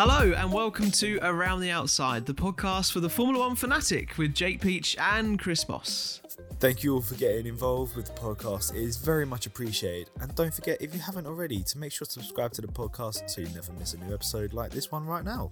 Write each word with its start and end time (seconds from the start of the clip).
Hello 0.00 0.32
and 0.32 0.52
welcome 0.52 0.92
to 0.92 1.18
Around 1.22 1.58
the 1.58 1.72
Outside, 1.72 2.24
the 2.24 2.32
podcast 2.32 2.92
for 2.92 3.00
the 3.00 3.08
Formula 3.08 3.48
One 3.48 3.56
fanatic 3.56 4.16
with 4.16 4.32
Jake 4.32 4.60
Peach 4.60 4.96
and 4.96 5.40
Chris 5.40 5.68
Moss. 5.68 6.20
Thank 6.60 6.84
you 6.84 6.94
all 6.94 7.00
for 7.00 7.16
getting 7.16 7.46
involved 7.46 7.96
with 7.96 8.06
the 8.06 8.12
podcast. 8.12 8.76
It 8.76 8.84
is 8.84 8.96
very 8.96 9.26
much 9.26 9.46
appreciated. 9.46 10.08
And 10.20 10.32
don't 10.36 10.54
forget, 10.54 10.80
if 10.80 10.94
you 10.94 11.00
haven't 11.00 11.26
already, 11.26 11.64
to 11.64 11.78
make 11.78 11.90
sure 11.90 12.06
to 12.06 12.12
subscribe 12.12 12.52
to 12.52 12.60
the 12.60 12.68
podcast 12.68 13.28
so 13.28 13.40
you 13.40 13.48
never 13.48 13.72
miss 13.72 13.92
a 13.94 13.98
new 13.98 14.14
episode 14.14 14.52
like 14.52 14.70
this 14.70 14.92
one 14.92 15.04
right 15.04 15.24
now. 15.24 15.50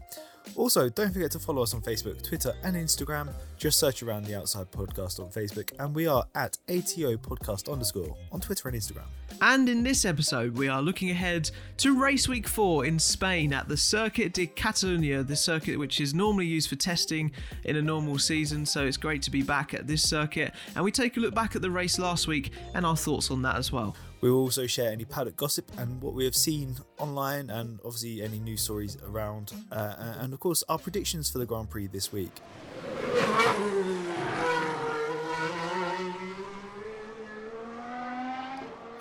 Also, 0.54 0.88
don't 0.88 1.12
forget 1.12 1.30
to 1.32 1.38
follow 1.38 1.62
us 1.62 1.74
on 1.74 1.82
Facebook, 1.82 2.22
Twitter, 2.22 2.54
and 2.62 2.76
Instagram. 2.76 3.32
Just 3.58 3.78
search 3.78 4.02
around 4.02 4.24
the 4.24 4.34
Outside 4.34 4.70
Podcast 4.70 5.20
on 5.20 5.30
Facebook, 5.30 5.72
and 5.78 5.94
we 5.94 6.06
are 6.06 6.24
at 6.34 6.56
ATO 6.68 7.16
Podcast 7.16 7.70
underscore 7.70 8.16
on 8.32 8.40
Twitter 8.40 8.68
and 8.68 8.76
Instagram. 8.76 9.04
And 9.42 9.68
in 9.68 9.82
this 9.82 10.04
episode, 10.04 10.56
we 10.56 10.68
are 10.68 10.80
looking 10.80 11.10
ahead 11.10 11.50
to 11.78 11.98
race 12.00 12.26
week 12.26 12.48
four 12.48 12.86
in 12.86 12.98
Spain 12.98 13.52
at 13.52 13.68
the 13.68 13.76
Circuit 13.76 14.32
de 14.32 14.46
Catalunya, 14.46 15.26
the 15.26 15.36
circuit 15.36 15.78
which 15.78 16.00
is 16.00 16.14
normally 16.14 16.46
used 16.46 16.70
for 16.70 16.76
testing 16.76 17.32
in 17.64 17.76
a 17.76 17.82
normal 17.82 18.18
season. 18.18 18.64
So 18.64 18.86
it's 18.86 18.96
great 18.96 19.22
to 19.22 19.30
be 19.30 19.42
back 19.42 19.74
at 19.74 19.86
this 19.86 20.08
circuit. 20.08 20.54
And 20.74 20.84
we 20.84 20.90
take 20.90 21.16
a 21.16 21.20
look 21.20 21.34
back 21.34 21.54
at 21.54 21.60
the 21.60 21.70
race 21.70 21.98
last 21.98 22.28
week 22.28 22.52
and 22.74 22.86
our 22.86 22.96
thoughts 22.96 23.30
on 23.30 23.42
that 23.42 23.56
as 23.56 23.72
well. 23.72 23.94
We 24.20 24.30
will 24.30 24.40
also 24.40 24.66
share 24.66 24.90
any 24.90 25.04
paddock 25.04 25.36
gossip 25.36 25.70
and 25.78 26.00
what 26.00 26.14
we 26.14 26.24
have 26.24 26.34
seen 26.36 26.76
online, 26.98 27.50
and 27.50 27.78
obviously 27.84 28.22
any 28.22 28.38
news 28.38 28.62
stories 28.62 28.96
around, 29.08 29.52
uh, 29.70 30.14
and 30.18 30.32
of 30.32 30.40
course 30.40 30.64
our 30.68 30.78
predictions 30.78 31.30
for 31.30 31.38
the 31.38 31.46
Grand 31.46 31.70
Prix 31.70 31.88
this 31.88 32.12
week. 32.12 32.32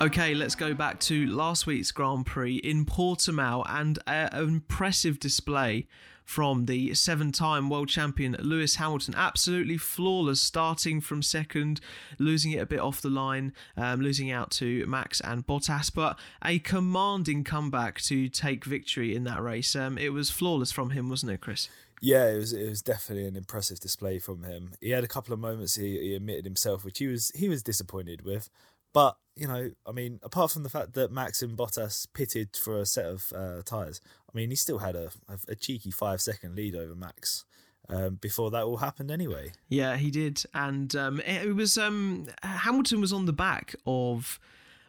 Okay, 0.02 0.36
let's 0.36 0.56
go 0.56 0.74
back 0.74 1.00
to 1.02 1.26
last 1.28 1.66
week's 1.66 1.92
Grand 1.92 2.26
Prix 2.26 2.58
in 2.58 2.86
Portimao 2.86 3.64
and 3.70 3.98
an 4.06 4.30
impressive 4.36 5.20
display 5.20 5.88
from 6.26 6.66
the 6.66 6.94
seven 6.94 7.32
time 7.32 7.70
world 7.70 7.88
champion 7.88 8.36
Lewis 8.40 8.76
Hamilton. 8.76 9.14
Absolutely 9.16 9.78
flawless, 9.78 10.42
starting 10.42 11.00
from 11.00 11.22
second, 11.22 11.80
losing 12.20 12.52
it 12.52 12.58
a 12.58 12.66
bit 12.66 12.80
off 12.80 13.02
the 13.02 13.10
line, 13.10 13.54
um, 13.78 14.02
losing 14.02 14.30
out 14.30 14.52
to 14.52 14.86
Max 14.86 15.22
and 15.22 15.48
Bottas, 15.48 15.94
but 15.94 16.20
a 16.44 16.60
commanding 16.60 17.46
comeback 17.46 18.02
to 18.02 18.28
take 18.28 18.66
victory 18.66 19.16
in 19.16 19.24
that 19.24 19.42
race. 19.42 19.78
Um, 19.78 19.98
it 19.98 20.10
was 20.10 20.30
flawless 20.30 20.74
from 20.74 20.90
him, 20.90 21.08
wasn't 21.08 21.32
it, 21.32 21.40
Chris? 21.40 21.70
Yeah, 22.02 22.28
it 22.32 22.38
was. 22.38 22.52
It 22.52 22.68
was 22.68 22.82
definitely 22.82 23.28
an 23.28 23.38
impressive 23.38 23.80
display 23.80 24.20
from 24.20 24.44
him. 24.44 24.74
He 24.82 24.90
had 24.90 25.06
a 25.06 25.08
couple 25.08 25.34
of 25.34 25.40
moments 25.40 25.76
he, 25.76 25.98
he 26.00 26.16
admitted 26.16 26.44
himself, 26.44 26.84
which 26.84 27.00
he 27.00 27.08
was 27.08 27.32
he 27.34 27.48
was 27.48 27.64
disappointed 27.64 28.26
with. 28.26 28.50
But 28.92 29.18
you 29.36 29.48
know, 29.48 29.72
I 29.86 29.92
mean, 29.92 30.20
apart 30.24 30.52
from 30.52 30.64
the 30.64 30.70
fact 30.70 30.94
that 30.94 31.12
Max 31.12 31.42
and 31.42 31.58
Bottas 31.58 32.08
pitted 32.14 32.56
for 32.56 32.80
a 32.80 32.86
set 32.86 33.06
of 33.06 33.34
uh, 33.36 33.62
tyres, 33.64 34.02
I 34.34 34.38
mean, 34.38 34.50
he 34.50 34.56
still 34.56 34.80
had 34.80 34.96
a, 34.96 35.12
a, 35.48 35.56
cheeky 35.56 35.92
five 35.92 36.22
second 36.22 36.56
lead 36.56 36.76
over 36.76 36.96
Max 36.96 37.44
um, 37.90 38.16
before 38.16 38.50
that 38.52 38.64
all 38.64 38.78
happened 38.78 39.12
anyway. 39.12 39.52
Yeah, 39.68 39.98
he 39.98 40.10
did, 40.10 40.44
and 40.54 40.96
um, 40.96 41.20
it, 41.22 41.54
was 41.54 41.78
um, 41.78 42.28
Hamilton 42.44 43.02
was 43.02 43.12
on 43.12 43.26
the 43.26 43.34
back 43.34 43.76
of 43.86 44.40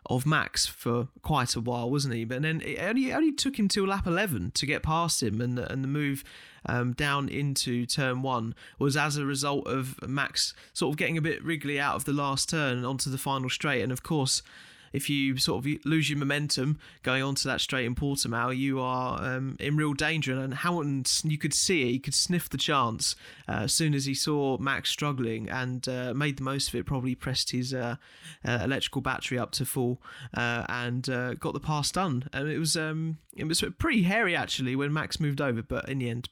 of 0.09 0.27
Max 0.27 0.67
for 0.67 1.09
quite 1.23 1.55
a 1.55 1.61
while, 1.61 1.91
wasn't 1.91 2.15
he? 2.15 2.25
But 2.25 2.43
then 2.43 2.61
it 2.61 2.79
only, 2.81 3.11
it 3.11 3.15
only 3.15 3.33
took 3.33 3.59
him 3.59 3.69
till 3.69 3.87
lap 3.87 4.07
11 4.07 4.53
to 4.53 4.67
get 4.67 4.83
past 4.83 5.23
him, 5.23 5.41
and 5.41 5.59
and 5.59 5.83
the 5.83 5.89
move 5.89 6.25
um, 6.67 6.93
down 6.93 7.29
into 7.29 7.87
turn 7.87 8.23
one 8.23 8.55
was 8.79 8.97
as 8.97 9.17
a 9.17 9.25
result 9.25 9.67
of 9.67 9.97
Max 10.07 10.55
sort 10.73 10.93
of 10.93 10.97
getting 10.97 11.19
a 11.19 11.23
bit 11.23 11.43
wriggly 11.45 11.79
out 11.79 11.95
of 11.95 12.05
the 12.05 12.13
last 12.13 12.49
turn 12.49 12.85
onto 12.85 13.11
the 13.11 13.19
final 13.19 13.49
straight. 13.51 13.83
And 13.83 13.93
of 13.93 14.03
course, 14.03 14.43
if 14.93 15.11
you 15.11 15.37
sort 15.39 15.65
of 15.65 15.73
lose 15.85 16.09
your 16.11 16.19
momentum 16.19 16.79
going 17.03 17.23
onto 17.23 17.49
that 17.49 17.61
straight 17.61 17.87
in 17.87 17.95
Portimao, 17.95 18.57
you 18.57 18.81
are 18.81 19.23
um, 19.23 19.57
in 19.61 19.77
real 19.77 19.93
danger. 19.93 20.39
And 20.39 20.55
Hamilton, 20.55 21.05
you 21.25 21.39
could 21.39 21.55
see 21.55 21.83
it, 21.83 21.93
he 21.93 21.99
could 21.99 22.15
sniff 22.15 22.49
the 22.49 22.59
chance 22.59 23.17
uh, 23.49 23.63
as 23.63 23.73
soon 23.73 23.95
as 23.95 24.05
he 24.05 24.15
saw 24.15 24.59
Max 24.59 24.91
struggling 24.91 25.49
and 25.49 25.89
uh, 25.89 26.15
made 26.15 26.39
the 26.39 26.43
most 26.43 26.69
of 26.69 26.75
it. 26.75 26.87
Probably 26.87 27.15
pressed 27.15 27.51
his 27.51 27.75
uh, 27.75 27.97
uh 28.45 28.61
electrical 28.63 29.01
battery 29.01 29.39
up 29.39 29.53
to 29.53 29.65
full 29.65 30.01
uh, 30.35 30.65
and 30.69 31.09
uh, 31.09 31.35
got 31.35 31.55
the 31.55 31.61
pass 31.61 31.91
done. 31.91 32.29
And 32.33 32.49
it 32.49 32.59
was 32.59 32.77
um, 32.77 33.19
it 33.35 33.45
was 33.45 33.63
pretty 33.79 34.03
hairy 34.03 34.37
actually 34.37 34.77
when 34.77 34.93
Max 34.93 35.21
moved 35.21 35.41
over, 35.41 35.63
but 35.63 35.89
in 35.89 35.99
the 35.99 36.11
end, 36.11 36.29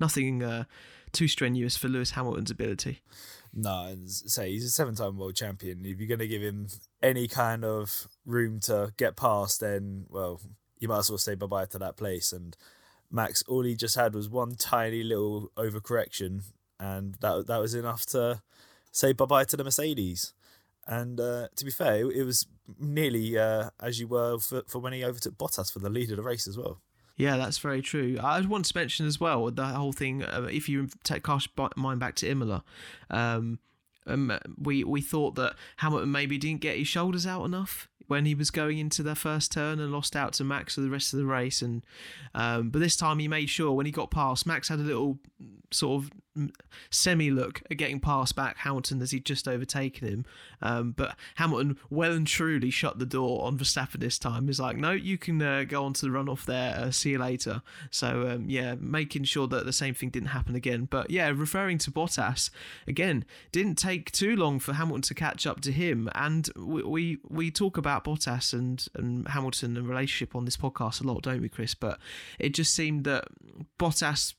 nothing 0.00 0.66
too 1.12 1.28
strenuous 1.28 1.76
for 1.76 1.88
Lewis 1.88 2.12
Hamilton's 2.12 2.50
ability. 2.50 3.00
No, 3.54 3.84
and 3.84 4.10
say 4.10 4.50
he's 4.50 4.64
a 4.64 4.70
seven-time 4.70 5.18
world 5.18 5.34
champion. 5.34 5.84
If 5.84 5.98
you're 5.98 6.08
going 6.08 6.20
to 6.20 6.28
give 6.28 6.42
him 6.42 6.68
any 7.02 7.28
kind 7.28 7.64
of 7.64 8.08
room 8.24 8.60
to 8.60 8.92
get 8.96 9.16
past, 9.16 9.60
then 9.60 10.06
well, 10.08 10.40
you 10.78 10.88
might 10.88 11.00
as 11.00 11.10
well 11.10 11.18
say 11.18 11.34
bye 11.34 11.46
bye 11.46 11.66
to 11.66 11.78
that 11.78 11.96
place. 11.96 12.32
And 12.32 12.56
Max, 13.10 13.42
all 13.46 13.62
he 13.62 13.76
just 13.76 13.94
had 13.94 14.14
was 14.14 14.28
one 14.28 14.54
tiny 14.54 15.02
little 15.02 15.50
overcorrection, 15.56 16.44
and 16.80 17.14
that 17.20 17.46
that 17.46 17.58
was 17.58 17.74
enough 17.74 18.06
to 18.06 18.42
say 18.90 19.12
bye 19.12 19.26
bye 19.26 19.44
to 19.44 19.56
the 19.56 19.64
Mercedes. 19.64 20.32
And 20.86 21.20
uh, 21.20 21.48
to 21.54 21.64
be 21.64 21.70
fair, 21.70 22.10
it, 22.10 22.24
was 22.24 22.46
nearly 22.80 23.38
uh, 23.38 23.70
as 23.80 24.00
you 24.00 24.08
were 24.08 24.38
for, 24.38 24.62
for 24.66 24.80
when 24.80 24.92
he 24.92 25.04
overtook 25.04 25.38
Bottas 25.38 25.72
for 25.72 25.78
the 25.78 25.90
lead 25.90 26.10
of 26.10 26.16
the 26.16 26.22
race 26.22 26.48
as 26.48 26.58
well. 26.58 26.80
Yeah, 27.22 27.36
that's 27.36 27.58
very 27.58 27.82
true. 27.82 28.18
I 28.20 28.40
want 28.40 28.64
to 28.64 28.76
mention 28.76 29.06
as 29.06 29.20
well 29.20 29.48
the 29.52 29.64
whole 29.64 29.92
thing. 29.92 30.24
Uh, 30.24 30.48
if 30.50 30.68
you 30.68 30.88
take 31.04 31.22
cast 31.22 31.50
mind 31.76 32.00
back 32.00 32.16
to 32.16 32.28
Imola, 32.28 32.64
um, 33.10 33.60
um, 34.08 34.36
we 34.58 34.82
we 34.82 35.00
thought 35.00 35.36
that 35.36 35.54
Hamilton 35.76 36.10
maybe 36.10 36.36
didn't 36.36 36.62
get 36.62 36.76
his 36.76 36.88
shoulders 36.88 37.24
out 37.24 37.44
enough 37.44 37.88
when 38.06 38.24
he 38.24 38.34
was 38.34 38.50
going 38.50 38.78
into 38.78 39.02
the 39.02 39.14
first 39.14 39.52
turn 39.52 39.80
and 39.80 39.92
lost 39.92 40.16
out 40.16 40.32
to 40.34 40.44
Max 40.44 40.74
for 40.74 40.80
the 40.80 40.90
rest 40.90 41.12
of 41.12 41.18
the 41.18 41.26
race. 41.26 41.62
And 41.62 41.82
um, 42.34 42.70
but 42.70 42.80
this 42.80 42.96
time 42.96 43.18
he 43.18 43.28
made 43.28 43.50
sure 43.50 43.72
when 43.72 43.86
he 43.86 43.92
got 43.92 44.10
past, 44.10 44.46
Max 44.46 44.68
had 44.68 44.78
a 44.78 44.82
little 44.82 45.18
sort 45.70 46.04
of 46.04 46.10
semi 46.90 47.30
look 47.30 47.62
at 47.70 47.76
getting 47.76 48.00
past 48.00 48.34
back 48.34 48.58
Hamilton 48.58 49.02
as 49.02 49.10
he'd 49.10 49.24
just 49.24 49.46
overtaken 49.46 50.08
him. 50.08 50.24
Um, 50.60 50.92
but 50.92 51.16
Hamilton 51.36 51.78
well 51.90 52.12
and 52.12 52.26
truly 52.26 52.70
shut 52.70 52.98
the 52.98 53.06
door 53.06 53.44
on 53.44 53.58
Verstappen 53.58 54.00
this 54.00 54.18
time. 54.18 54.46
He's 54.46 54.60
like, 54.60 54.76
no, 54.76 54.92
you 54.92 55.18
can 55.18 55.42
uh, 55.42 55.64
go 55.64 55.84
on 55.84 55.92
to 55.94 56.06
the 56.06 56.12
runoff 56.12 56.44
there. 56.44 56.74
Uh, 56.76 56.90
see 56.90 57.10
you 57.10 57.18
later. 57.18 57.62
So 57.90 58.28
um, 58.28 58.48
yeah, 58.48 58.76
making 58.78 59.24
sure 59.24 59.46
that 59.48 59.66
the 59.66 59.72
same 59.72 59.94
thing 59.94 60.10
didn't 60.10 60.28
happen 60.28 60.54
again. 60.54 60.86
But 60.90 61.10
yeah, 61.10 61.28
referring 61.34 61.78
to 61.78 61.90
Bottas 61.90 62.50
again, 62.86 63.24
didn't 63.50 63.76
take 63.76 64.10
too 64.12 64.36
long 64.36 64.58
for 64.58 64.74
Hamilton 64.74 65.02
to 65.02 65.14
catch 65.14 65.46
up 65.46 65.60
to 65.62 65.72
him. 65.72 66.08
And 66.14 66.48
we 66.56 66.82
we, 66.82 67.18
we 67.28 67.50
talk 67.50 67.76
about 67.76 67.91
Bottas 68.00 68.52
and 68.52 68.84
and 68.94 69.28
Hamilton 69.28 69.76
and 69.76 69.88
relationship 69.88 70.34
on 70.34 70.44
this 70.44 70.56
podcast 70.56 71.02
a 71.02 71.06
lot, 71.06 71.22
don't 71.22 71.42
we, 71.42 71.48
Chris? 71.48 71.74
But 71.74 71.98
it 72.38 72.54
just 72.54 72.74
seemed 72.74 73.04
that 73.04 73.24
Bottas 73.78 74.34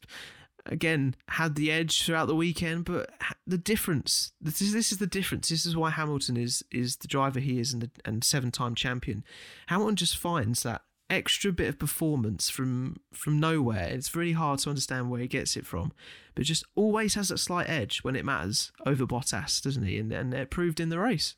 again 0.66 1.16
had 1.30 1.56
the 1.56 1.72
edge 1.72 2.04
throughout 2.04 2.28
the 2.28 2.36
weekend, 2.36 2.86
but 2.86 3.10
the 3.46 3.58
difference 3.58 4.32
this 4.40 4.62
is 4.62 4.74
this 4.74 4.92
is 4.92 4.98
the 4.98 5.08
difference. 5.08 5.50
This 5.50 5.66
is 5.66 5.76
why 5.76 5.90
Hamilton 5.90 6.38
is 6.38 6.64
is 6.72 6.98
the 6.98 7.08
driver 7.08 7.40
he 7.40 7.60
is 7.60 7.74
and 7.74 7.84
the, 7.84 7.92
and 8.06 8.24
seven 8.24 8.52
time 8.52 8.76
champion. 8.76 9.24
Hamilton 9.68 9.96
just 9.96 10.18
finds 10.18 10.64
that 10.64 10.82
extra 11.10 11.52
bit 11.52 11.70
of 11.70 11.80
performance 11.80 12.50
from 12.50 12.98
from 13.12 13.40
nowhere. 13.40 13.90
It's 13.92 14.16
really 14.16 14.34
hard 14.34 14.60
to 14.60 14.70
understand 14.70 15.10
where 15.10 15.20
he 15.20 15.28
gets 15.28 15.56
it 15.58 15.66
from, 15.66 15.92
but 16.36 16.46
just 16.46 16.66
always 16.76 17.16
has 17.16 17.30
that 17.30 17.40
slight 17.40 17.70
edge 17.70 18.00
when 18.00 18.16
it 18.16 18.26
matters 18.26 18.72
over 18.86 19.06
Bottas, 19.06 19.62
doesn't 19.62 19.86
he? 19.86 20.00
And 20.00 20.12
and 20.12 20.34
it 20.34 20.50
proved 20.50 20.80
in 20.80 20.90
the 20.90 21.00
race. 21.00 21.36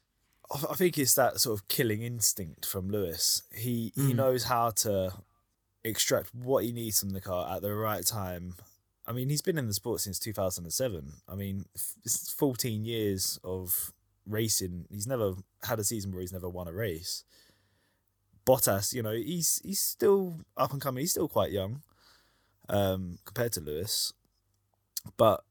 I 0.52 0.76
think 0.76 0.98
it's 0.98 1.16
that 1.16 1.40
sort 1.40 1.60
of 1.60 1.68
killing 1.68 2.02
instinct 2.02 2.66
from 2.66 2.90
Lewis. 2.90 3.44
He 3.54 3.92
mm. 3.98 4.08
he 4.08 4.14
knows 4.14 4.46
how 4.46 4.72
to 4.72 5.14
extract 5.84 6.34
what 6.34 6.64
he 6.64 6.72
needs 6.72 7.00
from 7.00 7.12
the 7.12 7.22
car 7.22 7.56
at 7.56 7.62
the 7.62 7.74
right 7.74 8.06
time 8.06 8.56
I 9.08 9.12
mean, 9.12 9.30
he's 9.30 9.42
been 9.42 9.58
in 9.58 9.68
the 9.68 9.74
sport 9.74 10.02
since 10.02 10.20
2007. 10.20 11.14
I 11.30 11.36
mean, 11.36 11.66
it's 12.04 12.32
14 12.34 12.86
years 12.86 13.40
of 13.44 13.94
racing. 14.28 14.86
He's 14.90 15.08
never 15.08 15.36
had 15.64 15.80
a 15.80 15.84
season 15.84 16.12
where 16.12 16.22
he's 16.22 16.34
never 16.34 16.50
won 16.50 16.68
a 16.68 16.74
race. 16.74 17.24
Bottas, 18.46 18.94
you 18.94 19.04
know, 19.04 19.14
he's 19.14 19.62
he's 19.64 19.80
still 19.80 20.38
up 20.56 20.72
and 20.72 20.82
coming. 20.82 21.02
He's 21.02 21.12
still 21.12 21.28
quite 21.28 21.52
young 21.52 21.82
um, 22.70 23.18
compared 23.26 23.54
to 23.54 23.62
Lewis, 23.62 24.14
but 25.18 25.44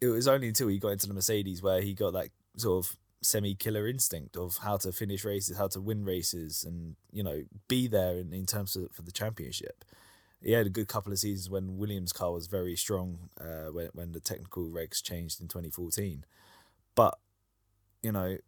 it 0.00 0.06
was 0.06 0.26
only 0.26 0.48
until 0.48 0.68
he 0.68 0.78
got 0.78 0.88
into 0.88 1.08
the 1.08 1.14
Mercedes 1.14 1.62
where 1.62 1.82
he 1.82 1.92
got 1.92 2.14
that 2.14 2.28
sort 2.56 2.86
of 2.86 2.96
semi-killer 3.20 3.86
instinct 3.88 4.36
of 4.36 4.58
how 4.58 4.76
to 4.78 4.92
finish 4.92 5.24
races, 5.24 5.58
how 5.58 5.68
to 5.68 5.80
win 5.80 6.04
races, 6.04 6.64
and 6.64 6.96
you 7.10 7.22
know, 7.22 7.42
be 7.68 7.86
there 7.86 8.16
in, 8.18 8.32
in 8.32 8.46
terms 8.46 8.76
of 8.76 8.90
for 8.92 9.02
the 9.02 9.12
championship 9.12 9.84
he 10.40 10.52
had 10.52 10.66
a 10.66 10.70
good 10.70 10.88
couple 10.88 11.12
of 11.12 11.18
seasons 11.18 11.50
when 11.50 11.78
Williams' 11.78 12.12
car 12.12 12.32
was 12.32 12.46
very 12.46 12.76
strong 12.76 13.30
uh, 13.40 13.72
when 13.72 13.88
when 13.92 14.12
the 14.12 14.20
technical 14.20 14.64
regs 14.68 15.02
changed 15.02 15.40
in 15.40 15.48
2014. 15.48 16.24
But 16.94 17.18
you 18.02 18.12
know, 18.12 18.38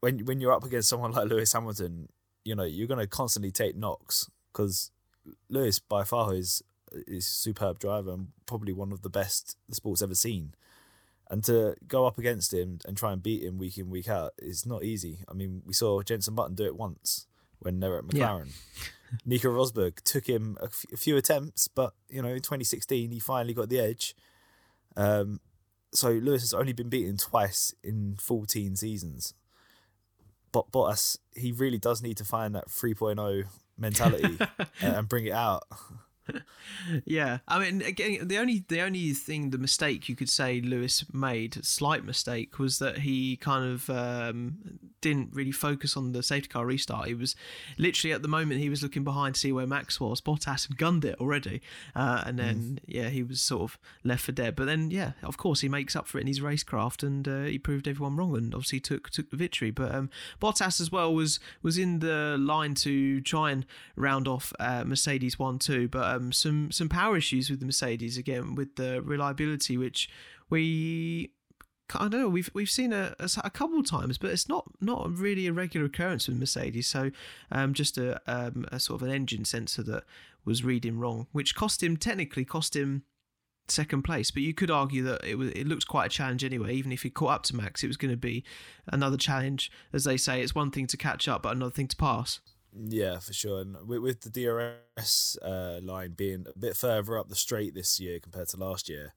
when 0.00 0.24
when 0.24 0.40
you're 0.40 0.52
up 0.52 0.64
against 0.64 0.88
someone 0.88 1.12
like 1.12 1.28
Lewis 1.28 1.52
Hamilton, 1.52 2.08
you 2.44 2.54
know 2.54 2.64
you're 2.64 2.88
going 2.88 3.00
to 3.00 3.06
constantly 3.06 3.52
take 3.52 3.76
knocks 3.76 4.28
because 4.52 4.90
Lewis 5.48 5.78
by 5.78 6.04
far 6.04 6.34
is 6.34 6.62
is 6.92 7.26
superb 7.26 7.78
driver 7.78 8.12
and 8.12 8.28
probably 8.46 8.72
one 8.72 8.92
of 8.92 9.02
the 9.02 9.10
best 9.10 9.56
the 9.68 9.74
sport's 9.74 10.02
ever 10.02 10.14
seen. 10.14 10.54
And 11.30 11.42
to 11.44 11.74
go 11.88 12.06
up 12.06 12.18
against 12.18 12.52
him 12.52 12.78
and 12.84 12.96
try 12.96 13.12
and 13.12 13.22
beat 13.22 13.42
him 13.42 13.58
week 13.58 13.78
in 13.78 13.88
week 13.88 14.08
out 14.08 14.32
is 14.38 14.66
not 14.66 14.84
easy. 14.84 15.24
I 15.28 15.32
mean, 15.32 15.62
we 15.64 15.72
saw 15.72 16.02
Jenson 16.02 16.34
Button 16.34 16.54
do 16.54 16.66
it 16.66 16.76
once 16.76 17.26
when 17.58 17.80
they 17.80 17.88
were 17.88 17.98
at 17.98 18.04
McLaren. 18.04 18.52
Yeah. 18.76 18.84
Nico 19.24 19.48
Rosberg 19.48 20.02
took 20.02 20.28
him 20.28 20.56
a, 20.60 20.64
f- 20.64 20.84
a 20.92 20.96
few 20.96 21.16
attempts, 21.16 21.68
but 21.68 21.94
you 22.08 22.20
know, 22.20 22.28
in 22.28 22.36
2016 22.42 23.10
he 23.10 23.20
finally 23.20 23.54
got 23.54 23.68
the 23.68 23.80
edge. 23.80 24.14
Um, 24.96 25.40
so 25.92 26.10
Lewis 26.10 26.42
has 26.42 26.52
only 26.52 26.72
been 26.72 26.88
beaten 26.88 27.16
twice 27.16 27.74
in 27.82 28.16
14 28.20 28.76
seasons. 28.76 29.34
But 30.52 30.70
Bottas, 30.70 31.18
he 31.34 31.52
really 31.52 31.78
does 31.78 32.02
need 32.02 32.16
to 32.18 32.24
find 32.24 32.54
that 32.54 32.68
3.0 32.68 33.44
mentality 33.78 34.38
and 34.80 35.08
bring 35.08 35.26
it 35.26 35.32
out. 35.32 35.64
yeah, 37.04 37.38
I 37.46 37.58
mean, 37.58 37.82
again, 37.82 38.26
the 38.26 38.38
only 38.38 38.64
the 38.68 38.80
only 38.80 39.12
thing, 39.12 39.50
the 39.50 39.58
mistake 39.58 40.08
you 40.08 40.16
could 40.16 40.30
say 40.30 40.60
Lewis 40.60 41.04
made, 41.12 41.64
slight 41.64 42.04
mistake, 42.04 42.58
was 42.58 42.78
that 42.78 42.98
he 42.98 43.36
kind 43.36 43.64
of 43.64 43.90
um, 43.90 44.78
didn't 45.00 45.30
really 45.34 45.52
focus 45.52 45.96
on 45.96 46.12
the 46.12 46.22
safety 46.22 46.48
car 46.48 46.64
restart. 46.64 47.08
He 47.08 47.14
was 47.14 47.36
literally 47.76 48.12
at 48.14 48.22
the 48.22 48.28
moment 48.28 48.60
he 48.60 48.70
was 48.70 48.82
looking 48.82 49.04
behind 49.04 49.34
to 49.34 49.40
see 49.40 49.52
where 49.52 49.66
Max 49.66 50.00
was. 50.00 50.20
Bottas 50.20 50.66
had 50.66 50.78
gunned 50.78 51.04
it 51.04 51.16
already, 51.20 51.60
uh, 51.94 52.22
and 52.24 52.38
then 52.38 52.56
mm. 52.56 52.78
yeah, 52.86 53.08
he 53.10 53.22
was 53.22 53.42
sort 53.42 53.62
of 53.62 53.78
left 54.02 54.24
for 54.24 54.32
dead. 54.32 54.56
But 54.56 54.66
then 54.66 54.90
yeah, 54.90 55.12
of 55.22 55.36
course 55.36 55.60
he 55.60 55.68
makes 55.68 55.94
up 55.94 56.06
for 56.06 56.18
it 56.18 56.22
in 56.22 56.26
his 56.26 56.40
racecraft, 56.40 57.02
and 57.02 57.28
uh, 57.28 57.42
he 57.42 57.58
proved 57.58 57.86
everyone 57.86 58.16
wrong, 58.16 58.36
and 58.36 58.54
obviously 58.54 58.80
took 58.80 59.10
took 59.10 59.30
the 59.30 59.36
victory. 59.36 59.70
But 59.70 59.94
um, 59.94 60.10
Bottas 60.40 60.80
as 60.80 60.90
well 60.90 61.14
was 61.14 61.38
was 61.62 61.76
in 61.76 61.98
the 61.98 62.36
line 62.38 62.74
to 62.76 63.20
try 63.20 63.50
and 63.50 63.66
round 63.96 64.26
off 64.26 64.52
uh, 64.58 64.84
Mercedes 64.84 65.38
one 65.38 65.58
two, 65.58 65.88
but 65.88 66.13
um, 66.16 66.32
some 66.32 66.70
some 66.70 66.88
power 66.88 67.16
issues 67.16 67.50
with 67.50 67.60
the 67.60 67.66
Mercedes 67.66 68.16
again 68.16 68.54
with 68.54 68.76
the 68.76 69.02
reliability, 69.02 69.76
which 69.76 70.08
we 70.50 71.30
I 71.94 72.08
don't 72.08 72.20
know 72.20 72.28
we've 72.28 72.50
we've 72.54 72.70
seen 72.70 72.92
a, 72.92 73.14
a, 73.18 73.28
a 73.44 73.50
couple 73.50 73.78
of 73.78 73.86
times, 73.86 74.18
but 74.18 74.30
it's 74.30 74.48
not 74.48 74.64
not 74.80 75.16
really 75.16 75.46
a 75.46 75.52
regular 75.52 75.86
occurrence 75.86 76.28
with 76.28 76.38
Mercedes. 76.38 76.86
So 76.86 77.10
um, 77.50 77.74
just 77.74 77.98
a, 77.98 78.20
um, 78.26 78.66
a 78.72 78.80
sort 78.80 79.00
of 79.02 79.08
an 79.08 79.14
engine 79.14 79.44
sensor 79.44 79.82
that 79.84 80.04
was 80.44 80.64
reading 80.64 80.98
wrong, 80.98 81.26
which 81.32 81.54
cost 81.54 81.82
him 81.82 81.96
technically 81.96 82.44
cost 82.44 82.74
him 82.74 83.04
second 83.68 84.02
place. 84.02 84.30
But 84.30 84.42
you 84.42 84.54
could 84.54 84.70
argue 84.70 85.02
that 85.04 85.24
it 85.24 85.36
was 85.36 85.50
it 85.50 85.66
looked 85.66 85.86
quite 85.86 86.06
a 86.06 86.10
challenge 86.10 86.44
anyway. 86.44 86.74
Even 86.74 86.92
if 86.92 87.02
he 87.02 87.10
caught 87.10 87.34
up 87.34 87.42
to 87.44 87.56
Max, 87.56 87.82
it 87.82 87.88
was 87.88 87.96
going 87.96 88.12
to 88.12 88.16
be 88.16 88.44
another 88.86 89.16
challenge. 89.16 89.70
As 89.92 90.04
they 90.04 90.16
say, 90.16 90.40
it's 90.40 90.54
one 90.54 90.70
thing 90.70 90.86
to 90.88 90.96
catch 90.96 91.28
up, 91.28 91.42
but 91.42 91.54
another 91.54 91.72
thing 91.72 91.88
to 91.88 91.96
pass. 91.96 92.40
Yeah, 92.76 93.18
for 93.18 93.32
sure. 93.32 93.60
And 93.60 93.86
with, 93.86 94.00
with 94.00 94.20
the 94.22 94.30
DRS 94.30 95.38
uh, 95.42 95.80
line 95.82 96.12
being 96.12 96.46
a 96.54 96.58
bit 96.58 96.76
further 96.76 97.18
up 97.18 97.28
the 97.28 97.36
straight 97.36 97.74
this 97.74 98.00
year 98.00 98.18
compared 98.18 98.48
to 98.48 98.56
last 98.56 98.88
year, 98.88 99.14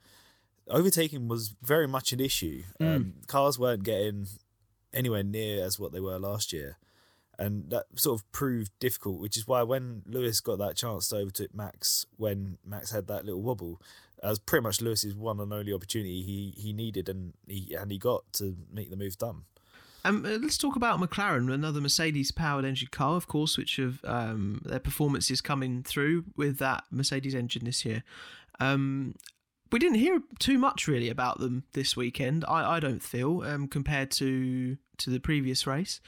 overtaking 0.70 1.28
was 1.28 1.56
very 1.62 1.88
much 1.88 2.12
an 2.12 2.20
issue. 2.20 2.64
Mm. 2.80 2.96
Um, 2.96 3.14
cars 3.28 3.58
weren't 3.58 3.84
getting 3.84 4.28
anywhere 4.94 5.24
near 5.24 5.64
as 5.64 5.80
what 5.80 5.92
they 5.92 6.00
were 6.00 6.20
last 6.20 6.54
year. 6.54 6.78
And 7.40 7.70
that 7.70 7.86
sort 7.96 8.20
of 8.20 8.32
proved 8.32 8.72
difficult, 8.80 9.20
which 9.20 9.38
is 9.38 9.48
why 9.48 9.62
when 9.62 10.02
Lewis 10.08 10.42
got 10.42 10.58
that 10.58 10.76
chance 10.76 11.10
to 11.10 11.18
overtake 11.18 11.54
Max, 11.54 12.06
when 12.16 12.58
Max 12.66 12.92
had 12.92 13.08
that 13.08 13.26
little 13.26 13.44
wobble, 13.44 13.80
that 14.22 14.30
was 14.30 14.40
pretty 14.40 14.64
much 14.64 14.82
Lewis's 14.82 15.16
one 15.16 15.40
and 15.40 15.54
only 15.54 15.72
opportunity 15.72 16.24
he, 16.24 16.54
he 16.58 16.74
needed 16.74 17.08
and 17.08 17.34
he 17.48 17.76
and 17.76 17.92
he 17.92 18.00
got 18.00 18.24
to 18.34 18.58
make 18.72 18.90
the 18.90 18.96
move 18.96 19.18
done. 19.18 19.44
Um, 20.08 20.26
uh, 20.26 20.38
let's 20.42 20.58
talk 20.58 20.78
about 20.78 21.02
McLaren, 21.02 21.54
another 21.54 21.82
Mercedes-powered 21.82 22.64
engine 22.64 22.88
car, 22.92 23.18
of 23.18 23.28
course, 23.28 23.58
which 23.58 23.76
have 23.76 24.00
um, 24.06 24.62
their 24.64 24.80
performances 24.80 25.42
coming 25.42 25.84
through 25.84 26.24
with 26.38 26.60
that 26.60 26.86
Mercedes 26.90 27.36
engine 27.36 27.66
this 27.66 27.84
year. 27.84 28.04
Um, 28.62 29.16
we 29.70 29.80
didn't 29.80 29.98
hear 29.98 30.22
too 30.40 30.58
much 30.58 30.88
really 30.88 31.10
about 31.10 31.40
them 31.40 31.66
this 31.74 31.98
weekend. 31.98 32.46
I, 32.48 32.78
I 32.78 32.80
don't 32.80 33.04
feel 33.04 33.42
um, 33.44 33.68
compared 33.68 34.12
to 34.12 34.78
to 35.00 35.10
the 35.12 35.20
previous 35.20 35.68
race 35.68 36.00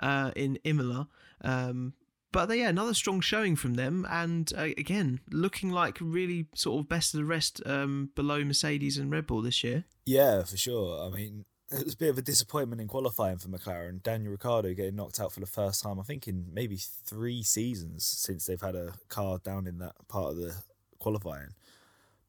uh, 0.00 0.32
in 0.34 0.58
Imola. 0.64 1.08
Um, 1.40 1.94
but 2.32 2.46
they, 2.46 2.58
yeah, 2.58 2.68
another 2.68 2.92
strong 2.92 3.20
showing 3.20 3.54
from 3.54 3.74
them, 3.74 4.04
and 4.10 4.52
uh, 4.58 4.62
again 4.76 5.20
looking 5.30 5.70
like 5.70 5.98
really 6.00 6.48
sort 6.56 6.80
of 6.80 6.88
best 6.88 7.14
of 7.14 7.18
the 7.18 7.24
rest 7.24 7.62
um, 7.64 8.10
below 8.16 8.42
Mercedes 8.42 8.98
and 8.98 9.12
Red 9.12 9.28
Bull 9.28 9.42
this 9.42 9.62
year. 9.62 9.84
Yeah, 10.04 10.42
for 10.42 10.56
sure. 10.56 11.06
I 11.06 11.16
mean, 11.16 11.44
it 11.78 11.84
was 11.84 11.94
a 11.94 11.98
bit 11.98 12.10
of 12.10 12.18
a 12.18 12.22
disappointment 12.22 12.80
in 12.80 12.88
qualifying 12.88 13.38
for 13.38 13.48
McLaren. 13.48 14.02
Daniel 14.02 14.32
Ricciardo 14.32 14.74
getting 14.74 14.96
knocked 14.96 15.20
out 15.20 15.32
for 15.32 15.40
the 15.40 15.46
first 15.46 15.82
time, 15.82 15.98
I 15.98 16.02
think, 16.02 16.28
in 16.28 16.46
maybe 16.52 16.76
three 16.76 17.42
seasons 17.42 18.04
since 18.04 18.46
they've 18.46 18.60
had 18.60 18.74
a 18.74 18.94
car 19.08 19.38
down 19.38 19.66
in 19.66 19.78
that 19.78 19.94
part 20.08 20.32
of 20.32 20.36
the 20.36 20.54
qualifying. 20.98 21.54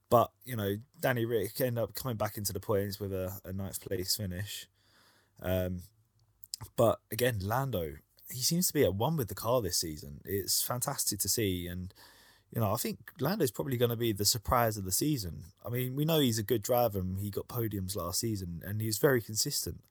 But, 0.10 0.32
you 0.44 0.56
know, 0.56 0.76
Danny 1.00 1.26
Rick 1.26 1.60
ended 1.62 1.84
up 1.84 1.96
coming 1.96 2.18
back 2.18 2.38
into 2.38 2.54
the 2.54 2.60
points 2.60 3.00
with 3.00 3.12
a, 3.12 3.34
a 3.44 3.54
ninth 3.54 3.82
place 3.82 4.16
finish. 4.16 4.68
Um, 5.42 5.82
but 6.76 7.00
again, 7.12 7.40
Lando, 7.42 7.96
he 8.32 8.42
seems 8.42 8.68
to 8.68 8.74
be 8.74 8.84
at 8.84 8.96
one 8.96 9.18
with 9.18 9.28
the 9.28 9.36
car 9.36 9.62
this 9.62 9.78
season. 9.78 10.22
It's 10.26 10.62
fantastic 10.62 11.20
to 11.20 11.30
see. 11.30 11.68
And 11.68 11.94
you 12.56 12.62
know, 12.62 12.72
I 12.72 12.78
think 12.78 13.12
Lando's 13.20 13.52
probably 13.52 13.76
going 13.76 13.90
to 13.90 13.98
be 13.98 14.14
the 14.14 14.24
surprise 14.24 14.78
of 14.78 14.86
the 14.86 14.92
season. 14.92 15.44
I 15.66 15.70
mean, 15.70 15.94
we 15.94 16.06
know 16.06 16.20
he's 16.20 16.40
a 16.40 16.44
good 16.44 16.62
driver 16.62 17.00
and 17.00 17.20
he 17.20 17.30
got 17.30 17.50
podiums 17.50 17.98
last 17.98 18.22
season 18.22 18.62
and 18.66 18.80
he 18.80 18.88
was 18.88 18.98
very 18.98 19.22
consistent. 19.22 19.84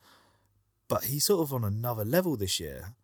But 0.89 1.05
he's 1.05 1.27
sort 1.27 1.43
of 1.43 1.53
on 1.53 1.63
another 1.63 2.07
level 2.07 2.39
this 2.39 2.59
year. 2.59 2.95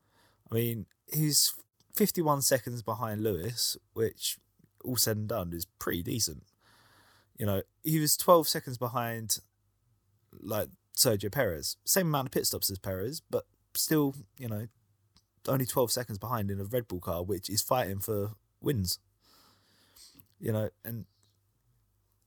I 0.51 0.55
mean, 0.55 0.87
he's 1.13 1.53
51 1.95 2.41
seconds 2.41 2.83
behind 2.83 3.23
Lewis, 3.23 3.77
which 3.93 4.39
all 4.83 4.97
said 4.97 5.19
and 5.19 5.29
done 5.29 5.53
is 5.53 5.67
pretty 5.79 6.03
decent. 6.03 6.45
You 7.39 7.45
know, 7.45 7.63
he 7.85 7.99
was 7.99 8.17
12 8.17 8.49
seconds 8.49 8.79
behind 8.79 9.41
like 10.41 10.69
Sergio 10.97 11.31
Perez. 11.31 11.77
Same 11.85 12.07
amount 12.07 12.29
of 12.29 12.33
pit 12.33 12.47
stops 12.47 12.71
as 12.71 12.79
Perez, 12.79 13.21
but 13.29 13.45
still, 13.75 14.15
you 14.39 14.49
know, 14.49 14.69
only 15.47 15.67
12 15.67 15.91
seconds 15.91 16.19
behind 16.19 16.51
in 16.51 16.61
a 16.61 16.65
Red 16.65 16.89
Bull 16.89 17.01
car, 17.01 17.23
which 17.23 17.51
is 17.51 17.61
fighting 17.61 17.99
for 17.99 18.33
wins 18.63 18.99
you 20.41 20.53
know, 20.53 20.71
and 20.85 21.05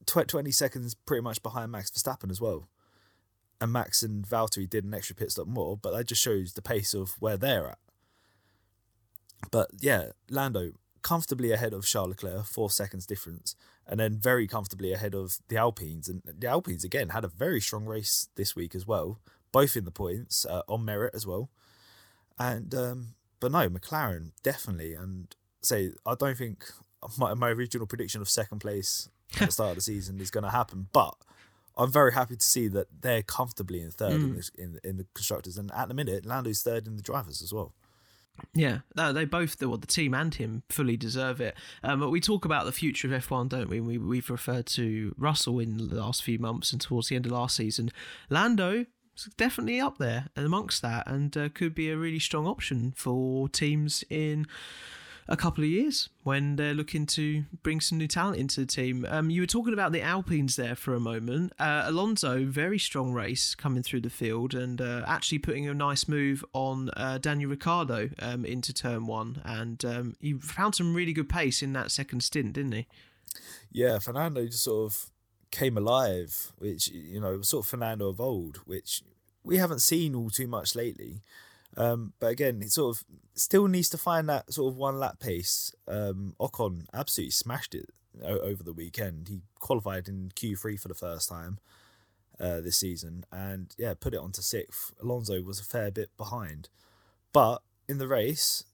20 0.06 0.52
seconds 0.52 0.96
pretty 0.96 1.22
much 1.22 1.42
behind 1.42 1.72
Max 1.72 1.90
Verstappen 1.92 2.30
as 2.30 2.42
well. 2.42 2.68
And 3.62 3.72
Max 3.72 4.04
and 4.04 4.28
Valtteri 4.28 4.70
did 4.70 4.84
an 4.84 4.94
extra 4.94 5.16
pit 5.16 5.32
stop 5.32 5.48
more, 5.48 5.78
but 5.78 5.92
that 5.96 6.08
just 6.08 6.22
shows 6.22 6.54
the 6.54 6.62
pace 6.62 6.94
of 6.94 7.16
where 7.20 7.38
they're 7.38 7.70
at. 7.70 7.80
But 9.52 9.70
yeah, 9.80 10.08
Lando 10.30 10.72
comfortably 11.02 11.52
ahead 11.52 11.74
of 11.74 11.86
Charles 11.86 12.10
Leclerc, 12.10 12.46
four 12.46 12.70
seconds 12.70 13.06
difference, 13.06 13.56
and 13.86 14.00
then 14.00 14.18
very 14.18 14.48
comfortably 14.48 14.94
ahead 14.94 15.14
of 15.14 15.38
the 15.50 15.58
Alpines. 15.58 16.08
And 16.08 16.22
the 16.26 16.48
Alpines 16.48 16.84
again 16.84 17.10
had 17.10 17.24
a 17.24 17.30
very 17.30 17.62
strong 17.62 17.86
race 17.86 18.30
this 18.36 18.56
week 18.56 18.74
as 18.74 18.88
well, 18.88 19.20
both 19.52 19.76
in 19.76 19.86
the 19.86 19.92
points 19.92 20.46
uh, 20.46 20.64
on 20.68 20.84
merit 20.84 21.14
as 21.14 21.28
well. 21.28 21.50
And 22.40 22.74
um, 22.74 23.16
but 23.40 23.52
no, 23.52 23.70
McLaren 23.70 24.32
definitely. 24.42 24.94
And 24.94 25.36
say 25.62 25.92
I 26.06 26.16
don't 26.16 26.38
think 26.38 26.66
my, 27.18 27.34
my 27.34 27.50
original 27.50 27.88
prediction 27.88 28.22
of 28.22 28.30
second 28.30 28.60
place 28.60 29.10
at 29.40 29.48
the 29.48 29.52
start 29.52 29.70
of 29.72 29.76
the 29.76 29.82
season 29.82 30.20
is 30.20 30.32
going 30.32 30.44
to 30.44 30.50
happen. 30.50 30.88
But 30.94 31.16
I'm 31.78 31.92
very 31.92 32.14
happy 32.14 32.36
to 32.36 32.46
see 32.46 32.68
that 32.70 32.88
they're 33.02 33.24
comfortably 33.24 33.82
in 33.82 33.92
third 33.92 34.14
mm. 34.14 34.24
in, 34.24 34.36
this, 34.36 34.52
in, 34.58 34.80
in 34.84 34.98
the 34.98 35.06
constructors, 35.14 35.58
and 35.58 35.72
at 35.74 35.88
the 35.88 35.94
minute, 35.94 36.26
Lando's 36.26 36.62
third 36.62 36.88
in 36.88 36.96
the 36.96 37.02
drivers 37.02 37.42
as 37.42 37.54
well. 37.54 37.74
Yeah, 38.54 38.80
no, 38.96 39.14
they 39.14 39.26
both, 39.26 39.62
well, 39.62 39.78
the 39.78 39.88
team 39.88 40.14
and 40.14 40.34
him 40.34 40.64
fully 40.70 40.98
deserve 40.98 41.40
it. 41.40 41.56
Um, 41.84 42.00
but 42.00 42.10
we 42.10 42.20
talk 42.20 42.46
about 42.46 42.66
the 42.66 42.72
future 42.72 43.14
of 43.14 43.24
F1, 43.24 43.50
don't 43.50 43.70
we? 43.70 43.80
we? 43.80 43.98
We've 43.98 44.30
referred 44.30 44.66
to 44.68 45.14
Russell 45.18 45.60
in 45.60 45.78
the 45.78 45.96
last 45.96 46.24
few 46.24 46.40
months 46.40 46.72
and 46.72 46.82
towards 46.82 47.10
the 47.10 47.16
end 47.16 47.28
of 47.28 47.32
last 47.32 47.56
season. 47.56 47.92
Lando 48.30 48.86
is 49.16 49.30
definitely 49.38 49.80
up 49.80 49.98
there 50.00 50.30
and 50.36 50.46
amongst 50.46 50.82
that 50.82 51.08
and 51.08 51.36
uh, 51.38 51.50
could 51.50 51.76
be 51.76 51.90
a 51.90 51.98
really 51.98 52.20
strong 52.20 52.48
option 52.48 52.94
for 52.96 53.48
teams 53.50 54.04
in 54.10 54.48
a 55.28 55.38
couple 55.38 55.64
of 55.64 55.70
years 55.70 56.10
when 56.24 56.56
they're 56.56 56.74
looking 56.74 57.06
to 57.06 57.46
bring 57.62 57.80
some 57.80 57.98
new 57.98 58.08
talent 58.08 58.38
into 58.38 58.60
the 58.60 58.66
team. 58.66 59.06
Um, 59.10 59.30
you 59.30 59.42
were 59.42 59.48
talking 59.48 59.74
about 59.74 59.92
the 59.92 60.02
Alpines 60.02 60.56
there 60.56 60.76
for 60.76 60.94
a 60.94 61.00
moment. 61.00 61.54
Uh, 61.60 61.84
Alonso, 61.86 62.46
very 62.46 62.80
strong 62.80 63.14
race 63.14 63.56
coming 63.56 63.84
through 63.84 64.02
the 64.02 64.10
field 64.10 64.54
and 64.54 64.82
uh, 64.82 65.04
actually 65.08 65.40
putting 65.40 65.68
a 65.68 65.74
nice 65.74 66.08
move 66.08 66.44
on 66.54 66.90
uh, 66.98 67.18
Daniel 67.18 67.50
Ricciardo 67.50 68.10
um, 68.20 68.46
into 68.46 68.74
turn 68.74 69.08
one. 69.08 69.42
And 69.46 69.84
um, 69.86 70.16
he 70.20 70.34
found 70.34 70.76
some 70.76 70.94
really 70.94 71.14
good 71.14 71.30
pace 71.30 71.62
in 71.62 71.74
that 71.74 71.92
second 71.92 72.22
stint, 72.22 72.54
didn't 72.54 72.74
he? 72.74 72.88
Yeah, 73.72 74.00
Fernando 74.00 74.46
just 74.46 74.64
sort 74.64 74.92
of 74.92 75.10
came 75.52 75.78
alive, 75.78 76.52
which, 76.58 76.90
you 76.90 77.20
know, 77.20 77.42
sort 77.42 77.66
of 77.66 77.70
Fernando 77.70 78.10
of 78.10 78.20
old, 78.20 78.58
which 78.66 79.04
we 79.44 79.58
haven't 79.58 79.82
seen 79.82 80.16
all 80.16 80.30
too 80.30 80.48
much 80.48 80.76
lately. 80.76 81.22
Um, 81.78 82.14
but 82.20 82.28
again, 82.28 82.62
he 82.62 82.68
sort 82.68 82.98
of 82.98 83.04
still 83.34 83.68
needs 83.68 83.90
to 83.90 83.98
find 83.98 84.30
that 84.30 84.54
sort 84.54 84.72
of 84.72 84.78
one 84.78 85.00
lap 85.00 85.20
pace. 85.20 85.74
Um, 85.88 86.36
Ocon 86.40 86.86
absolutely 86.94 87.32
smashed 87.32 87.76
it 87.76 87.90
over 88.22 88.64
the 88.64 88.74
weekend. 88.74 89.28
He 89.28 89.42
qualified 89.60 90.08
in 90.08 90.32
Q3 90.36 90.80
for 90.80 90.88
the 90.88 90.94
first 90.94 91.30
time 91.30 91.60
uh, 92.40 92.62
this 92.62 92.78
season, 92.78 93.26
and 93.32 93.74
yeah, 93.78 93.94
put 94.00 94.14
it 94.14 94.20
onto 94.20 94.42
sixth. 94.42 94.94
Alonso 95.02 95.42
was 95.42 95.60
a 95.60 95.66
fair 95.66 95.92
bit 95.92 96.10
behind, 96.18 96.70
but 97.32 97.62
in 97.88 97.98
the 97.98 98.08
race, 98.08 98.66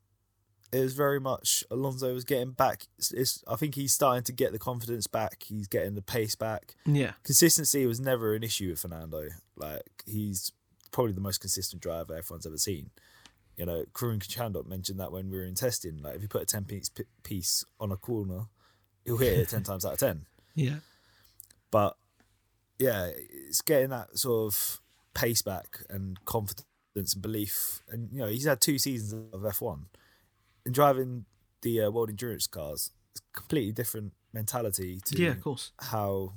it 0.71 0.79
was 0.79 0.93
very 0.93 1.19
much 1.19 1.63
Alonso 1.71 2.13
was 2.13 2.23
getting 2.23 2.51
back. 2.51 2.87
It's, 2.97 3.11
it's, 3.11 3.43
I 3.47 3.55
think 3.55 3.75
he's 3.75 3.93
starting 3.93 4.23
to 4.23 4.31
get 4.31 4.51
the 4.51 4.59
confidence 4.59 5.07
back. 5.07 5.43
He's 5.43 5.67
getting 5.67 5.95
the 5.95 6.01
pace 6.01 6.35
back. 6.35 6.75
Yeah, 6.85 7.13
consistency 7.23 7.85
was 7.85 7.99
never 7.99 8.35
an 8.35 8.43
issue 8.43 8.69
with 8.69 8.79
Fernando. 8.79 9.29
Like 9.55 10.03
he's 10.05 10.51
probably 10.91 11.13
the 11.13 11.22
most 11.22 11.39
consistent 11.39 11.81
driver 11.81 12.15
everyone's 12.15 12.46
ever 12.46 12.58
seen. 12.58 12.89
you 13.58 13.65
know, 13.65 13.84
Karun 13.93 14.19
Chandhok 14.19 14.67
mentioned 14.67 15.00
that 15.00 15.12
when 15.12 15.29
we 15.29 15.38
were 15.38 15.43
in 15.43 15.53
testing. 15.55 16.01
Like, 16.01 16.15
if 16.15 16.22
you 16.22 16.29
put 16.29 16.41
a 16.43 16.46
10 16.46 16.63
piece, 16.63 16.89
piece 17.24 17.65
on 17.79 17.91
a 17.91 17.98
corner, 17.98 18.46
he'll 19.03 19.17
hit 19.17 19.38
it 19.38 19.50
10 19.50 19.63
times 19.69 19.86
out 19.86 19.93
of 19.93 20.00
10. 20.00 20.25
Yeah. 20.55 20.77
But 21.69 21.98
yeah, 22.79 23.10
it's 23.48 23.62
getting 23.62 23.89
that 23.89 24.17
sort 24.17 24.53
of 24.53 24.79
pace 25.13 25.41
back 25.41 25.79
and 25.89 26.24
confidence 26.24 27.13
and 27.13 27.22
belief. 27.22 27.81
And, 27.89 28.10
you 28.13 28.19
know, 28.19 28.27
he's 28.27 28.46
had 28.46 28.62
two 28.62 28.79
seasons 28.79 29.13
of 29.34 29.41
F1 29.41 29.81
and 30.65 30.74
driving 30.74 31.25
the 31.62 31.81
uh, 31.81 31.89
World 31.91 32.10
Endurance 32.10 32.48
cars. 32.48 32.91
It's 33.12 33.22
completely 33.34 33.74
different 33.74 34.13
mentality 34.31 35.01
to 35.05 35.22
yeah, 35.22 35.31
of 35.31 35.41
course. 35.41 35.72
how 35.79 36.34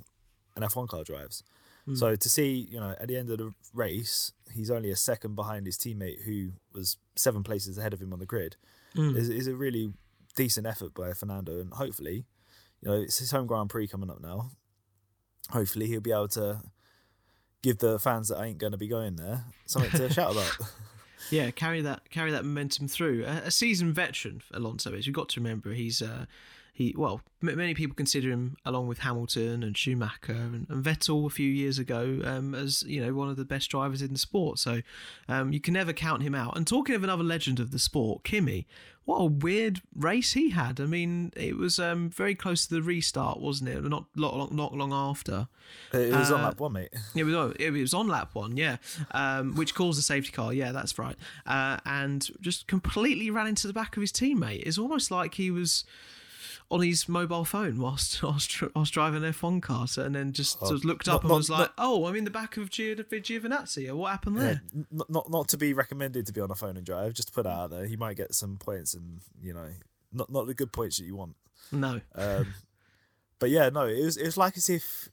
an 0.57 0.63
F1 0.65 0.89
car 0.89 1.05
drives. 1.05 1.45
Mm. 1.89 1.99
So 1.99 2.15
to 2.17 2.29
see, 2.29 2.69
you 2.71 2.79
know, 2.79 2.95
at 3.01 3.09
the 3.09 3.17
end 3.17 3.31
of 3.31 3.39
the 3.39 3.53
race, 3.75 4.33
he's 4.53 4.71
only 4.71 4.91
a 4.91 4.97
second 4.97 5.35
behind 5.35 5.67
his 5.67 5.77
teammate 5.77 6.23
who 6.23 6.51
was 6.73 6.97
seven 7.17 7.43
places 7.43 7.77
ahead 7.79 7.93
of 7.93 8.01
him 8.01 8.13
on 8.13 8.19
the 8.19 8.27
grid 8.27 8.57
Mm. 8.95 9.17
is, 9.17 9.29
is 9.31 9.47
a 9.47 9.55
really 9.57 9.93
decent 10.37 10.67
effort 10.67 10.93
by 10.95 11.13
Fernando. 11.15 11.59
And 11.61 11.73
hopefully, 11.73 12.25
you 12.83 12.89
know, 12.89 12.95
it's 13.01 13.19
his 13.19 13.31
home 13.31 13.47
Grand 13.47 13.71
Prix 13.71 13.89
coming 13.89 14.11
up 14.11 14.21
now. 14.21 14.51
Hopefully, 15.51 15.87
he'll 15.87 16.01
be 16.03 16.13
able 16.13 16.29
to 16.29 16.61
give 17.63 17.79
the 17.79 17.99
fans 17.99 18.29
that 18.29 18.43
ain't 18.43 18.59
going 18.59 18.73
to 18.73 18.77
be 18.79 18.89
going 18.89 19.17
there 19.17 19.45
something 19.67 19.91
to 19.93 20.13
shout 20.13 20.33
about. 20.33 20.57
Yeah, 21.31 21.53
carry 21.53 21.81
that 21.83 22.11
carry 22.11 22.33
that 22.33 22.45
momentum 22.45 22.89
through. 22.89 23.25
A, 23.25 23.45
a 23.47 23.51
seasoned 23.53 23.95
veteran, 23.95 24.43
Alonso 24.53 24.93
is. 24.93 25.07
You've 25.07 25.15
got 25.15 25.29
to 25.31 25.41
remember 25.41 25.73
he's 25.73 26.03
uh, 26.03 26.27
he 26.83 26.95
well 26.97 27.21
m- 27.43 27.57
many 27.57 27.75
people 27.75 27.95
consider 27.95 28.31
him 28.31 28.57
along 28.65 28.87
with 28.89 28.99
Hamilton 29.01 29.63
and 29.63 29.77
Schumacher 29.77 30.33
and, 30.33 30.67
and 30.69 30.85
Vettel 30.85 31.27
a 31.27 31.31
few 31.31 31.49
years 31.51 31.79
ago 31.79 32.21
um, 32.25 32.55
as 32.55 32.83
you 32.85 33.05
know 33.05 33.13
one 33.15 33.29
of 33.29 33.37
the 33.37 33.45
best 33.45 33.71
drivers 33.71 34.03
in 34.03 34.13
the 34.13 34.19
sport. 34.19 34.59
So 34.59 34.83
um, 35.29 35.53
you 35.53 35.61
can 35.61 35.75
never 35.75 35.93
count 35.93 36.23
him 36.23 36.35
out. 36.35 36.57
And 36.57 36.67
talking 36.67 36.95
of 36.95 37.05
another 37.05 37.25
legend 37.25 37.61
of 37.61 37.71
the 37.71 37.79
sport, 37.79 38.25
Kimi, 38.25 38.67
what 39.05 39.17
a 39.19 39.25
weird 39.25 39.83
race 39.97 40.33
he 40.35 40.51
had. 40.51 40.81
I 40.81 40.87
mean, 40.87 41.33
it 41.37 41.57
was 41.57 41.79
um, 41.81 42.09
very 42.11 42.35
close 42.37 42.67
to 42.67 42.75
the 42.75 42.83
restart, 42.83 43.41
wasn't 43.41 43.71
it? 43.71 43.83
Not 43.83 44.05
not 44.15 44.53
not 44.53 44.75
long 44.75 44.93
after. 44.93 45.49
it 45.93 46.13
was 46.15 46.31
on 46.31 46.41
Uh, 46.41 46.45
lap 46.45 46.61
one, 46.61 46.73
mate. 46.75 46.91
It 47.17 47.25
was, 47.25 47.35
oh, 47.35 47.53
it 47.59 47.71
was 47.73 47.95
on 47.95 48.07
lap 48.09 48.31
one, 48.35 48.57
yeah, 48.57 48.77
um, 49.11 49.55
which 49.57 49.75
caused 49.75 49.99
a 49.99 50.03
safety 50.03 50.31
car. 50.33 50.53
Yeah, 50.53 50.71
that's 50.73 50.99
right. 50.99 51.17
Uh, 51.47 51.79
and 51.85 52.29
just 52.41 52.67
completely 52.69 53.29
ran 53.31 53.49
into 53.49 53.67
the 53.67 53.73
back 53.73 53.97
of 53.97 54.01
his 54.01 54.13
teammate. 54.13 54.63
It's 54.65 54.79
almost 54.79 55.11
like 55.11 55.35
he 55.35 55.51
was 55.51 55.85
on 56.71 56.81
his 56.83 57.09
mobile 57.09 57.45
phone 57.45 57.79
whilst 57.79 58.23
whilst, 58.23 58.63
whilst 58.75 58.93
driving 58.93 59.23
an 59.25 59.33
F1 59.33 59.61
car, 59.63 59.87
and 59.99 60.15
then 60.15 60.33
just 60.33 60.59
sort 60.59 60.73
of 60.73 60.85
looked 60.85 61.09
up 61.09 61.15
not- 61.15 61.23
and 61.25 61.29
not- 61.31 61.37
was 61.37 61.51
like, 61.51 61.59
not- 61.61 61.75
"Oh, 61.79 62.07
I'm 62.07 62.17
in 62.17 62.25
the 62.25 62.31
back 62.31 62.57
of 62.57 62.71
Gio- 62.71 62.97
Giovinazzi. 62.97 63.93
What 63.95 64.11
happened 64.11 64.39
there?" 64.39 64.63
n- 64.75 64.87
not 65.09 65.31
not 65.31 65.49
to 65.49 65.57
be 65.59 65.73
recommended 65.75 66.27
to 66.27 66.33
be 66.33 66.41
on 66.41 66.51
a 66.51 66.55
phone 66.55 66.77
and 66.77 66.87
drive. 66.87 67.15
Just 67.15 67.29
to 67.29 67.35
put 67.35 67.47
out 67.47 67.71
there, 67.71 67.87
he 67.87 67.97
might 67.97 68.17
get 68.17 68.35
some 68.35 68.57
points, 68.57 68.95
and 68.95 69.21
you 69.43 69.53
know, 69.53 69.69
not 70.13 70.31
not 70.31 70.47
the 70.47 70.55
good 70.55 70.73
points 70.73 70.99
that 70.99 71.05
you 71.05 71.17
want. 71.17 71.37
No, 71.71 72.01
Um, 72.15 72.55
but 73.39 73.51
yeah, 73.51 73.69
no, 73.69 73.87
it 73.87 74.03
was 74.05 74.17
it 74.17 74.25
was 74.25 74.37
like 74.37 74.57
as 74.57 74.69
if 74.71 75.09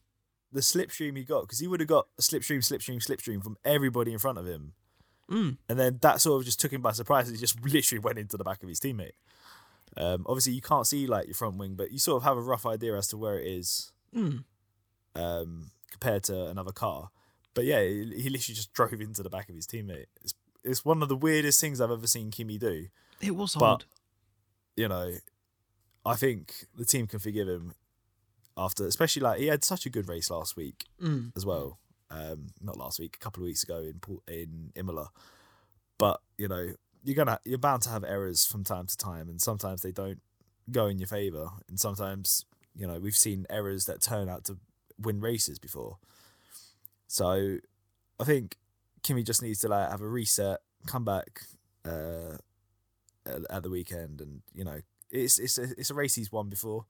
the 0.52 0.62
slipstream 0.62 1.16
he 1.16 1.24
got 1.24 1.42
because 1.42 1.60
he 1.60 1.68
would 1.68 1.80
have 1.80 1.88
got 1.90 2.08
a 2.18 2.22
slipstream, 2.22 2.58
slipstream, 2.60 2.98
slipstream 3.06 3.44
from 3.44 3.56
everybody 3.64 4.12
in 4.14 4.20
front 4.20 4.38
of 4.40 4.48
him, 4.48 4.74
Mm. 5.30 5.58
and 5.70 5.78
then 5.78 6.00
that 6.02 6.22
sort 6.22 6.42
of 6.42 6.46
just 6.46 6.60
took 6.60 6.74
him 6.74 6.82
by 6.82 6.92
surprise. 6.92 7.28
and 7.28 7.38
He 7.38 7.40
just 7.42 7.60
literally 7.64 8.00
went 8.00 8.18
into 8.18 8.36
the 8.36 8.44
back 8.44 8.64
of 8.64 8.70
his 8.70 8.80
teammate. 8.80 9.12
Um, 9.98 10.26
obviously, 10.28 10.54
you 10.54 10.62
can't 10.62 10.88
see 10.88 11.08
like 11.08 11.26
your 11.28 11.34
front 11.36 11.58
wing, 11.58 11.76
but 11.76 11.92
you 11.92 12.00
sort 12.00 12.18
of 12.18 12.24
have 12.24 12.38
a 12.38 12.42
rough 12.42 12.66
idea 12.66 12.96
as 12.98 13.08
to 13.10 13.18
where 13.18 13.40
it 13.40 13.48
is 13.48 13.92
Mm. 14.16 14.44
um, 15.16 15.72
compared 15.92 16.24
to 16.24 16.48
another 16.48 16.72
car. 16.72 17.10
But 17.54 17.66
yeah, 17.66 17.82
he, 17.84 18.04
he 18.22 18.30
literally 18.30 18.56
just 18.56 18.74
drove 18.80 18.94
into 18.94 19.24
the 19.24 19.30
back 19.30 19.50
of 19.50 19.56
his 19.56 19.68
teammate. 19.68 20.06
It's 20.22 20.34
it's 20.64 20.84
one 20.86 21.02
of 21.02 21.10
the 21.10 21.16
weirdest 21.16 21.60
things 21.62 21.80
I've 21.80 21.92
ever 21.92 22.08
seen 22.08 22.32
Kimi 22.32 22.58
do. 22.58 22.88
it 23.22 23.32
was 23.36 23.56
But 23.56 23.66
odd. 23.66 23.86
you 24.76 24.88
know, 24.90 25.14
I 26.06 26.16
think 26.16 26.66
the 26.78 26.86
team 26.86 27.08
can 27.08 27.20
forgive 27.20 27.48
him 27.48 27.74
after, 28.58 28.86
especially 28.86 29.22
like 29.22 29.40
he 29.40 29.48
had 29.48 29.64
such 29.64 29.86
a 29.86 29.90
good 29.90 30.08
race 30.10 30.30
last 30.30 30.56
week 30.58 30.86
Mm. 31.02 31.32
as 31.36 31.46
well. 31.46 31.80
Um, 32.12 32.48
not 32.62 32.76
last 32.78 33.00
week, 33.00 33.16
a 33.16 33.20
couple 33.24 33.44
of 33.44 33.46
weeks 33.46 33.64
ago 33.64 33.80
in 33.80 34.02
in 34.28 34.72
Imola. 34.76 35.10
But 35.98 36.22
you 36.38 36.48
know, 36.48 36.74
you're 37.04 37.16
gonna 37.16 37.40
you're 37.46 37.58
bound 37.58 37.84
to 37.84 37.90
have 37.90 38.04
errors 38.04 38.46
from 38.46 38.64
time 38.64 38.88
to 38.88 38.98
time, 38.98 39.30
and 39.30 39.42
sometimes 39.42 39.82
they 39.82 39.92
don't 39.92 40.22
go 40.72 40.88
in 40.88 41.00
your 41.00 41.08
favor, 41.08 41.50
and 41.68 41.80
sometimes 41.80 42.46
you 42.76 42.88
know 42.88 43.00
we've 43.00 43.16
seen 43.16 43.46
errors 43.50 43.86
that 43.86 44.02
turn 44.02 44.30
out 44.30 44.46
to 44.46 44.58
win 45.00 45.22
races 45.22 45.60
before. 45.60 45.98
So, 47.08 47.58
I 48.20 48.24
think 48.24 48.56
Kimi 49.04 49.24
just 49.24 49.42
needs 49.42 49.60
to 49.60 49.68
like 49.68 49.90
have 49.90 50.02
a 50.02 50.08
reset, 50.08 50.60
come 50.86 51.06
back 51.06 51.42
uh, 51.86 52.38
at, 53.26 53.64
the 53.64 53.70
weekend, 53.70 54.22
and 54.22 54.42
you 54.54 54.64
know 54.64 54.80
it's 55.10 55.40
it's 55.40 55.58
a, 55.58 55.64
it's 55.78 55.90
a 55.90 55.96
race 55.96 56.16
he's 56.16 56.32
won 56.32 56.50
before. 56.50 56.86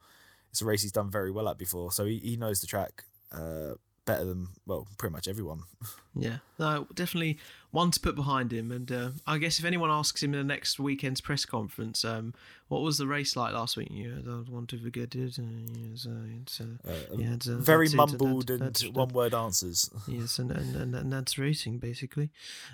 It's 0.51 0.61
a 0.61 0.65
race 0.65 0.81
he's 0.81 0.91
done 0.91 1.11
very 1.11 1.31
well 1.31 1.47
at 1.47 1.57
before, 1.57 1.91
so 1.91 2.05
he, 2.05 2.17
he 2.17 2.35
knows 2.35 2.59
the 2.59 2.67
track 2.67 3.03
uh, 3.31 3.75
better 4.05 4.25
than 4.25 4.47
well 4.65 4.87
pretty 4.97 5.13
much 5.13 5.27
everyone. 5.27 5.61
Yeah, 6.15 6.39
no, 6.57 6.85
definitely 6.95 7.37
one 7.71 7.91
to 7.91 7.99
put 7.99 8.15
behind 8.15 8.51
him. 8.51 8.71
And 8.71 8.91
uh, 8.91 9.09
I 9.27 9.37
guess 9.37 9.59
if 9.59 9.65
anyone 9.65 9.91
asks 9.91 10.23
him 10.23 10.33
in 10.33 10.39
the 10.39 10.53
next 10.53 10.79
weekend's 10.79 11.21
press 11.21 11.45
conference, 11.45 12.03
um, 12.03 12.33
what 12.67 12.81
was 12.81 12.97
the 12.99 13.07
race 13.07 13.35
like 13.35 13.53
last 13.53 13.77
week? 13.77 13.89
I 13.91 14.21
don't 14.21 14.47
want 14.49 14.69
to 14.69 14.77
forget 14.79 15.15
it. 15.15 15.39
Uh, 15.39 15.43
yes, 15.73 16.07
uh, 16.07 16.11
it's, 16.41 16.61
uh, 16.61 16.65
Uh, 16.87 16.93
yeah, 17.17 17.33
it's, 17.33 17.47
uh, 17.47 17.55
very 17.57 17.89
mumbled 17.89 18.47
that- 18.47 18.83
and 18.83 18.95
one 18.95 19.09
word 19.09 19.33
answers. 19.33 19.89
Yes, 20.07 20.39
and 20.39 20.51
and, 20.51 20.75
and, 20.75 20.95
and 20.95 21.13
that's 21.13 21.37
racing 21.37 21.77
basically. 21.79 22.29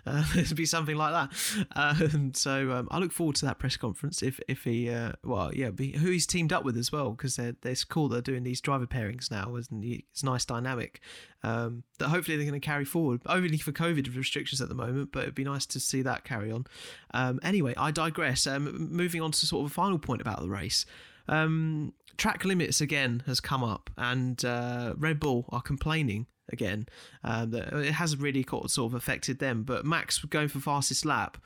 Uh, 0.05 0.23
it'd 0.37 0.55
be 0.55 0.65
something 0.65 0.95
like 0.95 1.13
that. 1.13 1.65
Uh, 1.75 1.95
and 2.13 2.35
so 2.35 2.71
um, 2.71 2.87
I 2.91 2.99
look 2.99 3.11
forward 3.11 3.35
to 3.37 3.45
that 3.45 3.59
press 3.59 3.77
conference 3.77 4.21
if 4.21 4.39
if 4.47 4.63
he 4.63 4.89
uh, 4.89 5.13
well 5.23 5.53
yeah 5.53 5.69
be, 5.69 5.93
who 5.93 6.11
he's 6.11 6.25
teamed 6.25 6.53
up 6.53 6.63
with 6.63 6.77
as 6.77 6.91
well 6.91 7.11
because 7.11 7.35
they're 7.35 7.55
they're 7.61 7.75
cool 7.89 8.07
they're 8.09 8.21
doing 8.21 8.43
these 8.43 8.61
driver 8.61 8.85
pairings 8.85 9.29
now 9.31 9.55
isn't 9.55 9.83
it? 9.83 10.03
it's 10.11 10.23
nice 10.23 10.45
dynamic 10.45 11.01
um, 11.43 11.83
that 11.99 12.07
hopefully 12.09 12.37
they're 12.37 12.45
going 12.49 12.59
to 12.59 12.65
carry 12.65 12.85
forward 12.85 13.21
only 13.25 13.57
for 13.57 13.71
COVID 13.71 14.15
restrictions 14.15 14.61
at 14.61 14.69
the 14.69 14.75
moment 14.75 14.84
but 14.91 15.23
it'd 15.23 15.35
be 15.35 15.43
nice 15.43 15.65
to 15.67 15.79
see 15.79 16.01
that 16.01 16.23
carry 16.23 16.51
on. 16.51 16.65
Um, 17.13 17.39
anyway, 17.43 17.73
I 17.77 17.91
digress. 17.91 18.47
Um, 18.47 18.89
moving 18.91 19.21
on 19.21 19.31
to 19.31 19.45
sort 19.45 19.65
of 19.65 19.71
a 19.71 19.73
final 19.73 19.99
point 19.99 20.21
about 20.21 20.41
the 20.41 20.49
race. 20.49 20.85
Um, 21.27 21.93
track 22.17 22.45
limits 22.45 22.81
again 22.81 23.23
has 23.25 23.39
come 23.39 23.63
up, 23.63 23.89
and 23.97 24.43
uh, 24.45 24.93
Red 24.97 25.19
Bull 25.19 25.45
are 25.49 25.61
complaining 25.61 26.27
again 26.49 26.87
um, 27.23 27.51
that 27.51 27.73
it 27.73 27.93
has 27.93 28.17
really 28.17 28.45
sort 28.67 28.79
of 28.79 28.93
affected 28.93 29.39
them. 29.39 29.63
But 29.63 29.85
Max 29.85 30.19
going 30.19 30.47
for 30.47 30.59
fastest 30.59 31.05
lap 31.05 31.37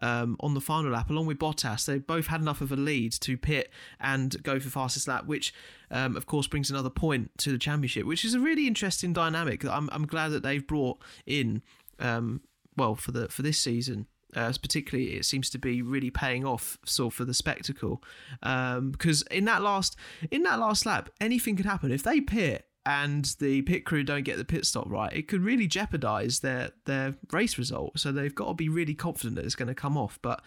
um, 0.00 0.36
on 0.40 0.54
the 0.54 0.60
final 0.60 0.92
lap, 0.92 1.10
along 1.10 1.26
with 1.26 1.38
Bottas, 1.38 1.86
they 1.86 1.98
both 1.98 2.28
had 2.28 2.40
enough 2.40 2.60
of 2.60 2.72
a 2.72 2.76
lead 2.76 3.12
to 3.12 3.36
pit 3.36 3.70
and 4.00 4.40
go 4.42 4.60
for 4.60 4.68
fastest 4.68 5.08
lap, 5.08 5.26
which 5.26 5.52
um, 5.90 6.16
of 6.16 6.26
course 6.26 6.46
brings 6.46 6.70
another 6.70 6.90
point 6.90 7.30
to 7.38 7.52
the 7.52 7.58
championship, 7.58 8.06
which 8.06 8.24
is 8.24 8.34
a 8.34 8.40
really 8.40 8.66
interesting 8.66 9.12
dynamic. 9.12 9.62
that 9.62 9.74
I'm 9.74 9.88
I'm 9.92 10.06
glad 10.06 10.28
that 10.28 10.42
they've 10.42 10.66
brought 10.66 10.98
in. 11.26 11.62
Um, 12.00 12.42
well, 12.78 12.94
for 12.94 13.12
the 13.12 13.28
for 13.28 13.42
this 13.42 13.58
season, 13.58 14.06
uh, 14.34 14.52
particularly, 14.60 15.14
it 15.14 15.24
seems 15.24 15.50
to 15.50 15.58
be 15.58 15.82
really 15.82 16.10
paying 16.10 16.44
off 16.44 16.78
sort 16.84 17.12
of 17.12 17.16
for 17.16 17.24
the 17.24 17.34
spectacle. 17.34 18.02
Um, 18.42 18.90
because 18.90 19.22
in 19.22 19.44
that 19.44 19.62
last 19.62 19.96
in 20.30 20.42
that 20.44 20.58
last 20.58 20.86
lap, 20.86 21.10
anything 21.20 21.56
could 21.56 21.66
happen 21.66 21.90
if 21.90 22.02
they 22.02 22.20
pit 22.20 22.68
and 22.88 23.36
the 23.38 23.60
pit 23.62 23.84
crew 23.84 24.02
don't 24.02 24.22
get 24.22 24.38
the 24.38 24.46
pit 24.46 24.64
stop 24.64 24.88
right. 24.88 25.12
It 25.12 25.28
could 25.28 25.42
really 25.42 25.66
jeopardize 25.66 26.40
their 26.40 26.70
their 26.86 27.16
race 27.30 27.58
result. 27.58 27.98
So 27.98 28.12
they've 28.12 28.34
got 28.34 28.48
to 28.48 28.54
be 28.54 28.70
really 28.70 28.94
confident 28.94 29.36
that 29.36 29.44
it's 29.44 29.54
going 29.54 29.68
to 29.68 29.74
come 29.74 29.98
off. 29.98 30.18
But 30.22 30.42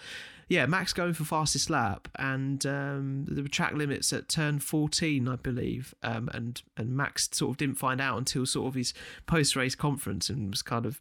yeah, 0.50 0.66
Max 0.66 0.92
going 0.92 1.14
for 1.14 1.24
fastest 1.24 1.70
lap, 1.70 2.08
and 2.18 2.66
um, 2.66 3.26
the 3.28 3.44
track 3.44 3.74
limits 3.74 4.12
at 4.12 4.28
turn 4.28 4.60
14, 4.60 5.28
I 5.28 5.36
believe. 5.36 5.94
Um, 6.02 6.30
and 6.34 6.62
and 6.76 6.98
Max 6.98 7.30
sort 7.32 7.52
of 7.52 7.58
didn't 7.58 7.76
find 7.76 8.02
out 8.02 8.18
until 8.18 8.48
sort 8.48 8.68
of 8.70 8.74
his 8.74 8.94
post 9.28 9.56
race 9.56 9.76
conference 9.76 10.28
and 10.28 10.50
was 10.50 10.64
kind 10.64 10.88
of 10.88 11.00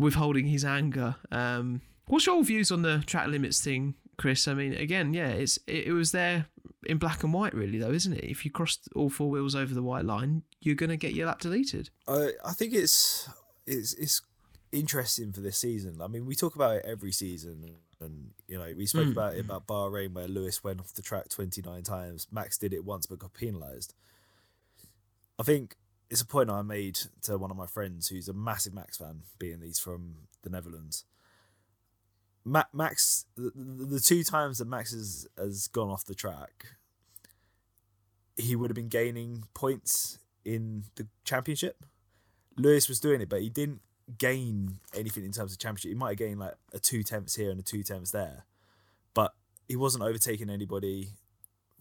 withholding 0.00 0.46
his 0.46 0.64
anger. 0.64 1.16
Um, 1.30 1.82
what's 2.06 2.26
your 2.26 2.42
views 2.42 2.72
on 2.72 2.82
the 2.82 3.02
track 3.06 3.28
limits 3.28 3.60
thing, 3.60 3.94
Chris? 4.16 4.48
I 4.48 4.54
mean, 4.54 4.74
again, 4.74 5.14
yeah, 5.14 5.28
it's 5.28 5.58
it, 5.66 5.86
it 5.88 5.92
was 5.92 6.12
there 6.12 6.46
in 6.86 6.98
black 6.98 7.22
and 7.22 7.32
white, 7.32 7.54
really, 7.54 7.78
though, 7.78 7.92
isn't 7.92 8.12
it? 8.14 8.24
If 8.24 8.44
you 8.44 8.50
cross 8.50 8.78
all 8.96 9.10
four 9.10 9.30
wheels 9.30 9.54
over 9.54 9.74
the 9.74 9.82
white 9.82 10.04
line, 10.04 10.42
you're 10.60 10.74
going 10.74 10.90
to 10.90 10.96
get 10.96 11.14
your 11.14 11.26
lap 11.26 11.40
deleted. 11.40 11.90
I 12.08 12.32
I 12.44 12.52
think 12.52 12.72
it's 12.74 13.28
it's 13.66 13.92
it's 13.94 14.22
interesting 14.72 15.32
for 15.32 15.40
this 15.40 15.58
season. 15.58 16.00
I 16.00 16.06
mean, 16.08 16.26
we 16.26 16.34
talk 16.34 16.54
about 16.56 16.76
it 16.76 16.84
every 16.86 17.12
season, 17.12 17.76
and 18.00 18.30
you 18.48 18.58
know, 18.58 18.72
we 18.76 18.86
spoke 18.86 19.08
Mm. 19.08 19.12
about 19.12 19.34
it 19.36 19.40
about 19.40 19.66
Bahrain 19.66 20.12
where 20.14 20.26
Lewis 20.28 20.64
went 20.64 20.80
off 20.80 20.94
the 20.94 21.02
track 21.02 21.28
twenty 21.28 21.60
nine 21.62 21.82
times. 21.82 22.26
Max 22.32 22.56
did 22.58 22.72
it 22.72 22.84
once 22.84 23.06
but 23.06 23.18
got 23.18 23.34
penalised. 23.34 23.94
I 25.38 25.42
think 25.42 25.76
it's 26.10 26.20
a 26.20 26.26
point 26.26 26.50
I 26.50 26.62
made 26.62 26.98
to 27.22 27.38
one 27.38 27.50
of 27.50 27.56
my 27.56 27.66
friends 27.66 28.08
who's 28.08 28.28
a 28.28 28.32
massive 28.32 28.74
Max 28.74 28.96
fan, 28.96 29.22
being 29.38 29.60
these 29.60 29.78
from 29.78 30.16
the 30.42 30.50
Netherlands. 30.50 31.04
Ma- 32.44 32.64
Max, 32.72 33.26
the, 33.36 33.52
the 33.54 34.00
two 34.00 34.24
times 34.24 34.58
that 34.58 34.66
Max 34.66 34.92
has, 34.92 35.28
has 35.38 35.68
gone 35.68 35.88
off 35.88 36.04
the 36.04 36.14
track, 36.14 36.66
he 38.36 38.56
would 38.56 38.70
have 38.70 38.74
been 38.74 38.88
gaining 38.88 39.44
points 39.54 40.18
in 40.44 40.84
the 40.96 41.06
championship. 41.24 41.84
Lewis 42.56 42.88
was 42.88 42.98
doing 42.98 43.20
it, 43.20 43.28
but 43.28 43.42
he 43.42 43.48
didn't 43.48 43.80
gain 44.18 44.78
anything 44.94 45.24
in 45.24 45.32
terms 45.32 45.52
of 45.52 45.58
championship. 45.58 45.90
He 45.90 45.94
might 45.94 46.10
have 46.10 46.18
gained 46.18 46.40
like 46.40 46.54
a 46.72 46.80
two 46.80 47.02
tenths 47.02 47.36
here 47.36 47.50
and 47.50 47.60
a 47.60 47.62
two 47.62 47.82
tenths 47.82 48.10
there, 48.10 48.46
but 49.14 49.34
he 49.68 49.76
wasn't 49.76 50.02
overtaking 50.02 50.50
anybody 50.50 51.10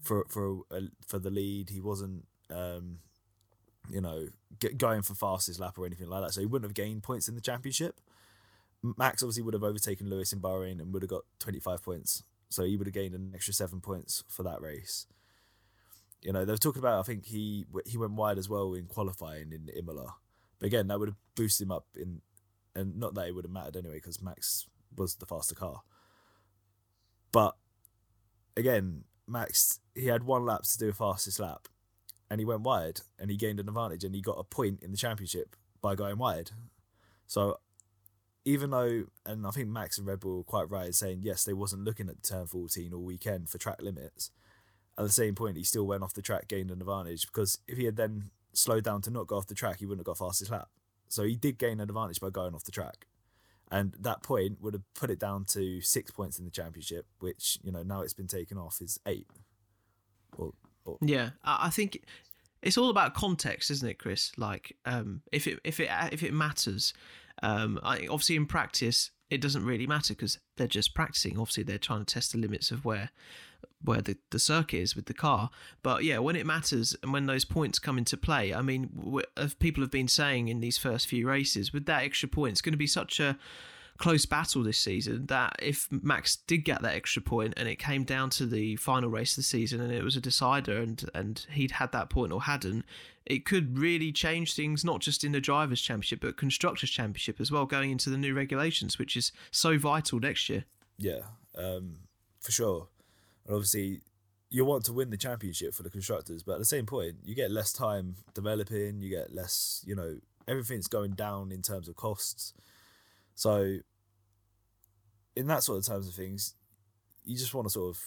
for 0.01 0.25
for 0.29 0.59
for 1.07 1.17
the 1.17 1.31
lead. 1.31 1.69
He 1.69 1.79
wasn't, 1.79 2.25
um, 2.51 2.99
you 3.89 4.01
know, 4.01 4.27
get, 4.59 4.77
going 4.77 5.01
for 5.01 5.15
fastest 5.15 5.59
lap 5.59 5.77
or 5.77 5.85
anything 5.85 6.07
like 6.07 6.23
that. 6.23 6.33
So 6.33 6.41
he 6.41 6.47
wouldn't 6.47 6.69
have 6.69 6.75
gained 6.75 7.03
points 7.03 7.27
in 7.27 7.35
the 7.35 7.41
championship. 7.41 7.99
Max 8.81 9.21
obviously 9.21 9.43
would 9.43 9.53
have 9.53 9.63
overtaken 9.63 10.09
Lewis 10.09 10.31
in 10.31 10.39
Bahrain 10.39 10.79
and 10.79 10.93
would 10.93 11.03
have 11.03 11.09
got 11.09 11.23
25 11.39 11.83
points. 11.83 12.23
So 12.49 12.63
he 12.63 12.77
would 12.77 12.87
have 12.87 12.93
gained 12.93 13.13
an 13.13 13.31
extra 13.33 13.53
seven 13.53 13.81
points 13.81 14.23
for 14.27 14.43
that 14.43 14.61
race. 14.61 15.05
You 16.21 16.33
know, 16.33 16.45
they 16.45 16.51
were 16.51 16.57
talking 16.57 16.81
about. 16.81 16.99
I 16.99 17.03
think 17.03 17.25
he 17.25 17.65
he 17.85 17.97
went 17.97 18.13
wide 18.13 18.37
as 18.37 18.49
well 18.49 18.73
in 18.73 18.87
qualifying 18.87 19.53
in 19.53 19.69
Imola, 19.69 20.15
but 20.59 20.67
again, 20.67 20.87
that 20.87 20.99
would 20.99 21.09
have 21.09 21.17
boosted 21.35 21.67
him 21.67 21.71
up 21.71 21.85
in, 21.95 22.21
and 22.75 22.97
not 22.97 23.13
that 23.15 23.27
it 23.27 23.35
would 23.35 23.45
have 23.45 23.53
mattered 23.53 23.77
anyway 23.77 23.95
because 23.95 24.21
Max 24.21 24.67
was 24.97 25.15
the 25.15 25.25
faster 25.25 25.55
car. 25.55 25.81
But 27.31 27.55
again, 28.57 29.05
Max 29.27 29.79
he 29.95 30.07
had 30.07 30.23
one 30.23 30.45
lap 30.45 30.63
to 30.63 30.77
do 30.77 30.89
a 30.89 30.93
fastest 30.93 31.39
lap, 31.39 31.69
and 32.29 32.39
he 32.39 32.45
went 32.45 32.61
wide 32.61 33.01
and 33.17 33.31
he 33.31 33.37
gained 33.37 33.59
an 33.59 33.67
advantage 33.67 34.03
and 34.03 34.13
he 34.13 34.21
got 34.21 34.39
a 34.39 34.43
point 34.43 34.83
in 34.83 34.91
the 34.91 34.97
championship 34.97 35.55
by 35.81 35.95
going 35.95 36.17
wide. 36.17 36.51
So 37.27 37.59
even 38.45 38.69
though, 38.69 39.05
and 39.25 39.45
I 39.45 39.51
think 39.51 39.69
Max 39.69 39.97
and 39.97 40.07
Red 40.07 40.19
Bull 40.19 40.37
were 40.37 40.43
quite 40.43 40.69
right 40.69 40.87
in 40.87 40.93
saying 40.93 41.21
yes, 41.23 41.43
they 41.43 41.53
wasn't 41.53 41.83
looking 41.83 42.09
at 42.09 42.23
turn 42.23 42.47
14 42.47 42.93
all 42.93 43.01
weekend 43.01 43.49
for 43.49 43.57
track 43.57 43.81
limits. 43.81 44.31
At 44.97 45.05
the 45.05 45.11
same 45.11 45.33
point, 45.33 45.57
he 45.57 45.63
still 45.63 45.87
went 45.87 46.03
off 46.03 46.13
the 46.13 46.21
track, 46.21 46.47
gained 46.47 46.71
an 46.71 46.81
advantage 46.81 47.27
because 47.27 47.59
if 47.67 47.77
he 47.77 47.85
had 47.85 47.95
then 47.95 48.31
slowed 48.53 48.83
down 48.83 49.01
to 49.03 49.09
not 49.09 49.27
go 49.27 49.37
off 49.37 49.47
the 49.47 49.55
track, 49.55 49.79
he 49.79 49.85
wouldn't 49.85 50.05
have 50.05 50.17
got 50.17 50.25
fastest 50.25 50.51
lap. 50.51 50.67
So 51.07 51.23
he 51.23 51.35
did 51.35 51.57
gain 51.57 51.79
an 51.79 51.89
advantage 51.89 52.19
by 52.19 52.29
going 52.29 52.53
off 52.53 52.63
the 52.63 52.71
track. 52.71 53.07
And 53.71 53.95
that 53.99 54.23
point 54.23 54.61
would 54.61 54.73
have 54.73 54.93
put 54.93 55.11
it 55.11 55.19
down 55.19 55.45
to 55.45 55.79
six 55.81 56.11
points 56.11 56.39
in 56.39 56.45
the 56.45 56.51
championship, 56.51 57.05
which, 57.19 57.59
you 57.63 57.71
know, 57.71 57.83
now 57.83 58.01
it's 58.01 58.13
been 58.13 58.27
taken 58.27 58.57
off 58.57 58.81
is 58.81 58.99
eight. 59.05 59.27
Or... 60.89 60.97
Yeah, 61.01 61.31
I 61.43 61.69
think 61.69 62.03
it's 62.61 62.77
all 62.77 62.89
about 62.89 63.13
context, 63.13 63.71
isn't 63.71 63.87
it, 63.87 63.99
Chris? 63.99 64.31
Like, 64.37 64.75
um, 64.85 65.21
if 65.31 65.47
it 65.47 65.59
if 65.63 65.79
it 65.79 65.89
if 66.11 66.23
it 66.23 66.33
matters, 66.33 66.93
um, 67.43 67.79
I, 67.83 68.07
obviously, 68.07 68.35
in 68.35 68.45
practice, 68.45 69.11
it 69.29 69.41
doesn't 69.41 69.65
really 69.65 69.87
matter 69.87 70.13
because 70.13 70.39
they're 70.57 70.67
just 70.67 70.93
practicing. 70.93 71.39
Obviously, 71.39 71.63
they're 71.63 71.77
trying 71.77 72.05
to 72.05 72.13
test 72.13 72.31
the 72.31 72.37
limits 72.37 72.71
of 72.71 72.85
where 72.85 73.11
where 73.83 74.01
the, 74.01 74.17
the 74.31 74.39
circuit 74.39 74.79
is 74.79 74.95
with 74.95 75.05
the 75.05 75.13
car. 75.13 75.49
But 75.83 76.03
yeah, 76.03 76.19
when 76.19 76.35
it 76.35 76.45
matters 76.45 76.95
and 77.01 77.13
when 77.13 77.27
those 77.27 77.45
points 77.45 77.79
come 77.79 77.97
into 77.97 78.17
play, 78.17 78.53
I 78.53 78.61
mean, 78.61 78.89
people 79.59 79.81
have 79.83 79.91
been 79.91 80.07
saying 80.07 80.49
in 80.49 80.59
these 80.59 80.77
first 80.77 81.07
few 81.07 81.27
races, 81.27 81.71
with 81.71 81.85
that 81.85 82.03
extra 82.03 82.27
point, 82.27 82.53
it's 82.53 82.61
going 82.61 82.73
to 82.73 82.77
be 82.77 82.87
such 82.87 83.19
a 83.19 83.37
close 83.99 84.25
battle 84.25 84.63
this 84.63 84.77
season 84.77 85.25
that 85.25 85.57
if 85.61 85.89
Max 85.91 86.37
did 86.47 86.59
get 86.59 86.81
that 86.81 86.95
extra 86.95 87.21
point 87.21 87.53
and 87.57 87.67
it 87.67 87.75
came 87.75 88.05
down 88.05 88.29
to 88.31 88.45
the 88.45 88.77
final 88.77 89.09
race 89.09 89.33
of 89.33 89.37
the 89.37 89.43
season 89.43 89.81
and 89.81 89.91
it 89.91 90.03
was 90.03 90.15
a 90.15 90.21
decider 90.21 90.77
and 90.77 91.09
and 91.13 91.45
he'd 91.51 91.71
had 91.71 91.91
that 91.91 92.09
point 92.09 92.31
or 92.31 92.43
hadn't, 92.43 92.85
it 93.25 93.45
could 93.45 93.77
really 93.77 94.11
change 94.13 94.55
things 94.55 94.85
not 94.85 95.01
just 95.01 95.23
in 95.25 95.33
the 95.33 95.41
drivers' 95.41 95.81
championship 95.81 96.21
but 96.21 96.37
constructors' 96.37 96.89
championship 96.89 97.41
as 97.41 97.51
well, 97.51 97.65
going 97.65 97.91
into 97.91 98.09
the 98.09 98.17
new 98.17 98.33
regulations, 98.33 98.97
which 98.97 99.17
is 99.17 99.33
so 99.51 99.77
vital 99.77 100.17
next 100.19 100.47
year. 100.49 100.63
Yeah, 100.97 101.21
um, 101.57 101.97
for 102.39 102.53
sure. 102.53 102.87
And 103.45 103.53
obviously, 103.53 103.99
you 104.49 104.63
want 104.63 104.85
to 104.85 104.93
win 104.93 105.09
the 105.09 105.17
championship 105.17 105.73
for 105.73 105.83
the 105.83 105.89
constructors, 105.89 106.41
but 106.41 106.53
at 106.53 106.59
the 106.59 106.65
same 106.65 106.85
point, 106.85 107.17
you 107.25 107.35
get 107.35 107.51
less 107.51 107.73
time 107.73 108.15
developing. 108.33 109.01
You 109.01 109.09
get 109.09 109.35
less, 109.35 109.83
you 109.85 109.93
know, 109.93 110.19
everything's 110.47 110.87
going 110.87 111.11
down 111.11 111.51
in 111.51 111.61
terms 111.61 111.89
of 111.89 111.95
costs. 111.95 112.53
So 113.35 113.79
in 115.35 115.47
that 115.47 115.63
sort 115.63 115.79
of 115.79 115.85
terms 115.85 116.07
of 116.07 116.13
things, 116.13 116.55
you 117.23 117.37
just 117.37 117.53
want 117.53 117.65
to 117.67 117.71
sort 117.71 117.95
of, 117.95 118.01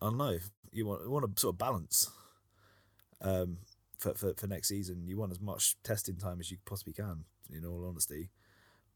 I 0.00 0.06
don't 0.06 0.18
know, 0.18 0.38
you 0.72 0.86
want 0.86 1.02
you 1.02 1.10
want 1.10 1.36
to 1.36 1.40
sort 1.40 1.54
of 1.54 1.58
balance. 1.58 2.10
Um, 3.20 3.58
for, 3.98 4.14
for 4.14 4.34
for 4.34 4.46
next 4.46 4.68
season, 4.68 5.06
you 5.06 5.16
want 5.16 5.32
as 5.32 5.40
much 5.40 5.76
testing 5.82 6.16
time 6.16 6.40
as 6.40 6.50
you 6.50 6.58
possibly 6.66 6.92
can. 6.92 7.24
In 7.50 7.64
all 7.66 7.86
honesty, 7.86 8.30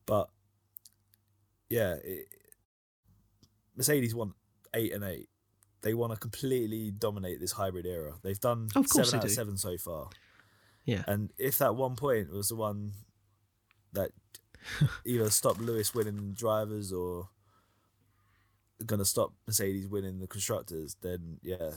but 0.07 0.31
yeah, 1.69 1.97
it, 2.03 2.29
Mercedes 3.77 4.14
want 4.14 4.33
eight 4.73 4.92
and 4.92 5.05
eight. 5.05 5.29
They 5.83 5.92
want 5.92 6.12
to 6.12 6.19
completely 6.19 6.90
dominate 6.90 7.40
this 7.40 7.53
hybrid 7.53 7.85
era. 7.85 8.14
They've 8.23 8.40
done 8.40 8.69
seven 8.87 9.14
out 9.16 9.25
of 9.25 9.31
seven 9.31 9.57
so 9.59 9.77
far. 9.77 10.09
Yeah, 10.85 11.03
and 11.07 11.31
if 11.38 11.59
that 11.59 11.77
one 11.77 11.95
point 11.95 12.33
was 12.33 12.49
the 12.49 12.57
one 12.57 12.92
that 13.92 14.12
either 15.05 15.31
stop 15.31 15.59
Lewis 15.59 15.94
winning 15.94 16.35
drivers 16.37 16.92
or 16.92 17.29
going 18.87 18.99
to 18.99 19.05
stop 19.05 19.33
Mercedes 19.47 19.88
winning 19.88 20.21
the 20.21 20.27
constructors, 20.27 20.97
then 21.03 21.38
yeah, 21.42 21.71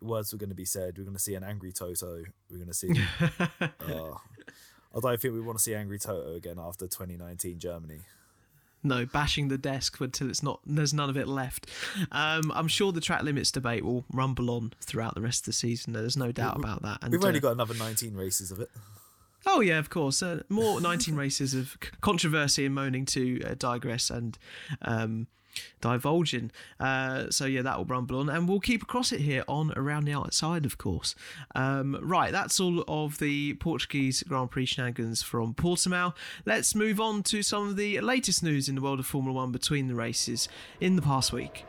words 0.00 0.32
were 0.32 0.38
going 0.38 0.50
to 0.50 0.56
be 0.56 0.64
said. 0.64 0.98
We're 0.98 1.04
going 1.04 1.16
to 1.16 1.22
see 1.22 1.34
an 1.34 1.44
angry 1.44 1.72
Toto. 1.72 2.22
We're 2.50 2.56
going 2.56 2.68
to 2.68 2.74
see. 2.74 2.90
uh, 3.60 4.14
I 4.94 5.00
don't 5.00 5.20
think 5.20 5.34
we 5.34 5.40
want 5.40 5.58
to 5.58 5.62
see 5.62 5.74
angry 5.74 5.98
Toto 5.98 6.34
again 6.34 6.58
after 6.58 6.86
2019 6.86 7.58
Germany. 7.58 8.00
No, 8.82 9.04
bashing 9.04 9.48
the 9.48 9.58
desk 9.58 10.00
until 10.00 10.30
it's 10.30 10.42
not. 10.42 10.60
There's 10.64 10.94
none 10.94 11.10
of 11.10 11.16
it 11.16 11.26
left. 11.26 11.66
Um, 12.12 12.52
I'm 12.54 12.68
sure 12.68 12.92
the 12.92 13.00
track 13.00 13.22
limits 13.22 13.50
debate 13.50 13.84
will 13.84 14.04
rumble 14.12 14.50
on 14.50 14.72
throughout 14.80 15.14
the 15.14 15.20
rest 15.20 15.40
of 15.40 15.46
the 15.46 15.52
season. 15.52 15.92
There's 15.92 16.16
no 16.16 16.30
doubt 16.30 16.56
about 16.56 16.82
that. 16.82 16.98
And, 17.02 17.10
We've 17.10 17.24
only 17.24 17.38
uh, 17.38 17.42
got 17.42 17.52
another 17.52 17.74
19 17.74 18.14
races 18.14 18.52
of 18.52 18.60
it. 18.60 18.70
Oh 19.46 19.60
yeah, 19.60 19.78
of 19.78 19.88
course. 19.88 20.22
Uh, 20.22 20.42
more 20.48 20.80
19 20.82 21.14
races 21.14 21.54
of 21.54 21.78
controversy 22.00 22.66
and 22.66 22.74
moaning 22.74 23.06
to 23.06 23.42
uh, 23.44 23.54
digress 23.56 24.10
and 24.10 24.36
um, 24.82 25.28
divulging. 25.80 26.50
Uh, 26.80 27.30
so 27.30 27.46
yeah, 27.46 27.62
that 27.62 27.78
will 27.78 27.84
rumble 27.84 28.18
on, 28.18 28.28
and 28.28 28.48
we'll 28.48 28.60
keep 28.60 28.82
across 28.82 29.12
it 29.12 29.20
here 29.20 29.44
on 29.48 29.72
around 29.76 30.04
the 30.04 30.12
outside, 30.12 30.66
of 30.66 30.78
course. 30.78 31.14
Um, 31.54 31.98
right, 32.02 32.32
that's 32.32 32.58
all 32.60 32.84
of 32.88 33.18
the 33.18 33.54
Portuguese 33.54 34.22
Grand 34.24 34.50
Prix 34.50 34.66
shenanigans 34.66 35.22
from 35.22 35.54
Portimao. 35.54 36.14
Let's 36.44 36.74
move 36.74 37.00
on 37.00 37.22
to 37.24 37.42
some 37.42 37.68
of 37.68 37.76
the 37.76 38.00
latest 38.00 38.42
news 38.42 38.68
in 38.68 38.74
the 38.74 38.82
world 38.82 38.98
of 38.98 39.06
Formula 39.06 39.34
One 39.34 39.52
between 39.52 39.88
the 39.88 39.94
races 39.94 40.48
in 40.80 40.96
the 40.96 41.02
past 41.02 41.32
week. 41.32 41.64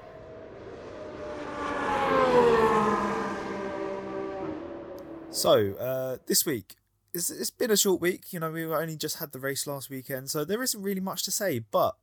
So, 5.29 5.73
uh, 5.73 6.17
this 6.25 6.47
week, 6.47 6.76
it's, 7.17 7.29
it's 7.29 7.49
been 7.49 7.71
a 7.71 7.77
short 7.77 7.99
week. 7.99 8.31
You 8.31 8.39
know, 8.39 8.51
we 8.51 8.65
only 8.65 8.95
just 8.95 9.17
had 9.17 9.31
the 9.31 9.39
race 9.39 9.67
last 9.67 9.89
weekend, 9.89 10.29
so 10.29 10.45
there 10.45 10.63
isn't 10.63 10.81
really 10.81 11.01
much 11.01 11.23
to 11.23 11.31
say. 11.31 11.59
But 11.59 11.95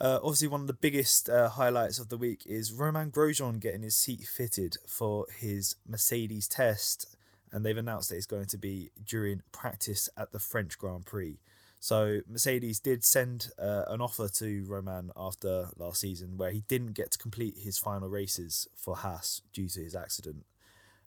uh, 0.00 0.18
obviously, 0.22 0.48
one 0.48 0.60
of 0.60 0.66
the 0.66 0.72
biggest 0.74 1.28
uh, 1.28 1.48
highlights 1.48 1.98
of 1.98 2.08
the 2.08 2.16
week 2.16 2.42
is 2.46 2.72
Romain 2.72 3.10
Grosjean 3.10 3.60
getting 3.60 3.82
his 3.82 3.96
seat 3.96 4.26
fitted 4.26 4.76
for 4.86 5.26
his 5.36 5.76
Mercedes 5.88 6.46
test, 6.46 7.16
and 7.50 7.64
they've 7.64 7.76
announced 7.76 8.10
that 8.10 8.16
it's 8.16 8.26
going 8.26 8.46
to 8.46 8.58
be 8.58 8.90
during 9.04 9.42
practice 9.50 10.08
at 10.16 10.32
the 10.32 10.38
French 10.38 10.78
Grand 10.78 11.06
Prix. 11.06 11.40
So 11.80 12.20
Mercedes 12.28 12.80
did 12.80 13.04
send 13.04 13.48
uh, 13.58 13.82
an 13.88 14.00
offer 14.00 14.28
to 14.28 14.64
Roman 14.64 15.10
after 15.16 15.68
last 15.76 16.00
season, 16.00 16.36
where 16.38 16.50
he 16.50 16.62
didn't 16.68 16.94
get 16.94 17.10
to 17.10 17.18
complete 17.18 17.58
his 17.58 17.78
final 17.78 18.08
races 18.08 18.68
for 18.74 18.96
Haas 18.96 19.42
due 19.52 19.68
to 19.68 19.80
his 19.80 19.94
accident 19.94 20.44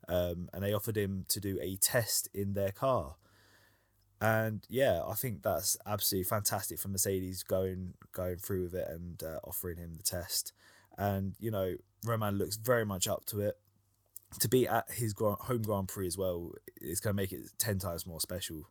um, 0.07 0.49
and 0.53 0.63
they 0.63 0.73
offered 0.73 0.97
him 0.97 1.25
to 1.29 1.39
do 1.39 1.59
a 1.61 1.75
test 1.75 2.29
in 2.33 2.53
their 2.53 2.71
car. 2.71 3.15
And 4.19 4.65
yeah, 4.67 5.01
I 5.07 5.13
think 5.13 5.43
that's 5.43 5.77
absolutely 5.85 6.27
fantastic 6.27 6.79
for 6.79 6.87
Mercedes 6.87 7.43
going 7.43 7.93
going 8.13 8.37
through 8.37 8.63
with 8.63 8.75
it 8.75 8.87
and 8.89 9.21
uh, 9.21 9.39
offering 9.43 9.77
him 9.77 9.95
the 9.95 10.03
test. 10.03 10.53
And 10.97 11.35
you 11.39 11.51
know, 11.51 11.75
Romain 12.03 12.37
looks 12.37 12.55
very 12.55 12.85
much 12.85 13.07
up 13.07 13.25
to 13.25 13.41
it. 13.41 13.57
To 14.41 14.49
be 14.49 14.67
at 14.67 14.91
his 14.91 15.13
home 15.17 15.61
Grand 15.61 15.87
Prix 15.87 16.07
as 16.07 16.17
well 16.17 16.51
is 16.81 16.99
going 16.99 17.15
to 17.15 17.21
make 17.21 17.31
it 17.31 17.41
ten 17.57 17.77
times 17.79 18.05
more 18.05 18.19
special. 18.19 18.69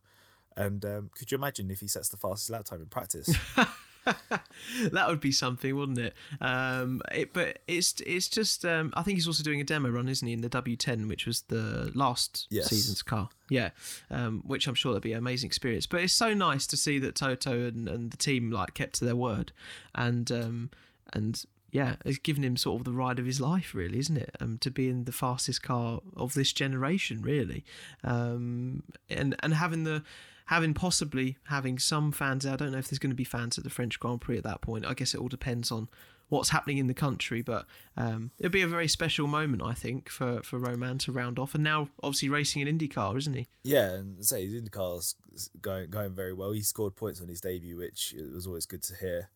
And 0.55 0.83
um, 0.85 1.09
could 1.17 1.31
you 1.31 1.37
imagine 1.37 1.71
if 1.71 1.79
he 1.79 1.87
sets 1.87 2.09
the 2.09 2.17
fastest 2.17 2.49
lap 2.49 2.65
time 2.65 2.81
in 2.81 2.87
practice? 2.87 3.33
that 4.91 5.07
would 5.07 5.19
be 5.19 5.31
something, 5.31 5.75
wouldn't 5.75 5.99
it? 5.99 6.13
Um, 6.41 7.01
it 7.11 7.33
but 7.33 7.59
it's 7.67 7.95
it's 8.05 8.27
just 8.27 8.65
um, 8.65 8.93
I 8.95 9.03
think 9.03 9.17
he's 9.17 9.27
also 9.27 9.43
doing 9.43 9.61
a 9.61 9.63
demo 9.63 9.89
run, 9.89 10.07
isn't 10.07 10.27
he, 10.27 10.33
in 10.33 10.41
the 10.41 10.49
W10, 10.49 11.07
which 11.07 11.25
was 11.25 11.41
the 11.41 11.91
last 11.93 12.47
yes. 12.49 12.67
season's 12.67 13.01
car. 13.01 13.29
Yeah, 13.49 13.69
um, 14.11 14.43
which 14.45 14.67
I'm 14.67 14.75
sure 14.75 14.91
that'd 14.91 15.03
be 15.03 15.13
an 15.13 15.19
amazing 15.19 15.47
experience. 15.47 15.85
But 15.85 16.01
it's 16.01 16.13
so 16.13 16.33
nice 16.33 16.67
to 16.67 16.77
see 16.77 16.99
that 16.99 17.15
Toto 17.15 17.67
and, 17.67 17.87
and 17.87 18.11
the 18.11 18.17
team 18.17 18.51
like 18.51 18.73
kept 18.73 18.95
to 18.95 19.05
their 19.05 19.15
word, 19.15 19.51
and 19.95 20.31
um, 20.31 20.69
and 21.13 21.43
yeah, 21.71 21.95
it's 22.05 22.17
given 22.17 22.43
him 22.43 22.57
sort 22.57 22.79
of 22.79 22.85
the 22.85 22.91
ride 22.91 23.19
of 23.19 23.25
his 23.25 23.41
life, 23.41 23.75
really, 23.75 23.99
isn't 23.99 24.17
it? 24.17 24.35
Um, 24.39 24.57
to 24.59 24.71
be 24.71 24.89
in 24.89 25.03
the 25.03 25.11
fastest 25.11 25.63
car 25.63 26.01
of 26.15 26.33
this 26.33 26.53
generation, 26.53 27.21
really, 27.21 27.65
um, 28.03 28.83
and 29.09 29.35
and 29.39 29.53
having 29.53 29.83
the 29.83 30.03
having 30.47 30.73
possibly 30.73 31.37
having 31.45 31.79
some 31.79 32.11
fans. 32.11 32.45
I 32.45 32.55
don't 32.55 32.71
know 32.71 32.77
if 32.77 32.89
there's 32.89 32.99
going 32.99 33.11
to 33.11 33.15
be 33.15 33.23
fans 33.23 33.57
at 33.57 33.63
the 33.63 33.69
French 33.69 33.99
Grand 33.99 34.21
Prix 34.21 34.37
at 34.37 34.43
that 34.43 34.61
point. 34.61 34.85
I 34.85 34.93
guess 34.93 35.13
it 35.13 35.19
all 35.19 35.27
depends 35.27 35.71
on 35.71 35.87
what's 36.29 36.49
happening 36.49 36.77
in 36.77 36.87
the 36.87 36.93
country. 36.93 37.41
But 37.41 37.65
um, 37.95 38.31
it'll 38.39 38.51
be 38.51 38.61
a 38.61 38.67
very 38.67 38.87
special 38.87 39.27
moment, 39.27 39.61
I 39.61 39.73
think, 39.73 40.09
for 40.09 40.41
for 40.43 40.57
Romain 40.57 40.97
to 40.99 41.11
round 41.11 41.37
off. 41.37 41.53
And 41.55 41.63
now, 41.63 41.89
obviously, 42.01 42.29
racing 42.29 42.65
in 42.65 42.77
IndyCar, 42.77 43.17
isn't 43.17 43.33
he? 43.33 43.47
Yeah, 43.63 43.91
and 43.91 44.25
say 44.25 44.45
his 44.45 44.61
IndyCar's 44.61 45.15
going 45.61 45.89
going 45.89 46.13
very 46.13 46.33
well. 46.33 46.51
He 46.51 46.61
scored 46.61 46.95
points 46.95 47.21
on 47.21 47.27
his 47.27 47.41
debut, 47.41 47.77
which 47.77 48.15
was 48.33 48.47
always 48.47 48.65
good 48.65 48.83
to 48.83 48.95
hear. 48.95 49.29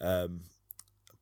Um, 0.00 0.42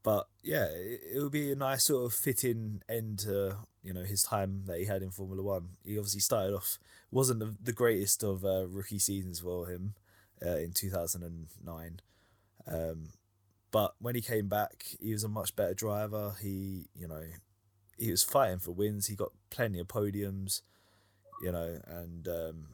but 0.02 0.26
yeah, 0.42 0.64
it, 0.64 1.00
it 1.14 1.22
would 1.22 1.32
be 1.32 1.52
a 1.52 1.56
nice 1.56 1.84
sort 1.84 2.06
of 2.06 2.14
fitting 2.14 2.82
end 2.88 3.20
to 3.20 3.56
you 3.82 3.92
know 3.92 4.04
his 4.04 4.22
time 4.22 4.62
that 4.66 4.78
he 4.78 4.86
had 4.86 5.02
in 5.02 5.10
Formula 5.10 5.42
One. 5.42 5.70
He 5.84 5.98
obviously 5.98 6.20
started 6.20 6.54
off 6.54 6.78
wasn't 7.10 7.40
the, 7.40 7.56
the 7.62 7.72
greatest 7.72 8.22
of 8.22 8.44
uh, 8.44 8.66
rookie 8.66 8.98
seasons 8.98 9.40
for 9.40 9.66
him 9.66 9.94
uh, 10.44 10.56
in 10.56 10.72
two 10.72 10.90
thousand 10.90 11.22
and 11.22 11.48
nine. 11.64 12.00
Um, 12.66 13.10
but 13.70 13.94
when 14.00 14.14
he 14.14 14.20
came 14.20 14.48
back, 14.48 14.84
he 15.00 15.12
was 15.12 15.24
a 15.24 15.28
much 15.28 15.54
better 15.54 15.74
driver. 15.74 16.34
He, 16.40 16.86
you 16.94 17.06
know, 17.06 17.22
he 17.96 18.10
was 18.10 18.22
fighting 18.22 18.58
for 18.58 18.72
wins. 18.72 19.06
He 19.06 19.14
got 19.14 19.32
plenty 19.50 19.78
of 19.78 19.88
podiums, 19.88 20.62
you 21.42 21.52
know, 21.52 21.78
and 21.86 22.26
um, 22.26 22.66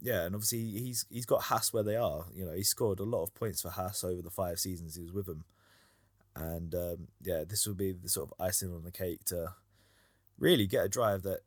yeah, 0.00 0.24
and 0.24 0.34
obviously 0.34 0.58
he's 0.58 1.06
he's 1.10 1.26
got 1.26 1.42
Haas 1.42 1.72
where 1.72 1.82
they 1.82 1.96
are. 1.96 2.24
You 2.34 2.46
know, 2.46 2.54
he 2.54 2.62
scored 2.62 3.00
a 3.00 3.04
lot 3.04 3.22
of 3.22 3.34
points 3.34 3.62
for 3.62 3.70
Haas 3.70 4.02
over 4.02 4.22
the 4.22 4.30
five 4.30 4.58
seasons 4.58 4.96
he 4.96 5.02
was 5.02 5.12
with 5.12 5.26
them, 5.26 5.44
and 6.36 6.74
um, 6.74 7.08
yeah, 7.22 7.44
this 7.46 7.66
will 7.66 7.74
be 7.74 7.92
the 7.92 8.08
sort 8.08 8.30
of 8.30 8.44
icing 8.44 8.72
on 8.72 8.84
the 8.84 8.90
cake 8.90 9.24
to 9.26 9.54
really 10.38 10.66
get 10.66 10.84
a 10.84 10.88
drive 10.88 11.22
that 11.22 11.40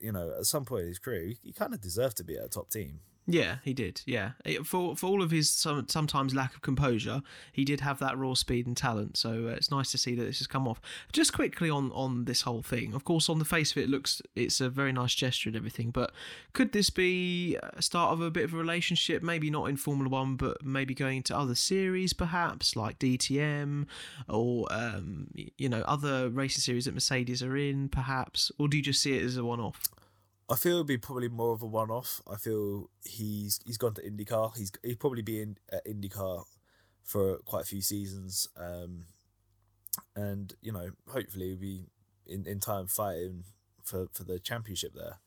you 0.00 0.12
know 0.12 0.32
at 0.38 0.46
some 0.46 0.64
point 0.64 0.82
in 0.82 0.88
his 0.88 0.98
career 0.98 1.22
he, 1.26 1.38
he 1.42 1.52
kind 1.52 1.74
of 1.74 1.80
deserved 1.80 2.16
to 2.16 2.24
be 2.24 2.36
at 2.36 2.44
a 2.44 2.48
top 2.48 2.70
team. 2.70 3.00
Yeah, 3.26 3.56
he 3.62 3.72
did. 3.74 4.02
Yeah, 4.06 4.32
for 4.64 4.96
for 4.96 5.06
all 5.06 5.22
of 5.22 5.30
his 5.30 5.50
some, 5.50 5.86
sometimes 5.88 6.34
lack 6.34 6.54
of 6.54 6.62
composure, 6.62 7.22
he 7.52 7.64
did 7.64 7.80
have 7.80 7.98
that 8.00 8.18
raw 8.18 8.34
speed 8.34 8.66
and 8.66 8.76
talent. 8.76 9.16
So 9.16 9.46
uh, 9.48 9.52
it's 9.52 9.70
nice 9.70 9.92
to 9.92 9.98
see 9.98 10.14
that 10.14 10.24
this 10.24 10.38
has 10.38 10.46
come 10.46 10.66
off. 10.66 10.80
Just 11.12 11.32
quickly 11.32 11.70
on 11.70 11.92
on 11.92 12.24
this 12.24 12.42
whole 12.42 12.62
thing. 12.62 12.92
Of 12.94 13.04
course, 13.04 13.28
on 13.28 13.38
the 13.38 13.44
face 13.44 13.70
of 13.72 13.78
it, 13.78 13.82
it 13.82 13.90
looks 13.90 14.20
it's 14.34 14.60
a 14.60 14.68
very 14.68 14.92
nice 14.92 15.14
gesture 15.14 15.48
and 15.48 15.56
everything. 15.56 15.90
But 15.90 16.12
could 16.52 16.72
this 16.72 16.90
be 16.90 17.56
a 17.56 17.82
start 17.82 18.12
of 18.12 18.20
a 18.20 18.30
bit 18.30 18.44
of 18.44 18.54
a 18.54 18.56
relationship? 18.56 19.22
Maybe 19.22 19.50
not 19.50 19.66
in 19.66 19.76
Formula 19.76 20.08
One, 20.08 20.36
but 20.36 20.64
maybe 20.64 20.94
going 20.94 21.18
into 21.18 21.36
other 21.36 21.54
series, 21.54 22.12
perhaps 22.12 22.74
like 22.74 22.98
DTM 22.98 23.86
or 24.28 24.66
um, 24.70 25.28
you 25.34 25.68
know 25.68 25.82
other 25.82 26.30
racing 26.30 26.62
series 26.62 26.86
that 26.86 26.94
Mercedes 26.94 27.42
are 27.42 27.56
in, 27.56 27.88
perhaps. 27.90 28.50
Or 28.58 28.66
do 28.66 28.76
you 28.76 28.82
just 28.82 29.02
see 29.02 29.16
it 29.16 29.22
as 29.24 29.36
a 29.36 29.44
one 29.44 29.60
off? 29.60 29.88
I 30.50 30.56
feel 30.56 30.76
it'd 30.76 30.88
be 30.88 30.98
probably 30.98 31.28
more 31.28 31.52
of 31.52 31.62
a 31.62 31.66
one-off. 31.66 32.20
I 32.28 32.34
feel 32.34 32.90
he's 33.04 33.60
he's 33.64 33.78
gone 33.78 33.94
to 33.94 34.02
IndyCar. 34.02 34.56
He's 34.56 34.72
he'd 34.82 34.98
probably 34.98 35.22
be 35.22 35.40
in 35.40 35.56
at 35.72 35.86
IndyCar 35.86 36.44
for 37.04 37.38
quite 37.44 37.62
a 37.62 37.66
few 37.66 37.80
seasons, 37.80 38.48
um, 38.56 39.04
and 40.16 40.52
you 40.60 40.72
know 40.72 40.90
hopefully 41.08 41.50
he'll 41.50 41.56
be 41.56 41.84
in, 42.26 42.46
in 42.46 42.58
time 42.58 42.88
fighting 42.88 43.44
for, 43.84 44.08
for 44.12 44.24
the 44.24 44.40
championship 44.40 44.92
there. 44.94 45.18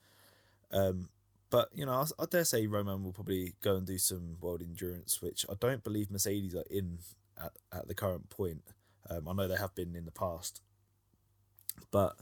Um, 0.72 1.08
but 1.50 1.70
you 1.74 1.86
know 1.86 1.94
I, 1.94 2.24
I 2.24 2.26
dare 2.30 2.44
say 2.44 2.68
Romain 2.68 3.04
will 3.04 3.14
probably 3.14 3.54
go 3.62 3.78
and 3.78 3.88
do 3.88 3.98
some 3.98 4.38
world 4.42 4.62
endurance, 4.62 5.22
which 5.22 5.46
I 5.50 5.54
don't 5.58 5.86
believe 5.86 6.12
Mercedes 6.12 6.54
are 6.54 6.66
in 6.70 7.00
at 7.42 7.54
at 7.72 7.88
the 7.88 7.96
current 7.96 8.30
point. 8.30 8.64
Um, 9.10 9.30
I 9.30 9.34
know 9.34 9.48
they 9.48 9.56
have 9.56 9.74
been 9.74 9.96
in 9.96 10.04
the 10.04 10.12
past, 10.12 10.60
but 11.92 12.18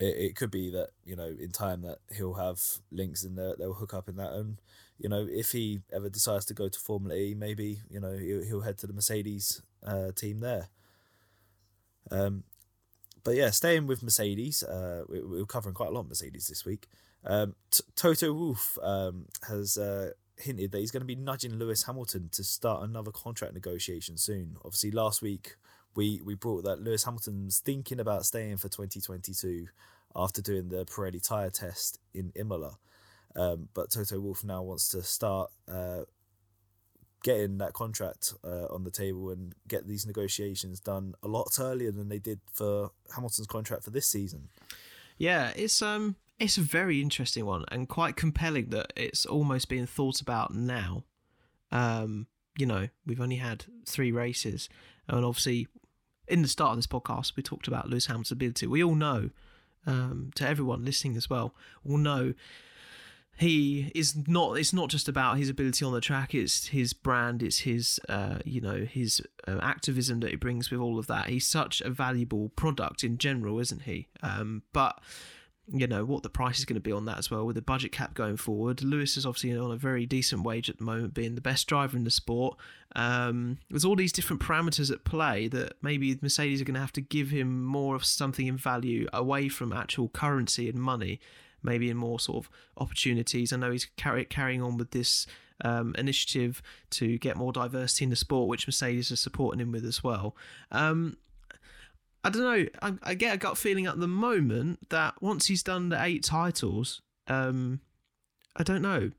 it, 0.00 0.16
it 0.16 0.36
could 0.36 0.50
be 0.50 0.70
that 0.70 0.90
you 1.04 1.14
know 1.14 1.34
in 1.38 1.50
time 1.50 1.82
that 1.82 1.98
he'll 2.16 2.34
have 2.34 2.60
links 2.90 3.22
and 3.22 3.38
they'll 3.38 3.74
hook 3.74 3.94
up 3.94 4.08
in 4.08 4.16
that. 4.16 4.32
And 4.32 4.60
you 4.98 5.08
know 5.08 5.26
if 5.30 5.52
he 5.52 5.80
ever 5.92 6.08
decides 6.08 6.44
to 6.46 6.54
go 6.54 6.68
to 6.68 6.78
Formula 6.78 7.14
E 7.14 7.34
maybe 7.34 7.80
you 7.90 8.00
know 8.00 8.16
he'll, 8.16 8.42
he'll 8.42 8.60
head 8.62 8.78
to 8.78 8.86
the 8.86 8.92
Mercedes 8.92 9.62
uh, 9.86 10.12
team 10.12 10.40
there. 10.40 10.68
Um 12.10 12.44
but 13.22 13.36
yeah 13.36 13.50
staying 13.50 13.86
with 13.86 14.02
Mercedes 14.02 14.62
uh 14.62 15.04
we, 15.08 15.22
we're 15.22 15.46
covering 15.46 15.74
quite 15.74 15.90
a 15.90 15.92
lot 15.92 16.00
of 16.00 16.08
Mercedes 16.08 16.48
this 16.48 16.64
week. 16.64 16.88
Um 17.24 17.54
T- 17.70 17.84
Toto 17.94 18.32
Wolff 18.32 18.78
um 18.82 19.26
has 19.46 19.76
uh 19.76 20.12
hinted 20.38 20.72
that 20.72 20.78
he's 20.78 20.90
going 20.90 21.02
to 21.02 21.06
be 21.06 21.14
nudging 21.14 21.56
Lewis 21.56 21.82
Hamilton 21.82 22.30
to 22.32 22.42
start 22.42 22.82
another 22.82 23.10
contract 23.10 23.52
negotiation 23.52 24.16
soon. 24.16 24.56
Obviously 24.64 24.90
last 24.90 25.20
week 25.20 25.56
we 25.94 26.20
we 26.24 26.34
brought 26.34 26.64
that 26.64 26.80
Lewis 26.80 27.04
Hamilton's 27.04 27.58
thinking 27.58 28.00
about 28.00 28.24
staying 28.24 28.56
for 28.58 28.68
2022 28.68 29.66
after 30.14 30.42
doing 30.42 30.68
the 30.68 30.84
Pirelli 30.84 31.22
tyre 31.22 31.50
test 31.50 31.98
in 32.14 32.32
Imola. 32.34 32.78
Um, 33.36 33.68
but 33.74 33.90
Toto 33.90 34.18
Wolff 34.18 34.42
now 34.42 34.62
wants 34.62 34.88
to 34.88 35.02
start 35.02 35.50
uh, 35.68 36.02
getting 37.22 37.58
that 37.58 37.74
contract 37.74 38.34
uh, 38.44 38.66
on 38.66 38.84
the 38.84 38.90
table 38.90 39.30
and 39.30 39.54
get 39.68 39.86
these 39.86 40.06
negotiations 40.06 40.80
done 40.80 41.14
a 41.22 41.28
lot 41.28 41.56
earlier 41.60 41.92
than 41.92 42.08
they 42.08 42.18
did 42.18 42.40
for 42.52 42.90
Hamilton's 43.14 43.46
contract 43.46 43.84
for 43.84 43.90
this 43.90 44.06
season. 44.06 44.48
Yeah, 45.16 45.52
it's 45.54 45.82
um 45.82 46.16
it's 46.38 46.56
a 46.56 46.62
very 46.62 47.02
interesting 47.02 47.44
one 47.44 47.64
and 47.70 47.88
quite 47.88 48.16
compelling 48.16 48.70
that 48.70 48.92
it's 48.96 49.26
almost 49.26 49.68
being 49.68 49.86
thought 49.86 50.20
about 50.20 50.54
now. 50.54 51.04
Um, 51.70 52.26
you 52.56 52.66
know, 52.66 52.88
we've 53.06 53.20
only 53.20 53.36
had 53.36 53.66
three 53.86 54.10
races, 54.10 54.68
and 55.06 55.24
obviously, 55.24 55.68
in 56.30 56.42
the 56.42 56.48
start 56.48 56.70
of 56.70 56.76
this 56.78 56.86
podcast, 56.86 57.36
we 57.36 57.42
talked 57.42 57.68
about 57.68 57.88
Lewis 57.88 58.06
Hamilton's 58.06 58.30
ability. 58.30 58.66
We 58.66 58.82
all 58.82 58.94
know 58.94 59.30
um, 59.86 60.30
to 60.36 60.46
everyone 60.46 60.84
listening 60.84 61.16
as 61.16 61.28
well 61.28 61.54
will 61.84 61.98
know 61.98 62.34
he 63.36 63.90
is 63.94 64.14
not 64.28 64.58
it's 64.58 64.72
not 64.72 64.90
just 64.90 65.08
about 65.08 65.38
his 65.38 65.48
ability 65.48 65.82
on 65.82 65.94
the 65.94 66.00
track 66.00 66.34
it's 66.34 66.66
his 66.66 66.92
brand 66.92 67.42
it's 67.42 67.60
his 67.60 67.98
uh, 68.08 68.38
you 68.44 68.60
know 68.60 68.84
his 68.84 69.22
uh, 69.48 69.58
activism 69.62 70.20
that 70.20 70.30
he 70.30 70.36
brings 70.36 70.70
with 70.70 70.78
all 70.80 70.98
of 70.98 71.06
that 71.06 71.28
he's 71.28 71.46
such 71.46 71.80
a 71.80 71.88
valuable 71.88 72.50
product 72.50 73.02
in 73.02 73.16
general 73.16 73.58
isn't 73.58 73.82
he 73.82 74.08
um, 74.22 74.62
but 74.74 75.00
you 75.72 75.86
know 75.86 76.04
what 76.04 76.22
the 76.22 76.28
price 76.28 76.58
is 76.58 76.64
going 76.64 76.74
to 76.74 76.80
be 76.80 76.92
on 76.92 77.04
that 77.04 77.18
as 77.18 77.30
well 77.30 77.46
with 77.46 77.54
the 77.54 77.62
budget 77.62 77.92
cap 77.92 78.14
going 78.14 78.36
forward. 78.36 78.82
Lewis 78.82 79.16
is 79.16 79.24
obviously 79.24 79.56
on 79.56 79.70
a 79.70 79.76
very 79.76 80.04
decent 80.04 80.42
wage 80.42 80.68
at 80.68 80.78
the 80.78 80.84
moment, 80.84 81.14
being 81.14 81.36
the 81.36 81.40
best 81.40 81.66
driver 81.66 81.96
in 81.96 82.04
the 82.04 82.10
sport. 82.10 82.56
Um, 82.96 83.58
there's 83.70 83.84
all 83.84 83.94
these 83.94 84.12
different 84.12 84.42
parameters 84.42 84.90
at 84.90 85.04
play 85.04 85.46
that 85.48 85.74
maybe 85.80 86.18
Mercedes 86.20 86.60
are 86.60 86.64
going 86.64 86.74
to 86.74 86.80
have 86.80 86.92
to 86.94 87.00
give 87.00 87.30
him 87.30 87.64
more 87.64 87.94
of 87.94 88.04
something 88.04 88.46
in 88.46 88.56
value 88.56 89.06
away 89.12 89.48
from 89.48 89.72
actual 89.72 90.08
currency 90.08 90.68
and 90.68 90.80
money, 90.80 91.20
maybe 91.62 91.88
in 91.88 91.96
more 91.96 92.18
sort 92.18 92.44
of 92.44 92.50
opportunities. 92.76 93.52
I 93.52 93.56
know 93.56 93.70
he's 93.70 93.86
carry, 93.96 94.24
carrying 94.24 94.62
on 94.62 94.76
with 94.76 94.90
this 94.90 95.26
um, 95.64 95.94
initiative 95.98 96.62
to 96.90 97.18
get 97.18 97.36
more 97.36 97.52
diversity 97.52 98.04
in 98.04 98.10
the 98.10 98.16
sport, 98.16 98.48
which 98.48 98.66
Mercedes 98.66 99.12
are 99.12 99.16
supporting 99.16 99.60
him 99.60 99.70
with 99.70 99.84
as 99.84 100.02
well. 100.02 100.34
Um, 100.72 101.16
I 102.22 102.30
don't 102.30 102.42
know. 102.42 102.66
I, 102.82 103.10
I, 103.10 103.14
get 103.14 103.34
a 103.34 103.38
gut 103.38 103.56
feeling 103.56 103.86
at 103.86 103.98
the 103.98 104.08
moment 104.08 104.90
that 104.90 105.20
once 105.22 105.46
he's 105.46 105.62
done 105.62 105.88
the 105.88 106.02
eight 106.02 106.22
titles, 106.22 107.00
um, 107.28 107.80
I 108.56 108.62
don't 108.62 108.82
know. 108.82 109.12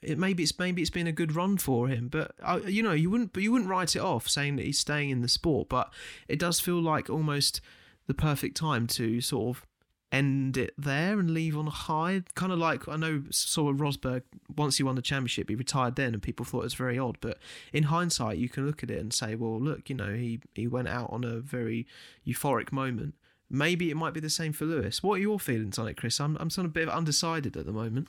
It 0.00 0.16
maybe 0.16 0.44
it's 0.44 0.56
maybe 0.58 0.80
it's 0.80 0.90
been 0.90 1.08
a 1.08 1.12
good 1.12 1.34
run 1.34 1.58
for 1.58 1.88
him, 1.88 2.08
but 2.08 2.32
uh, 2.42 2.60
you 2.66 2.82
know 2.82 2.92
you 2.92 3.10
wouldn't 3.10 3.36
you 3.36 3.50
wouldn't 3.50 3.68
write 3.68 3.96
it 3.96 4.00
off 4.00 4.28
saying 4.28 4.56
that 4.56 4.64
he's 4.64 4.78
staying 4.78 5.10
in 5.10 5.22
the 5.22 5.28
sport. 5.28 5.68
But 5.68 5.92
it 6.28 6.38
does 6.38 6.60
feel 6.60 6.80
like 6.80 7.10
almost 7.10 7.60
the 8.06 8.14
perfect 8.14 8.56
time 8.56 8.86
to 8.86 9.20
sort 9.20 9.56
of 9.56 9.66
end 10.10 10.56
it 10.56 10.72
there 10.78 11.18
and 11.18 11.30
leave 11.30 11.56
on 11.56 11.66
a 11.66 11.70
high. 11.70 12.22
Kind 12.34 12.52
of 12.52 12.58
like 12.58 12.88
I 12.88 12.96
know 12.96 13.24
saw 13.30 13.72
Rosberg 13.72 14.22
once 14.56 14.78
he 14.78 14.82
won 14.82 14.96
the 14.96 15.02
championship, 15.02 15.48
he 15.48 15.54
retired 15.54 15.96
then, 15.96 16.14
and 16.14 16.22
people 16.22 16.44
thought 16.44 16.60
it 16.60 16.64
was 16.64 16.74
very 16.74 16.98
odd. 16.98 17.18
But 17.20 17.38
in 17.72 17.84
hindsight, 17.84 18.38
you 18.38 18.48
can 18.48 18.66
look 18.66 18.82
at 18.82 18.90
it 18.90 19.00
and 19.00 19.12
say, 19.12 19.34
well, 19.34 19.60
look, 19.60 19.88
you 19.88 19.96
know, 19.96 20.14
he 20.14 20.40
he 20.54 20.66
went 20.66 20.88
out 20.88 21.10
on 21.12 21.24
a 21.24 21.40
very 21.40 21.86
euphoric 22.26 22.72
moment. 22.72 23.14
Maybe 23.50 23.90
it 23.90 23.96
might 23.96 24.14
be 24.14 24.20
the 24.20 24.30
same 24.30 24.52
for 24.52 24.66
Lewis. 24.66 25.02
What 25.02 25.14
are 25.14 25.22
your 25.22 25.40
feelings 25.40 25.78
on 25.78 25.88
it, 25.88 25.96
Chris? 25.96 26.20
I'm 26.20 26.36
I'm 26.38 26.50
sort 26.50 26.64
of 26.64 26.70
a 26.70 26.74
bit 26.74 26.88
undecided 26.88 27.56
at 27.56 27.66
the 27.66 27.72
moment. 27.72 28.08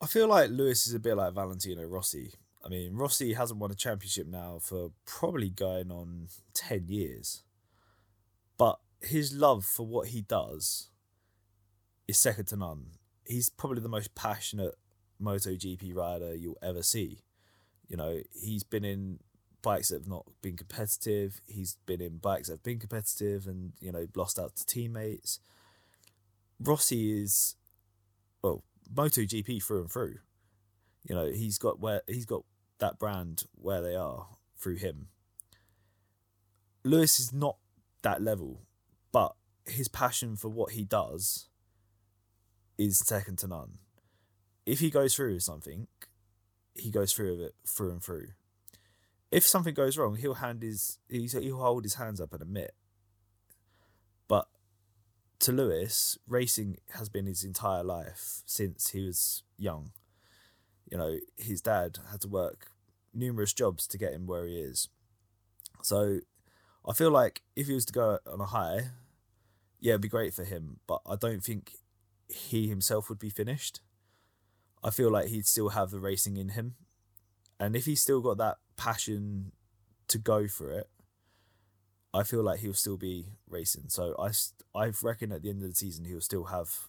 I 0.00 0.06
feel 0.06 0.28
like 0.28 0.50
Lewis 0.50 0.86
is 0.86 0.94
a 0.94 1.00
bit 1.00 1.16
like 1.16 1.34
Valentino 1.34 1.84
Rossi. 1.84 2.32
I 2.64 2.68
mean, 2.68 2.94
Rossi 2.94 3.34
hasn't 3.34 3.58
won 3.58 3.70
a 3.70 3.74
championship 3.74 4.26
now 4.26 4.58
for 4.60 4.92
probably 5.04 5.48
going 5.48 5.90
on 5.90 6.28
10 6.54 6.86
years. 6.88 7.42
But 8.56 8.78
his 9.00 9.32
love 9.32 9.64
for 9.64 9.84
what 9.84 10.08
he 10.08 10.20
does 10.20 10.88
is 12.08 12.18
second 12.18 12.46
to 12.46 12.56
none. 12.56 12.86
He's 13.24 13.48
probably 13.48 13.80
the 13.80 13.88
most 13.88 14.14
passionate 14.14 14.74
MotoGP 15.20 15.94
rider 15.94 16.34
you'll 16.34 16.58
ever 16.62 16.82
see. 16.82 17.22
You 17.88 17.96
know, 17.96 18.20
he's 18.32 18.64
been 18.64 18.84
in 18.84 19.20
bikes 19.62 19.88
that 19.88 20.00
have 20.00 20.08
not 20.08 20.26
been 20.42 20.56
competitive. 20.56 21.40
He's 21.46 21.76
been 21.86 22.00
in 22.00 22.18
bikes 22.18 22.48
that 22.48 22.54
have 22.54 22.62
been 22.62 22.80
competitive 22.80 23.46
and, 23.46 23.72
you 23.80 23.92
know, 23.92 24.06
lost 24.14 24.38
out 24.38 24.56
to 24.56 24.66
teammates. 24.66 25.40
Rossi 26.60 27.22
is, 27.22 27.56
well, 28.42 28.64
MotoGP 28.92 29.62
through 29.62 29.82
and 29.82 29.90
through. 29.90 30.16
You 31.04 31.14
know, 31.14 31.26
he's 31.26 31.58
got 31.58 31.80
where 31.80 32.02
he's 32.06 32.26
got 32.26 32.44
that 32.78 32.98
brand 32.98 33.44
where 33.54 33.82
they 33.82 33.94
are 33.94 34.28
through 34.56 34.76
him. 34.76 35.08
Lewis 36.84 37.18
is 37.18 37.32
not 37.32 37.56
that 38.02 38.22
level, 38.22 38.62
but 39.12 39.34
his 39.66 39.88
passion 39.88 40.36
for 40.36 40.48
what 40.48 40.72
he 40.72 40.84
does 40.84 41.48
is 42.78 42.98
second 42.98 43.38
to 43.38 43.46
none. 43.46 43.78
If 44.66 44.80
he 44.80 44.90
goes 44.90 45.14
through 45.14 45.34
with 45.34 45.42
something, 45.42 45.88
he 46.74 46.90
goes 46.90 47.12
through 47.12 47.32
with 47.32 47.46
it 47.46 47.54
through 47.66 47.90
and 47.90 48.02
through. 48.02 48.28
If 49.30 49.46
something 49.46 49.74
goes 49.74 49.96
wrong, 49.96 50.16
he'll 50.16 50.34
hand 50.34 50.62
his 50.62 50.98
he'll 51.08 51.56
hold 51.56 51.84
his 51.84 51.94
hands 51.94 52.20
up 52.20 52.32
and 52.32 52.42
admit, 52.42 52.74
But 54.28 54.46
to 55.40 55.52
Lewis, 55.52 56.18
racing 56.28 56.76
has 56.94 57.08
been 57.08 57.26
his 57.26 57.42
entire 57.42 57.82
life 57.82 58.42
since 58.46 58.90
he 58.90 59.04
was 59.04 59.42
young. 59.56 59.92
You 60.90 60.98
know, 60.98 61.16
his 61.36 61.62
dad 61.62 61.98
had 62.10 62.20
to 62.20 62.28
work 62.28 62.72
numerous 63.14 63.52
jobs 63.52 63.86
to 63.88 63.98
get 63.98 64.12
him 64.12 64.26
where 64.26 64.46
he 64.46 64.56
is. 64.56 64.88
So 65.82 66.20
I 66.86 66.92
feel 66.92 67.10
like 67.10 67.42
if 67.56 67.66
he 67.66 67.74
was 67.74 67.84
to 67.86 67.92
go 67.92 68.18
on 68.26 68.40
a 68.40 68.46
high, 68.46 68.90
yeah, 69.80 69.92
it'd 69.92 70.02
be 70.02 70.08
great 70.08 70.34
for 70.34 70.44
him. 70.44 70.80
But 70.86 71.00
I 71.06 71.16
don't 71.16 71.42
think 71.42 71.72
he 72.34 72.68
himself 72.68 73.08
would 73.08 73.18
be 73.18 73.30
finished. 73.30 73.80
I 74.82 74.90
feel 74.90 75.10
like 75.10 75.28
he'd 75.28 75.46
still 75.46 75.70
have 75.70 75.90
the 75.90 76.00
racing 76.00 76.36
in 76.36 76.50
him. 76.50 76.74
And 77.60 77.76
if 77.76 77.84
he's 77.84 78.00
still 78.00 78.20
got 78.20 78.38
that 78.38 78.58
passion 78.76 79.52
to 80.08 80.18
go 80.18 80.48
for 80.48 80.70
it, 80.72 80.88
I 82.14 82.24
feel 82.24 82.42
like 82.42 82.60
he'll 82.60 82.74
still 82.74 82.96
be 82.96 83.26
racing. 83.48 83.84
So 83.88 84.14
I, 84.18 84.30
I 84.78 84.92
reckon 85.02 85.32
at 85.32 85.42
the 85.42 85.50
end 85.50 85.62
of 85.62 85.68
the 85.68 85.76
season, 85.76 86.04
he'll 86.04 86.20
still 86.20 86.44
have 86.44 86.88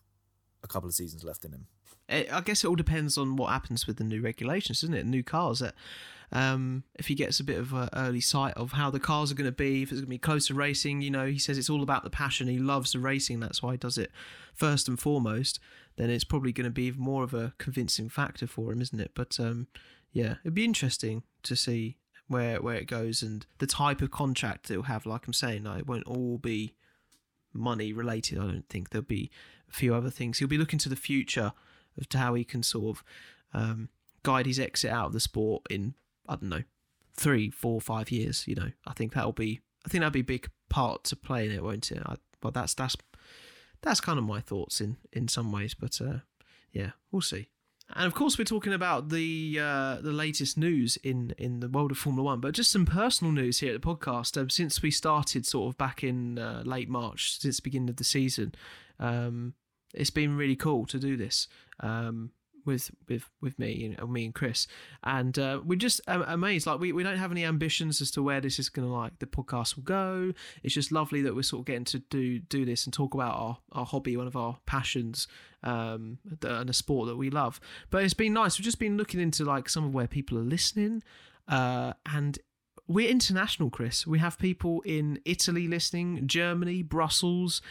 a 0.64 0.68
couple 0.68 0.90
of 0.90 0.96
seasons 0.96 1.24
left 1.24 1.46
in 1.46 1.52
him. 1.52 1.68
I 2.10 2.42
guess 2.42 2.64
it 2.64 2.68
all 2.68 2.76
depends 2.76 3.18
on 3.18 3.36
what 3.36 3.52
happens 3.52 3.88
with 3.88 3.98
the 3.98 4.04
new 4.04 4.22
regulations, 4.22 4.82
doesn't 4.82 4.96
it? 4.96 5.06
New 5.06 5.24
cars. 5.24 5.60
That 5.60 5.76
um, 6.32 6.84
if 6.96 7.08
he 7.08 7.16
gets 7.16 7.40
a 7.40 7.44
bit 7.44 7.60
of 7.60 7.74
an 7.74 7.90
early 7.94 8.22
sight 8.22 8.56
of 8.56 8.74
how 8.74 8.90
the 8.90 9.00
cars 9.00 9.32
are 9.32 9.36
going 9.36 9.46
to 9.50 9.52
be, 9.52 9.84
if 9.84 9.92
it's 9.92 10.02
going 10.02 10.06
to 10.06 10.10
be 10.10 10.18
closer 10.18 10.54
racing, 10.54 11.02
you 11.02 11.12
know, 11.12 11.28
he 11.28 11.40
says 11.40 11.58
it's 11.58 11.70
all 11.70 11.84
about 11.84 12.04
the 12.04 12.10
passion. 12.10 12.48
He 12.48 12.60
loves 12.60 12.92
the 12.92 13.00
racing. 13.00 13.40
That's 13.40 13.62
why 13.62 13.74
he 13.74 13.78
does 13.78 13.98
it 13.98 14.12
first 14.54 14.88
and 14.88 15.00
foremost. 15.00 15.60
Then 15.96 16.10
it's 16.10 16.24
probably 16.24 16.52
going 16.52 16.66
to 16.66 16.72
be 16.72 16.92
more 16.92 17.24
of 17.24 17.34
a 17.34 17.54
convincing 17.58 18.10
factor 18.10 18.48
for 18.48 18.72
him, 18.72 18.82
isn't 18.82 19.00
it? 19.00 19.12
But 19.14 19.40
um, 19.40 19.68
yeah, 20.12 20.36
it'd 20.44 20.56
be 20.56 20.66
interesting 20.66 21.24
to 21.44 21.56
see 21.56 21.98
where 22.28 22.62
where 22.62 22.76
it 22.76 22.88
goes 22.88 23.22
and 23.22 23.46
the 23.60 23.68
type 23.68 24.02
of 24.02 24.10
contract 24.10 24.72
it'll 24.72 24.84
have. 24.84 25.06
Like 25.06 25.28
I'm 25.28 25.34
saying, 25.34 25.64
like, 25.64 25.80
it 25.80 25.88
won't 25.88 26.08
all 26.08 26.38
be 26.38 26.74
money 27.54 27.94
related. 27.94 28.40
I 28.40 28.48
don't 28.48 28.70
think 28.70 28.90
there'll 28.90 29.06
be 29.06 29.30
a 29.70 29.74
few 29.74 29.94
other 29.94 30.10
things. 30.10 30.40
He'll 30.40 30.48
be 30.48 30.58
looking 30.58 30.80
to 30.80 30.90
the 30.90 30.96
future 30.96 31.54
of 31.98 32.08
how 32.14 32.34
he 32.34 32.44
can 32.44 32.64
sort 32.64 32.98
of 32.98 33.04
um, 33.54 33.90
guide 34.24 34.46
his 34.46 34.60
exit 34.60 34.92
out 34.92 35.08
of 35.08 35.14
the 35.14 35.20
sport 35.20 35.64
in 35.70 35.94
I 36.28 36.36
don't 36.36 36.50
know 36.50 36.64
three, 37.16 37.50
four, 37.50 37.80
five 37.80 38.12
years. 38.12 38.48
You 38.48 38.56
know, 38.56 38.72
I 38.88 38.94
think 38.94 39.14
that'll 39.14 39.32
be 39.32 39.62
I 39.86 39.90
think 39.90 40.02
that'll 40.02 40.12
be 40.12 40.22
a 40.22 40.24
big 40.24 40.50
part 40.70 41.04
to 41.06 41.16
play 41.16 41.46
in 41.46 41.52
it, 41.52 41.64
won't 41.64 41.92
it? 41.92 42.02
I, 42.06 42.16
well, 42.42 42.52
that's 42.52 42.74
that's 42.74 42.96
that's 43.82 44.02
kind 44.02 44.18
of 44.18 44.26
my 44.26 44.40
thoughts 44.40 44.82
in 44.82 44.98
in 45.12 45.28
some 45.28 45.52
ways, 45.52 45.74
but 45.74 46.00
uh, 46.02 46.20
yeah, 46.72 46.92
we'll 47.12 47.22
see. 47.22 47.50
And 47.96 48.08
of 48.08 48.16
course, 48.16 48.38
we're 48.38 48.46
talking 48.46 48.74
about 48.74 49.10
the 49.10 49.60
uh, 49.62 49.98
the 50.02 50.12
latest 50.12 50.58
news 50.58 50.98
in, 50.98 51.36
in 51.38 51.60
the 51.60 51.70
world 51.70 51.92
of 51.92 51.98
Formula 51.98 52.24
One, 52.24 52.40
but 52.40 52.54
just 52.54 52.72
some 52.72 52.86
personal 52.86 53.34
news 53.34 53.60
here 53.60 53.76
at 53.76 53.82
the 53.82 53.88
podcast. 53.88 54.40
Um, 54.40 54.50
since 54.50 54.82
we 54.82 54.90
started 54.90 55.46
sort 55.46 55.74
of 55.74 55.78
back 55.78 56.04
in 56.04 56.40
uh, 56.40 56.64
late 56.66 56.90
March, 56.90 57.40
since 57.40 57.58
the 57.58 57.62
beginning 57.62 57.90
of 57.90 57.98
the 57.98 58.04
season, 58.04 58.56
um, 59.00 59.54
it's 59.94 60.10
been 60.10 60.38
really 60.38 60.56
cool 60.56 60.86
to 60.88 60.98
do 60.98 61.18
this. 61.18 61.48
Um, 61.84 62.32
with 62.66 62.92
with 63.08 63.30
with 63.42 63.58
me 63.60 63.74
you 63.74 63.90
know, 63.90 64.08
me 64.08 64.26
and 64.26 64.34
Chris. 64.34 64.68
And 65.04 65.38
uh, 65.38 65.62
we're 65.64 65.78
just 65.78 66.02
amazed. 66.08 66.68
Like 66.68 66.80
we, 66.80 66.92
we 66.92 67.04
don't 67.04 67.18
have 67.18 67.32
any 67.32 67.46
ambitions 67.46 68.02
as 68.02 68.12
to 68.12 68.24
where 68.24 68.42
this 68.42 68.60
is 68.60 68.70
gonna 68.70 68.92
like 68.92 69.20
the 69.20 69.26
podcast 69.26 69.76
will 69.76 69.84
go. 69.84 70.34
It's 70.64 70.74
just 70.74 70.92
lovely 70.92 71.22
that 71.22 71.36
we're 71.36 71.44
sort 71.44 71.62
of 71.62 71.66
getting 71.66 71.86
to 71.86 72.00
do 72.00 72.40
do 72.40 72.66
this 72.66 72.86
and 72.86 72.94
talk 72.94 73.14
about 73.14 73.36
our, 73.36 73.58
our 73.72 73.86
hobby 73.86 74.18
one 74.18 74.28
of 74.28 74.36
our 74.36 74.58
passions 74.66 75.28
um 75.64 76.18
and 76.42 76.70
a 76.70 76.74
sport 76.74 77.08
that 77.08 77.18
we 77.18 77.30
love. 77.30 77.60
But 77.90 78.04
it's 78.04 78.14
been 78.14 78.34
nice. 78.34 78.58
We've 78.58 78.66
just 78.66 78.80
been 78.80 78.98
looking 78.98 79.20
into 79.20 79.44
like 79.46 79.70
some 79.70 79.86
of 79.86 79.94
where 79.94 80.08
people 80.08 80.38
are 80.38 80.44
listening 80.44 81.04
uh 81.48 81.94
and 82.06 82.40
we're 82.86 83.10
international 83.10 83.70
Chris. 83.70 84.06
We 84.06 84.20
have 84.20 84.38
people 84.38 84.82
in 84.82 85.20
Italy 85.24 85.68
listening 85.68 86.28
Germany 86.28 86.84
Brussels 86.84 87.62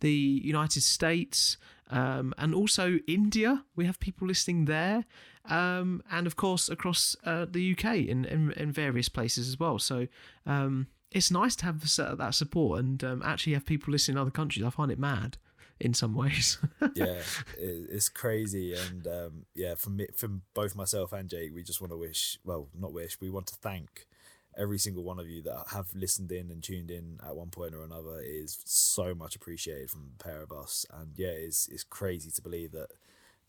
the 0.00 0.10
United 0.10 0.82
States 0.82 1.56
um, 1.90 2.32
and 2.38 2.54
also 2.54 2.98
India. 3.06 3.64
We 3.76 3.86
have 3.86 4.00
people 4.00 4.26
listening 4.26 4.64
there, 4.64 5.04
um, 5.44 6.02
and 6.10 6.26
of 6.26 6.36
course 6.36 6.68
across 6.68 7.16
uh, 7.24 7.46
the 7.50 7.72
UK 7.72 7.96
in, 7.96 8.24
in, 8.24 8.52
in 8.52 8.72
various 8.72 9.08
places 9.08 9.48
as 9.48 9.58
well. 9.58 9.78
So 9.78 10.06
um, 10.46 10.86
it's 11.10 11.30
nice 11.30 11.56
to 11.56 11.64
have 11.66 11.80
that 11.96 12.34
support 12.34 12.80
and 12.80 13.02
um, 13.04 13.22
actually 13.24 13.54
have 13.54 13.66
people 13.66 13.92
listening 13.92 14.16
in 14.16 14.20
other 14.20 14.30
countries. 14.30 14.64
I 14.64 14.70
find 14.70 14.90
it 14.90 14.98
mad 14.98 15.36
in 15.80 15.94
some 15.94 16.14
ways. 16.14 16.58
yeah, 16.94 17.20
it's 17.58 18.08
crazy, 18.08 18.74
and 18.74 19.06
um, 19.06 19.46
yeah, 19.54 19.74
from 19.74 19.96
me, 19.96 20.06
from 20.14 20.42
both 20.54 20.76
myself 20.76 21.12
and 21.12 21.28
Jake, 21.28 21.54
we 21.54 21.62
just 21.62 21.80
want 21.80 21.92
to 21.92 21.96
wish, 21.96 22.38
well, 22.44 22.68
not 22.78 22.92
wish, 22.92 23.20
we 23.20 23.30
want 23.30 23.46
to 23.48 23.56
thank 23.56 24.06
every 24.56 24.78
single 24.78 25.04
one 25.04 25.18
of 25.18 25.28
you 25.28 25.42
that 25.42 25.64
have 25.72 25.88
listened 25.94 26.32
in 26.32 26.50
and 26.50 26.62
tuned 26.62 26.90
in 26.90 27.18
at 27.26 27.36
one 27.36 27.50
point 27.50 27.74
or 27.74 27.82
another 27.84 28.20
is 28.20 28.58
so 28.64 29.14
much 29.14 29.36
appreciated 29.36 29.90
from 29.90 30.10
the 30.16 30.24
pair 30.24 30.42
of 30.42 30.52
us. 30.52 30.84
And 30.92 31.12
yeah, 31.16 31.28
it's 31.28 31.68
it's 31.68 31.84
crazy 31.84 32.30
to 32.30 32.42
believe 32.42 32.72
that 32.72 32.88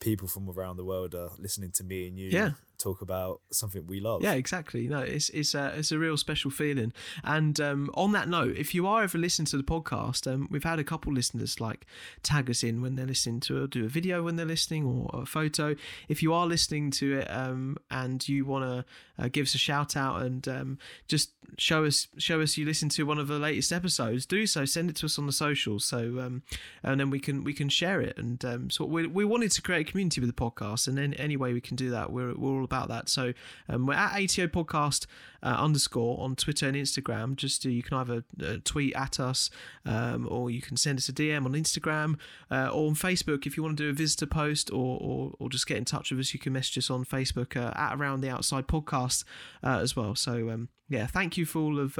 people 0.00 0.26
from 0.26 0.48
around 0.50 0.76
the 0.76 0.84
world 0.84 1.14
are 1.14 1.30
listening 1.38 1.70
to 1.70 1.84
me 1.84 2.08
and 2.08 2.18
you 2.18 2.28
yeah. 2.28 2.50
Talk 2.82 3.00
about 3.00 3.40
something 3.50 3.86
we 3.86 4.00
love. 4.00 4.22
Yeah, 4.22 4.32
exactly. 4.32 4.88
No, 4.88 5.00
it's 5.00 5.28
it's 5.30 5.54
a 5.54 5.72
it's 5.76 5.92
a 5.92 5.98
real 5.98 6.16
special 6.16 6.50
feeling. 6.50 6.92
And 7.24 7.60
um, 7.60 7.90
on 7.94 8.12
that 8.12 8.28
note, 8.28 8.56
if 8.56 8.74
you 8.74 8.86
are 8.86 9.02
ever 9.02 9.18
listening 9.18 9.46
to 9.46 9.56
the 9.56 9.62
podcast, 9.62 10.30
um, 10.32 10.48
we've 10.50 10.64
had 10.64 10.78
a 10.78 10.84
couple 10.84 11.12
listeners 11.12 11.60
like 11.60 11.86
tag 12.22 12.50
us 12.50 12.62
in 12.62 12.82
when 12.82 12.96
they're 12.96 13.06
listening 13.06 13.40
to 13.40 13.62
or 13.62 13.66
do 13.66 13.84
a 13.84 13.88
video 13.88 14.22
when 14.22 14.36
they're 14.36 14.46
listening 14.46 14.84
or 14.86 15.22
a 15.22 15.26
photo. 15.26 15.76
If 16.08 16.22
you 16.22 16.32
are 16.32 16.46
listening 16.46 16.90
to 16.92 17.18
it 17.20 17.28
um, 17.30 17.76
and 17.90 18.26
you 18.28 18.44
want 18.44 18.64
to 18.64 19.22
uh, 19.22 19.28
give 19.28 19.46
us 19.46 19.54
a 19.54 19.58
shout 19.58 19.96
out 19.96 20.22
and 20.22 20.46
um, 20.48 20.78
just 21.06 21.30
show 21.58 21.84
us 21.84 22.08
show 22.16 22.40
us 22.40 22.56
you 22.56 22.64
listen 22.64 22.88
to 22.88 23.04
one 23.04 23.18
of 23.18 23.28
the 23.28 23.38
latest 23.38 23.72
episodes, 23.72 24.26
do 24.26 24.46
so. 24.46 24.64
Send 24.64 24.90
it 24.90 24.96
to 24.96 25.06
us 25.06 25.18
on 25.18 25.26
the 25.26 25.32
socials. 25.32 25.84
So 25.84 26.18
um, 26.20 26.42
and 26.82 26.98
then 26.98 27.10
we 27.10 27.20
can 27.20 27.44
we 27.44 27.52
can 27.52 27.68
share 27.68 28.00
it. 28.00 28.16
And 28.18 28.44
um, 28.44 28.70
so 28.70 28.84
we 28.84 29.06
we 29.06 29.24
wanted 29.24 29.52
to 29.52 29.62
create 29.62 29.88
a 29.88 29.90
community 29.90 30.20
with 30.20 30.34
the 30.34 30.40
podcast, 30.40 30.88
and 30.88 30.96
then 30.96 31.14
any 31.14 31.36
way 31.36 31.52
we 31.52 31.60
can 31.60 31.76
do 31.76 31.90
that, 31.90 32.12
we're 32.12 32.34
we're 32.34 32.58
all 32.58 32.64
about 32.72 32.88
that. 32.88 33.08
So 33.08 33.34
um, 33.68 33.86
we're 33.86 33.94
at 33.94 34.12
ATO 34.14 34.46
Podcast 34.46 35.06
uh, 35.42 35.56
underscore 35.58 36.18
on 36.20 36.36
Twitter 36.36 36.66
and 36.66 36.76
Instagram. 36.76 37.36
Just 37.36 37.66
uh, 37.66 37.68
you 37.68 37.82
can 37.82 37.98
either 37.98 38.24
uh, 38.42 38.56
tweet 38.64 38.94
at 38.96 39.20
us 39.20 39.50
um, 39.84 40.26
or 40.30 40.50
you 40.50 40.62
can 40.62 40.78
send 40.78 40.98
us 40.98 41.08
a 41.08 41.12
DM 41.12 41.44
on 41.44 41.52
Instagram 41.52 42.16
uh, 42.50 42.70
or 42.72 42.88
on 42.88 42.94
Facebook 42.94 43.46
if 43.46 43.56
you 43.56 43.62
want 43.62 43.76
to 43.76 43.82
do 43.82 43.90
a 43.90 43.92
visitor 43.92 44.26
post 44.26 44.70
or, 44.72 44.98
or, 45.00 45.32
or 45.38 45.50
just 45.50 45.66
get 45.66 45.76
in 45.76 45.84
touch 45.84 46.10
with 46.10 46.20
us. 46.20 46.32
You 46.32 46.40
can 46.40 46.54
message 46.54 46.78
us 46.78 46.90
on 46.90 47.04
Facebook 47.04 47.56
uh, 47.56 47.72
at 47.76 47.94
Around 47.94 48.22
the 48.22 48.30
Outside 48.30 48.66
Podcast 48.66 49.24
as 49.62 49.94
well. 49.94 50.14
So 50.14 50.48
um, 50.48 50.70
yeah, 50.88 51.06
thank 51.06 51.36
you 51.36 51.44
for 51.44 51.58
all 51.58 51.78
of 51.78 51.98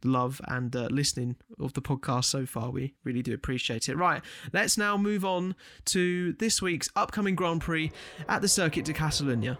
the 0.00 0.08
love 0.08 0.40
and 0.46 0.74
uh, 0.74 0.88
listening 0.90 1.36
of 1.58 1.72
the 1.74 1.82
podcast 1.82 2.24
so 2.24 2.46
far. 2.46 2.70
We 2.70 2.94
really 3.04 3.22
do 3.22 3.34
appreciate 3.34 3.88
it. 3.88 3.96
Right, 3.96 4.22
let's 4.52 4.78
now 4.78 4.96
move 4.96 5.24
on 5.24 5.54
to 5.86 6.32
this 6.34 6.62
week's 6.62 6.88
upcoming 6.96 7.34
Grand 7.34 7.60
Prix 7.60 7.90
at 8.28 8.42
the 8.42 8.48
Circuit 8.48 8.84
de 8.84 8.92
Catalunya. 8.92 9.58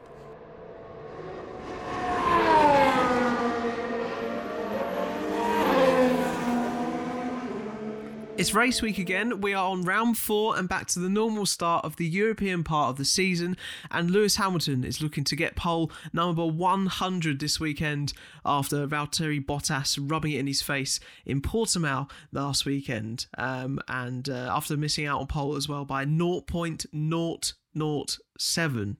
It's 8.38 8.54
race 8.54 8.80
week 8.80 8.96
again. 8.98 9.40
We 9.40 9.52
are 9.52 9.68
on 9.68 9.82
round 9.82 10.16
four 10.16 10.56
and 10.56 10.68
back 10.68 10.86
to 10.90 11.00
the 11.00 11.08
normal 11.08 11.44
start 11.44 11.84
of 11.84 11.96
the 11.96 12.06
European 12.06 12.62
part 12.62 12.90
of 12.90 12.96
the 12.96 13.04
season. 13.04 13.56
And 13.90 14.12
Lewis 14.12 14.36
Hamilton 14.36 14.84
is 14.84 15.02
looking 15.02 15.24
to 15.24 15.34
get 15.34 15.56
pole 15.56 15.90
number 16.12 16.46
100 16.46 17.40
this 17.40 17.58
weekend 17.58 18.12
after 18.44 18.86
Valtteri 18.86 19.44
Bottas 19.44 19.98
rubbing 20.00 20.34
it 20.34 20.38
in 20.38 20.46
his 20.46 20.62
face 20.62 21.00
in 21.26 21.42
Portimao 21.42 22.08
last 22.30 22.64
weekend. 22.64 23.26
Um, 23.36 23.80
and 23.88 24.28
uh, 24.28 24.52
after 24.54 24.76
missing 24.76 25.06
out 25.06 25.20
on 25.20 25.26
pole 25.26 25.56
as 25.56 25.68
well 25.68 25.84
by 25.84 26.04
0.007 26.04 28.96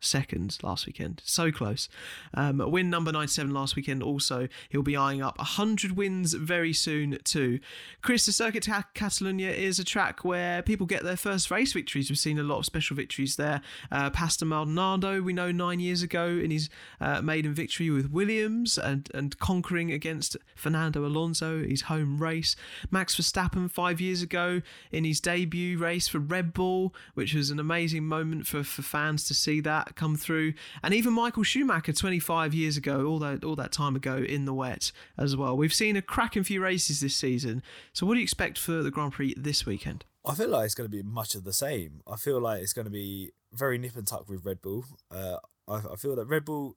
seconds 0.00 0.62
last 0.62 0.86
weekend. 0.86 1.22
So 1.24 1.50
close. 1.50 1.88
Um, 2.34 2.58
win 2.70 2.90
number 2.90 3.12
97 3.12 3.52
last 3.52 3.76
weekend 3.76 4.02
also. 4.02 4.48
He'll 4.68 4.82
be 4.82 4.96
eyeing 4.96 5.22
up 5.22 5.38
100 5.38 5.96
wins 5.96 6.34
very 6.34 6.72
soon 6.72 7.18
too. 7.24 7.60
Chris, 8.02 8.26
the 8.26 8.32
Circuit 8.32 8.64
de 8.64 8.84
Catalunya 8.94 9.54
is 9.54 9.78
a 9.78 9.84
track 9.84 10.24
where 10.24 10.62
people 10.62 10.86
get 10.86 11.02
their 11.02 11.16
first 11.16 11.50
race 11.50 11.72
victories. 11.72 12.10
We've 12.10 12.18
seen 12.18 12.38
a 12.38 12.42
lot 12.42 12.58
of 12.58 12.64
special 12.64 12.96
victories 12.96 13.36
there. 13.36 13.60
Uh, 13.90 14.10
Pastor 14.10 14.44
Maldonado, 14.44 15.20
we 15.20 15.32
know 15.32 15.50
nine 15.50 15.80
years 15.80 16.02
ago 16.02 16.26
in 16.26 16.50
his 16.50 16.68
uh, 17.00 17.20
maiden 17.22 17.54
victory 17.54 17.90
with 17.90 18.10
Williams 18.10 18.78
and, 18.78 19.08
and 19.14 19.38
conquering 19.38 19.90
against 19.90 20.36
Fernando 20.54 21.04
Alonso, 21.04 21.62
his 21.64 21.82
home 21.82 22.18
race. 22.18 22.56
Max 22.90 23.16
Verstappen 23.16 23.70
five 23.70 24.00
years 24.00 24.22
ago 24.22 24.62
in 24.92 25.04
his 25.04 25.20
debut 25.20 25.78
race 25.78 26.08
for 26.08 26.18
Red 26.18 26.52
Bull, 26.52 26.94
which 27.14 27.34
was 27.34 27.50
an 27.50 27.58
amazing 27.58 28.04
moment 28.04 28.46
for, 28.46 28.62
for 28.62 28.82
fans 28.82 29.24
to 29.24 29.34
see 29.34 29.60
that 29.60 29.87
come 29.96 30.16
through, 30.16 30.54
and 30.82 30.94
even 30.94 31.12
Michael 31.12 31.42
Schumacher 31.42 31.92
25 31.92 32.54
years 32.54 32.76
ago, 32.76 33.06
all 33.06 33.18
that 33.20 33.44
all 33.44 33.56
that 33.56 33.72
time 33.72 33.96
ago 33.96 34.16
in 34.16 34.44
the 34.44 34.54
wet 34.54 34.92
as 35.16 35.36
well. 35.36 35.56
We've 35.56 35.74
seen 35.74 35.96
a 35.96 36.02
cracking 36.02 36.44
few 36.44 36.62
races 36.62 37.00
this 37.00 37.14
season. 37.16 37.62
So, 37.92 38.06
what 38.06 38.14
do 38.14 38.20
you 38.20 38.24
expect 38.24 38.58
for 38.58 38.82
the 38.82 38.90
Grand 38.90 39.12
Prix 39.12 39.34
this 39.36 39.66
weekend? 39.66 40.04
I 40.24 40.34
feel 40.34 40.48
like 40.48 40.66
it's 40.66 40.74
going 40.74 40.90
to 40.90 40.96
be 40.96 41.02
much 41.02 41.34
of 41.34 41.44
the 41.44 41.52
same. 41.52 42.02
I 42.06 42.16
feel 42.16 42.40
like 42.40 42.62
it's 42.62 42.72
going 42.72 42.84
to 42.84 42.90
be 42.90 43.32
very 43.52 43.78
nip 43.78 43.96
and 43.96 44.06
tuck 44.06 44.28
with 44.28 44.44
Red 44.44 44.60
Bull. 44.60 44.84
Uh, 45.10 45.36
I, 45.66 45.76
I 45.92 45.96
feel 45.96 46.16
that 46.16 46.26
Red 46.26 46.44
Bull 46.44 46.76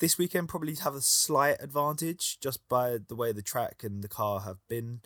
this 0.00 0.18
weekend 0.18 0.48
probably 0.48 0.74
have 0.74 0.94
a 0.94 1.00
slight 1.00 1.56
advantage 1.60 2.40
just 2.40 2.66
by 2.68 2.98
the 3.06 3.14
way 3.14 3.32
the 3.32 3.42
track 3.42 3.82
and 3.84 4.02
the 4.02 4.08
car 4.08 4.40
have 4.40 4.58
been. 4.68 5.00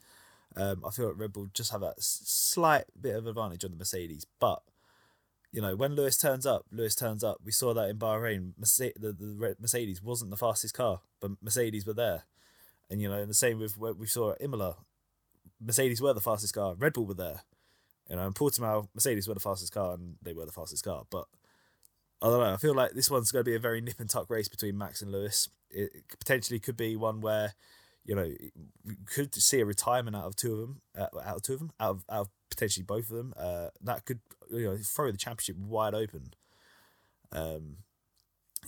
Um, 0.57 0.83
I 0.87 0.91
feel 0.91 1.09
like 1.09 1.19
Red 1.19 1.33
Bull 1.33 1.49
just 1.53 1.73
have 1.73 1.83
a 1.83 1.95
slight 1.99 2.85
bit 2.99 3.17
of 3.17 3.27
advantage 3.27 3.65
on 3.65 3.73
the 3.73 3.77
Mercedes, 3.77 4.25
but 4.41 4.63
you 5.55 5.63
know 5.63 5.77
when 5.77 5.95
Lewis 5.95 6.17
turns 6.17 6.47
up, 6.47 6.67
Lewis 6.73 6.97
turns 6.97 7.23
up. 7.23 7.39
We 7.45 7.53
saw 7.53 7.73
that 7.75 7.89
in 7.89 7.97
Bahrain. 7.97 8.55
Mercedes, 8.59 8.95
the, 9.01 9.13
the 9.13 9.57
Mercedes 9.61 10.03
wasn't 10.03 10.33
the 10.33 10.37
fastest 10.37 10.75
car, 10.75 11.01
but 11.21 11.31
Mercedes 11.41 11.87
were 11.87 11.95
there, 11.95 12.25
and 12.91 13.01
you 13.01 13.09
know, 13.09 13.19
and 13.19 13.31
the 13.31 13.35
same 13.35 13.61
with 13.61 13.79
what 13.79 13.97
we 13.97 14.07
saw 14.09 14.33
at 14.33 14.43
Imola. 14.43 14.79
Mercedes 15.65 16.03
were 16.03 16.13
the 16.13 16.21
fastest 16.21 16.55
car. 16.55 16.75
Red 16.77 16.95
Bull 16.95 17.07
were 17.07 17.15
there. 17.15 17.43
You 18.11 18.17
know, 18.17 18.27
in 18.27 18.33
Portimao, 18.33 18.89
Mercedes 18.95 19.29
were 19.29 19.35
the 19.35 19.41
fastest 19.41 19.73
car, 19.73 19.95
and 19.95 20.17
they 20.21 20.33
were 20.33 20.45
the 20.45 20.51
fastest 20.51 20.83
car. 20.83 21.05
But 21.09 21.27
I 22.21 22.27
don't 22.27 22.41
know. 22.41 22.53
I 22.53 22.57
feel 22.57 22.75
like 22.75 22.91
this 22.91 23.09
one's 23.09 23.31
going 23.31 23.45
to 23.45 23.51
be 23.51 23.55
a 23.55 23.61
very 23.61 23.81
nip 23.81 24.01
and 24.01 24.11
tuck 24.11 24.29
race 24.29 24.49
between 24.49 24.77
Max 24.77 25.03
and 25.03 25.13
Lewis. 25.13 25.49
It 25.71 26.03
potentially 26.19 26.59
could 26.59 26.77
be 26.77 26.97
one 26.97 27.21
where 27.21 27.55
you 28.05 28.15
know, 28.15 28.31
we 28.85 28.97
could 29.07 29.35
see 29.35 29.61
a 29.61 29.65
retirement 29.65 30.17
out 30.17 30.25
of 30.25 30.37
two 30.37 30.53
of 30.53 30.61
them, 30.61 30.81
out 30.97 31.37
of 31.37 31.43
two 31.43 31.55
of 31.55 31.59
them, 31.59 31.73
out 31.81 31.91
of, 31.91 32.05
out 32.11 32.21
of 32.23 32.29
potentially 32.55 32.85
both 32.85 33.11
of 33.11 33.17
them. 33.17 33.35
Uh, 33.37 33.69
that 33.83 34.05
could 34.05 34.21
you 34.51 34.65
know 34.65 34.77
throw 34.83 35.11
the 35.11 35.19
championship 35.19 35.57
wide 35.57 35.95
open. 35.95 36.33
Um, 37.33 37.79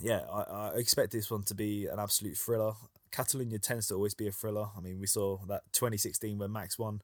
yeah, 0.01 0.21
I, 0.31 0.41
I 0.41 0.71
expect 0.75 1.11
this 1.11 1.31
one 1.31 1.43
to 1.43 1.55
be 1.55 1.87
an 1.87 1.99
absolute 1.99 2.37
thriller. 2.37 2.73
Catalonia 3.11 3.59
tends 3.59 3.87
to 3.87 3.95
always 3.95 4.13
be 4.13 4.27
a 4.27 4.31
thriller. 4.31 4.67
I 4.77 4.81
mean, 4.81 4.99
we 4.99 5.07
saw 5.07 5.37
that 5.47 5.63
2016 5.71 6.37
when 6.37 6.51
Max 6.51 6.77
won, 6.77 7.01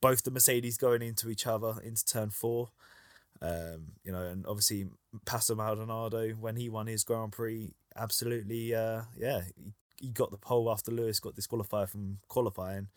both 0.00 0.22
the 0.22 0.30
Mercedes 0.30 0.76
going 0.76 1.02
into 1.02 1.30
each 1.30 1.46
other 1.46 1.74
into 1.82 2.04
turn 2.04 2.30
four. 2.30 2.70
Um, 3.42 3.92
you 4.02 4.12
know, 4.12 4.22
and 4.22 4.46
obviously 4.46 4.86
Pastor 5.26 5.54
Maldonado 5.54 6.30
when 6.30 6.56
he 6.56 6.68
won 6.68 6.86
his 6.86 7.04
Grand 7.04 7.32
Prix, 7.32 7.74
absolutely, 7.94 8.74
uh, 8.74 9.02
yeah, 9.16 9.42
he 10.00 10.08
got 10.10 10.30
the 10.30 10.38
pole 10.38 10.70
after 10.70 10.90
Lewis 10.90 11.20
got 11.20 11.34
disqualified 11.34 11.90
from 11.90 12.18
qualifying. 12.28 12.88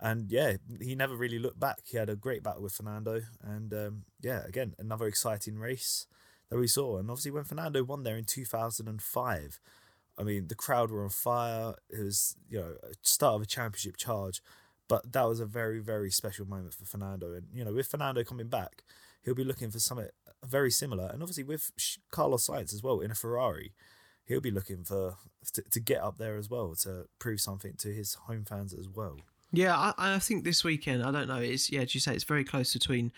And 0.00 0.30
yeah, 0.30 0.56
he 0.80 0.94
never 0.94 1.16
really 1.16 1.38
looked 1.38 1.60
back. 1.60 1.78
He 1.84 1.96
had 1.96 2.10
a 2.10 2.16
great 2.16 2.42
battle 2.42 2.62
with 2.62 2.74
Fernando. 2.74 3.22
And 3.42 3.72
um, 3.72 4.04
yeah, 4.20 4.42
again, 4.46 4.74
another 4.78 5.06
exciting 5.06 5.58
race 5.58 6.06
that 6.50 6.58
we 6.58 6.66
saw. 6.66 6.98
And 6.98 7.10
obviously, 7.10 7.30
when 7.30 7.44
Fernando 7.44 7.82
won 7.82 8.02
there 8.02 8.16
in 8.16 8.24
2005, 8.24 9.60
I 10.18 10.22
mean, 10.22 10.48
the 10.48 10.54
crowd 10.54 10.90
were 10.90 11.02
on 11.02 11.10
fire. 11.10 11.74
It 11.88 12.02
was, 12.02 12.36
you 12.48 12.58
know, 12.58 12.74
start 13.02 13.36
of 13.36 13.42
a 13.42 13.46
championship 13.46 13.96
charge. 13.96 14.42
But 14.88 15.12
that 15.12 15.24
was 15.26 15.40
a 15.40 15.46
very, 15.46 15.80
very 15.80 16.10
special 16.10 16.46
moment 16.46 16.74
for 16.74 16.84
Fernando. 16.84 17.32
And, 17.32 17.46
you 17.52 17.64
know, 17.64 17.72
with 17.72 17.88
Fernando 17.88 18.22
coming 18.22 18.48
back, 18.48 18.84
he'll 19.22 19.34
be 19.34 19.44
looking 19.44 19.70
for 19.70 19.80
something 19.80 20.08
very 20.44 20.70
similar. 20.70 21.10
And 21.12 21.22
obviously, 21.22 21.44
with 21.44 21.70
Carlos 22.10 22.46
Sainz 22.46 22.72
as 22.72 22.82
well 22.82 23.00
in 23.00 23.10
a 23.10 23.14
Ferrari, 23.14 23.72
he'll 24.26 24.40
be 24.40 24.50
looking 24.50 24.84
for 24.84 25.16
to, 25.54 25.62
to 25.62 25.80
get 25.80 26.02
up 26.02 26.18
there 26.18 26.36
as 26.36 26.50
well 26.50 26.74
to 26.82 27.06
prove 27.18 27.40
something 27.40 27.74
to 27.78 27.92
his 27.92 28.14
home 28.14 28.44
fans 28.44 28.72
as 28.72 28.88
well. 28.88 29.18
Yeah, 29.52 29.76
I, 29.76 29.94
I 29.96 30.18
think 30.18 30.44
this 30.44 30.64
weekend, 30.64 31.02
I 31.02 31.10
don't 31.10 31.28
know, 31.28 31.36
it's 31.36 31.70
yeah, 31.70 31.82
as 31.82 31.94
you 31.94 32.00
say, 32.00 32.14
it's 32.14 32.24
very 32.24 32.44
close 32.44 32.72
between 32.72 33.12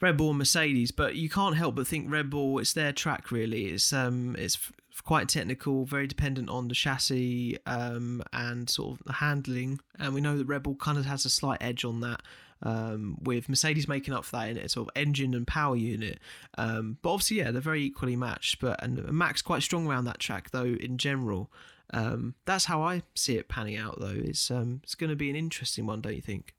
Red 0.00 0.16
Bull 0.16 0.30
and 0.30 0.38
Mercedes, 0.38 0.90
but 0.90 1.14
you 1.14 1.30
can't 1.30 1.56
help 1.56 1.76
but 1.76 1.86
think 1.86 2.10
Red 2.10 2.30
Bull, 2.30 2.58
it's 2.58 2.72
their 2.72 2.92
track 2.92 3.30
really. 3.30 3.66
It's 3.66 3.92
um, 3.92 4.36
it's 4.38 4.58
quite 5.04 5.28
technical, 5.28 5.84
very 5.84 6.06
dependent 6.06 6.48
on 6.48 6.68
the 6.68 6.74
chassis 6.74 7.58
um, 7.66 8.22
and 8.32 8.68
sort 8.68 8.98
of 8.98 9.06
the 9.06 9.12
handling, 9.14 9.80
and 9.98 10.12
we 10.14 10.20
know 10.20 10.36
that 10.36 10.46
Red 10.46 10.64
Bull 10.64 10.74
kind 10.74 10.98
of 10.98 11.06
has 11.06 11.24
a 11.24 11.30
slight 11.30 11.58
edge 11.62 11.84
on 11.84 12.00
that 12.00 12.20
um, 12.62 13.18
with 13.22 13.48
Mercedes 13.48 13.86
making 13.86 14.14
up 14.14 14.24
for 14.24 14.36
that 14.36 14.48
in 14.48 14.56
its 14.56 14.74
sort 14.74 14.88
of 14.88 14.92
engine 14.96 15.34
and 15.34 15.46
power 15.46 15.76
unit. 15.76 16.18
Um, 16.58 16.98
but 17.02 17.12
obviously, 17.12 17.38
yeah, 17.38 17.50
they're 17.50 17.60
very 17.60 17.82
equally 17.82 18.16
matched. 18.16 18.60
But 18.60 18.82
and 18.82 19.02
Max 19.12 19.42
quite 19.42 19.62
strong 19.62 19.86
around 19.86 20.06
that 20.06 20.18
track 20.18 20.50
though 20.50 20.64
in 20.64 20.98
general. 20.98 21.50
Um, 21.92 22.34
that's 22.44 22.64
how 22.64 22.82
I 22.82 23.02
see 23.14 23.36
it 23.36 23.48
panning 23.48 23.76
out 23.76 24.00
though. 24.00 24.16
It's 24.16 24.50
um, 24.50 24.80
it's 24.82 24.94
going 24.94 25.10
to 25.10 25.16
be 25.16 25.30
an 25.30 25.36
interesting 25.36 25.86
one, 25.86 26.00
don't 26.00 26.14
you 26.14 26.22
think? 26.22 26.54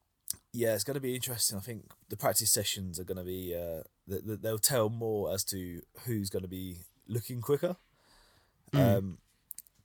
Yeah, 0.54 0.74
it's 0.74 0.84
going 0.84 0.96
to 0.96 1.02
be 1.02 1.16
interesting. 1.16 1.58
I 1.58 1.62
think 1.62 1.92
the 2.10 2.16
practice 2.16 2.52
sessions 2.52 3.00
are 3.00 3.04
going 3.04 3.18
to 3.18 3.24
be 3.24 3.56
uh, 3.56 3.84
they'll 4.08 4.60
tell 4.60 4.90
more 4.90 5.34
as 5.34 5.44
to 5.46 5.82
who's 6.06 6.30
going 6.30 6.44
to 6.44 6.50
be 6.50 6.78
looking 7.08 7.42
quicker. 7.42 7.76
Mm. 8.72 8.98
Um, 8.98 9.18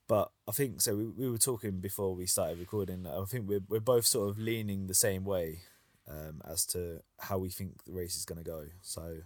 but 0.07 0.31
I 0.48 0.53
think 0.53 0.81
so. 0.81 0.96
We, 0.96 1.07
we 1.07 1.31
were 1.31 1.38
talking 1.38 1.81
before 1.81 2.14
we 2.14 2.26
started 2.26 2.59
recording. 2.59 3.07
I 3.07 3.24
think 3.24 3.48
we're 3.48 3.62
we're 3.68 3.81
both 3.81 4.07
sort 4.07 4.29
of 4.29 4.38
leaning 4.38 4.87
the 4.87 4.94
same 4.94 5.24
way 5.24 5.61
um, 6.09 6.42
as 6.48 6.66
to 6.66 7.00
how 7.18 7.38
we 7.38 7.50
think 7.50 7.85
the 7.85 7.92
race 7.92 8.16
is 8.16 8.24
going 8.24 8.42
to 8.42 8.48
go. 8.48 8.66
So 8.83 9.18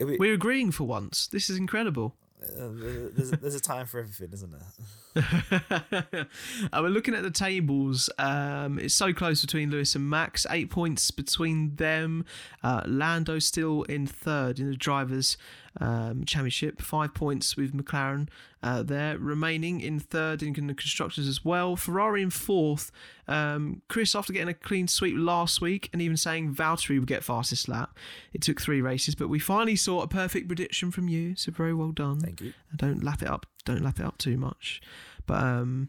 we, 0.00 0.16
we're 0.16 0.34
agreeing 0.34 0.70
for 0.70 0.84
once. 0.84 1.26
This 1.26 1.50
is 1.50 1.56
incredible. 1.56 2.16
Uh, 2.42 2.68
there's, 3.14 3.30
there's 3.30 3.54
a 3.54 3.60
time 3.60 3.86
for 3.86 4.00
everything, 4.00 4.30
isn't 4.32 4.52
there? 4.52 4.66
uh, 6.72 6.80
we're 6.80 6.88
looking 6.88 7.14
at 7.14 7.22
the 7.22 7.30
tables. 7.30 8.10
Um, 8.18 8.78
it's 8.78 8.94
so 8.94 9.12
close 9.12 9.40
between 9.42 9.70
Lewis 9.70 9.94
and 9.94 10.08
Max. 10.08 10.46
Eight 10.50 10.70
points 10.70 11.10
between 11.10 11.76
them. 11.76 12.24
Uh, 12.62 12.82
Lando 12.86 13.38
still 13.38 13.82
in 13.84 14.06
third 14.06 14.58
in 14.58 14.70
the 14.70 14.76
drivers' 14.76 15.36
um, 15.80 16.24
championship. 16.24 16.80
Five 16.80 17.14
points 17.14 17.56
with 17.56 17.72
McLaren 17.72 18.28
uh, 18.62 18.82
there, 18.82 19.18
remaining 19.18 19.80
in 19.80 19.98
third 19.98 20.42
in 20.42 20.52
the 20.66 20.74
constructors 20.74 21.26
as 21.26 21.44
well. 21.44 21.76
Ferrari 21.76 22.22
in 22.22 22.30
fourth. 22.30 22.90
Um, 23.26 23.82
Chris, 23.88 24.14
after 24.14 24.32
getting 24.32 24.48
a 24.48 24.54
clean 24.54 24.88
sweep 24.88 25.14
last 25.16 25.60
week 25.60 25.88
and 25.92 26.02
even 26.02 26.16
saying 26.16 26.54
Valtteri 26.54 26.98
would 26.98 27.08
get 27.08 27.24
fastest 27.24 27.68
lap, 27.68 27.96
it 28.32 28.42
took 28.42 28.60
three 28.60 28.80
races, 28.80 29.14
but 29.14 29.28
we 29.28 29.38
finally 29.38 29.76
saw 29.76 30.02
a 30.02 30.08
perfect 30.08 30.46
prediction 30.46 30.90
from 30.90 31.08
you. 31.08 31.34
So 31.36 31.52
very 31.52 31.74
well 31.74 31.92
done. 31.92 32.20
Thank 32.20 32.40
you. 32.40 32.52
Don't 32.76 33.02
lap 33.02 33.22
it 33.22 33.28
up. 33.28 33.46
Don't 33.64 33.82
lap 33.82 33.98
it 33.98 34.06
up 34.06 34.18
too 34.18 34.36
much. 34.36 34.80
But 35.26 35.42
um, 35.42 35.88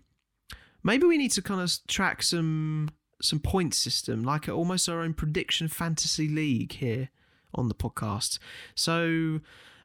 maybe 0.83 1.05
we 1.05 1.17
need 1.17 1.31
to 1.31 1.41
kind 1.41 1.61
of 1.61 1.71
track 1.87 2.23
some 2.23 2.89
some 3.21 3.39
point 3.39 3.73
system, 3.73 4.21
like 4.21 4.49
almost 4.49 4.89
our 4.89 4.99
own 4.99 5.13
prediction 5.13 5.69
fantasy 5.69 6.27
league 6.27 6.73
here 6.73 7.09
on 7.55 7.69
the 7.69 7.75
podcast. 7.75 8.37
So 8.75 9.39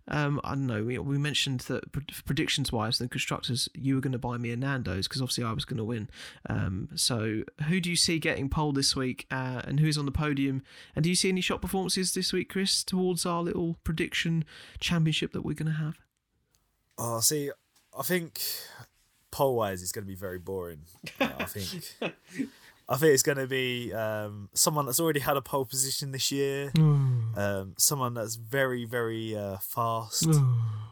um, 0.09 0.41
I 0.43 0.51
don't 0.51 0.67
know. 0.67 0.85
We, 0.85 0.99
we 0.99 1.19
mentioned 1.19 1.61
that 1.61 1.93
predictions 2.25 2.73
wise, 2.73 2.99
the 2.99 3.09
constructors, 3.09 3.69
you 3.75 3.95
were 3.95 4.01
going 4.01 4.13
to 4.13 4.19
buy 4.19 4.37
me 4.39 4.51
a 4.51 4.57
Nando's 4.57 5.07
because 5.07 5.21
obviously 5.21 5.45
I 5.45 5.53
was 5.53 5.65
going 5.65 5.79
to 5.79 5.85
win. 5.85 6.09
Um, 6.49 6.89
so 6.95 7.43
who 7.69 7.81
do 7.81 7.91
you 7.91 7.97
see 7.97 8.19
getting 8.19 8.49
pole 8.49 8.73
this 8.73 8.97
week, 8.97 9.27
uh, 9.31 9.63
and 9.65 9.81
who's 9.81 9.99
on 9.99 10.07
the 10.07 10.13
podium? 10.13 10.63
And 10.97 11.03
do 11.03 11.09
you 11.09 11.17
see 11.17 11.29
any 11.29 11.41
shot 11.41 11.61
performances 11.61 12.15
this 12.15 12.33
week, 12.33 12.49
Chris, 12.49 12.83
towards 12.83 13.27
our 13.27 13.43
little 13.43 13.77
prediction 13.85 14.45
championship 14.81 15.33
that 15.33 15.43
we're 15.43 15.55
going 15.55 15.73
to 15.73 15.79
have? 15.79 15.99
Oh, 16.97 17.21
see, 17.21 17.51
I 17.99 18.03
think 18.03 18.41
pole 19.31 19.57
wise, 19.57 19.83
it's 19.83 19.93
going 19.93 20.05
to 20.05 20.09
be 20.09 20.17
very 20.17 20.39
boring. 20.39 20.81
I 21.21 21.45
think. 21.45 21.95
I 22.89 22.97
think 22.97 23.13
it's 23.13 23.23
going 23.23 23.39
to 23.39 23.47
be 23.47 23.93
um, 23.93 24.49
someone 24.55 24.87
that's 24.87 24.99
already 24.99 25.21
had 25.21 25.37
a 25.37 25.43
pole 25.43 25.67
position 25.67 26.13
this 26.13 26.33
year, 26.33 26.71
mm. 26.75 27.37
um, 27.37 27.75
someone 27.77 28.15
that's 28.15 28.37
very, 28.37 28.87
very 28.87 29.37
uh, 29.37 29.59
fast. 29.59 30.27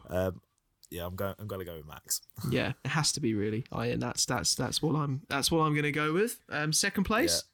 um, 0.09 0.41
yeah, 0.89 1.05
I'm 1.05 1.15
going. 1.15 1.35
I'm 1.39 1.47
going 1.47 1.59
to 1.59 1.65
go 1.65 1.75
with 1.75 1.87
Max. 1.87 2.21
yeah, 2.49 2.73
it 2.85 2.89
has 2.89 3.11
to 3.13 3.19
be 3.19 3.33
really. 3.33 3.65
I 3.71 3.87
and 3.87 4.01
that's 4.01 4.25
that's 4.25 4.55
that's 4.55 4.81
what 4.81 4.95
I'm. 4.95 5.21
That's 5.27 5.51
what 5.51 5.61
I'm 5.61 5.73
going 5.73 5.83
to 5.83 5.91
go 5.91 6.13
with. 6.13 6.39
Um, 6.49 6.71
second 6.71 7.03
place. 7.03 7.43
Yeah. 7.43 7.53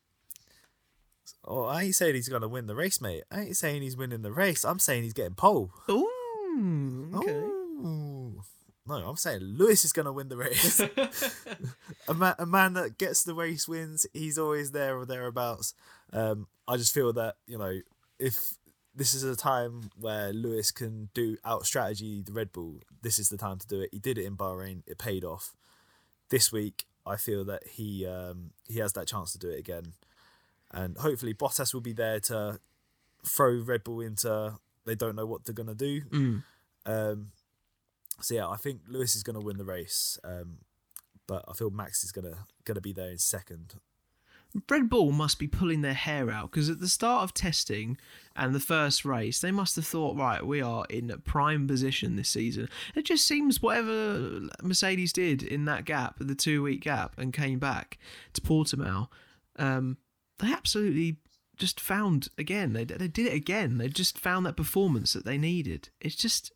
Oh, 1.45 1.63
I 1.63 1.83
ain't 1.83 1.95
saying 1.95 2.15
he's 2.15 2.29
going 2.29 2.41
to 2.41 2.47
win 2.47 2.67
the 2.67 2.75
race, 2.75 3.01
mate. 3.01 3.23
I 3.31 3.41
ain't 3.41 3.57
saying 3.57 3.81
he's 3.81 3.97
winning 3.97 4.21
the 4.21 4.31
race. 4.31 4.63
I'm 4.63 4.79
saying 4.79 5.03
he's 5.03 5.13
getting 5.13 5.35
pole. 5.35 5.71
Ooh, 5.89 7.09
okay. 7.15 7.31
Ooh. 7.31 8.43
No, 8.85 8.95
I'm 8.95 9.15
saying 9.15 9.41
Lewis 9.41 9.85
is 9.85 9.93
going 9.93 10.05
to 10.05 10.11
win 10.11 10.29
the 10.29 10.37
race. 10.37 10.79
a, 12.07 12.13
man, 12.13 12.35
a 12.37 12.45
man 12.45 12.73
that 12.73 12.97
gets 12.97 13.23
the 13.23 13.33
race 13.33 13.67
wins. 13.67 14.05
He's 14.13 14.37
always 14.37 14.71
there 14.71 14.97
or 14.97 15.05
thereabouts. 15.05 15.73
Um, 16.11 16.47
I 16.67 16.77
just 16.77 16.93
feel 16.93 17.13
that 17.13 17.35
you 17.47 17.57
know 17.57 17.79
if 18.19 18.57
this 18.95 19.13
is 19.13 19.23
a 19.23 19.35
time 19.35 19.89
where 19.99 20.31
Lewis 20.31 20.71
can 20.71 21.09
do 21.13 21.37
out 21.43 21.65
strategy 21.65 22.21
the 22.21 22.31
Red 22.31 22.51
Bull, 22.51 22.79
this 23.01 23.19
is 23.19 23.29
the 23.29 23.37
time 23.37 23.57
to 23.59 23.67
do 23.67 23.81
it. 23.81 23.89
He 23.91 23.99
did 23.99 24.17
it 24.17 24.25
in 24.25 24.37
Bahrain. 24.37 24.83
It 24.85 24.97
paid 24.97 25.23
off. 25.23 25.53
This 26.29 26.51
week, 26.51 26.85
I 27.05 27.15
feel 27.15 27.43
that 27.45 27.67
he 27.67 28.05
um, 28.05 28.51
he 28.67 28.79
has 28.79 28.93
that 28.93 29.07
chance 29.07 29.31
to 29.33 29.39
do 29.39 29.49
it 29.49 29.59
again, 29.59 29.93
and 30.71 30.97
hopefully 30.97 31.33
Bottas 31.33 31.73
will 31.73 31.81
be 31.81 31.93
there 31.93 32.19
to 32.21 32.59
throw 33.25 33.61
Red 33.61 33.83
Bull 33.83 34.01
into. 34.01 34.57
They 34.85 34.95
don't 34.95 35.15
know 35.15 35.25
what 35.25 35.45
they're 35.45 35.53
gonna 35.53 35.75
do. 35.75 36.01
Mm. 36.01 36.43
Um, 36.85 37.31
so 38.21 38.35
yeah, 38.35 38.47
I 38.47 38.57
think 38.57 38.81
Lewis 38.87 39.15
is 39.15 39.23
going 39.23 39.39
to 39.39 39.45
win 39.45 39.57
the 39.57 39.65
race, 39.65 40.17
um, 40.23 40.59
but 41.27 41.43
I 41.47 41.53
feel 41.53 41.69
Max 41.69 42.03
is 42.03 42.11
going 42.11 42.25
to 42.25 42.37
going 42.65 42.75
to 42.75 42.81
be 42.81 42.93
there 42.93 43.09
in 43.09 43.17
second. 43.17 43.75
Red 44.69 44.87
Bull 44.87 45.11
must 45.11 45.39
be 45.39 45.47
pulling 45.47 45.81
their 45.81 45.95
hair 45.95 46.29
out 46.29 46.51
because 46.51 46.69
at 46.69 46.79
the 46.79 46.87
start 46.87 47.23
of 47.23 47.33
testing 47.33 47.97
and 48.35 48.53
the 48.53 48.59
first 48.59 49.03
race, 49.03 49.39
they 49.39 49.51
must 49.51 49.75
have 49.75 49.87
thought, 49.87 50.15
right, 50.15 50.45
we 50.45 50.61
are 50.61 50.85
in 50.91 51.11
prime 51.25 51.67
position 51.67 52.15
this 52.15 52.29
season. 52.29 52.69
It 52.93 53.05
just 53.05 53.27
seems 53.27 53.63
whatever 53.63 54.41
Mercedes 54.61 55.11
did 55.11 55.41
in 55.41 55.65
that 55.65 55.85
gap, 55.85 56.17
the 56.19 56.35
two 56.35 56.61
week 56.61 56.81
gap, 56.81 57.15
and 57.17 57.33
came 57.33 57.57
back 57.57 57.97
to 58.33 58.41
Portimao, 58.41 59.07
um, 59.57 59.97
they 60.37 60.51
absolutely 60.51 61.17
just 61.57 61.79
found 61.79 62.29
again. 62.37 62.73
They 62.73 62.83
they 62.83 63.07
did 63.07 63.27
it 63.27 63.33
again. 63.33 63.77
They 63.77 63.87
just 63.87 64.19
found 64.19 64.45
that 64.45 64.57
performance 64.57 65.13
that 65.13 65.25
they 65.25 65.37
needed. 65.37 65.89
It's 65.99 66.15
just 66.15 66.51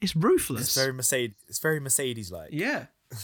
it's 0.00 0.16
ruthless. 0.16 0.62
It's 0.62 0.74
very 0.76 0.92
Mercedes. 0.92 1.36
It's 1.48 1.58
very 1.58 1.80
Mercedes 1.80 2.30
like. 2.30 2.50
Yeah. 2.52 2.86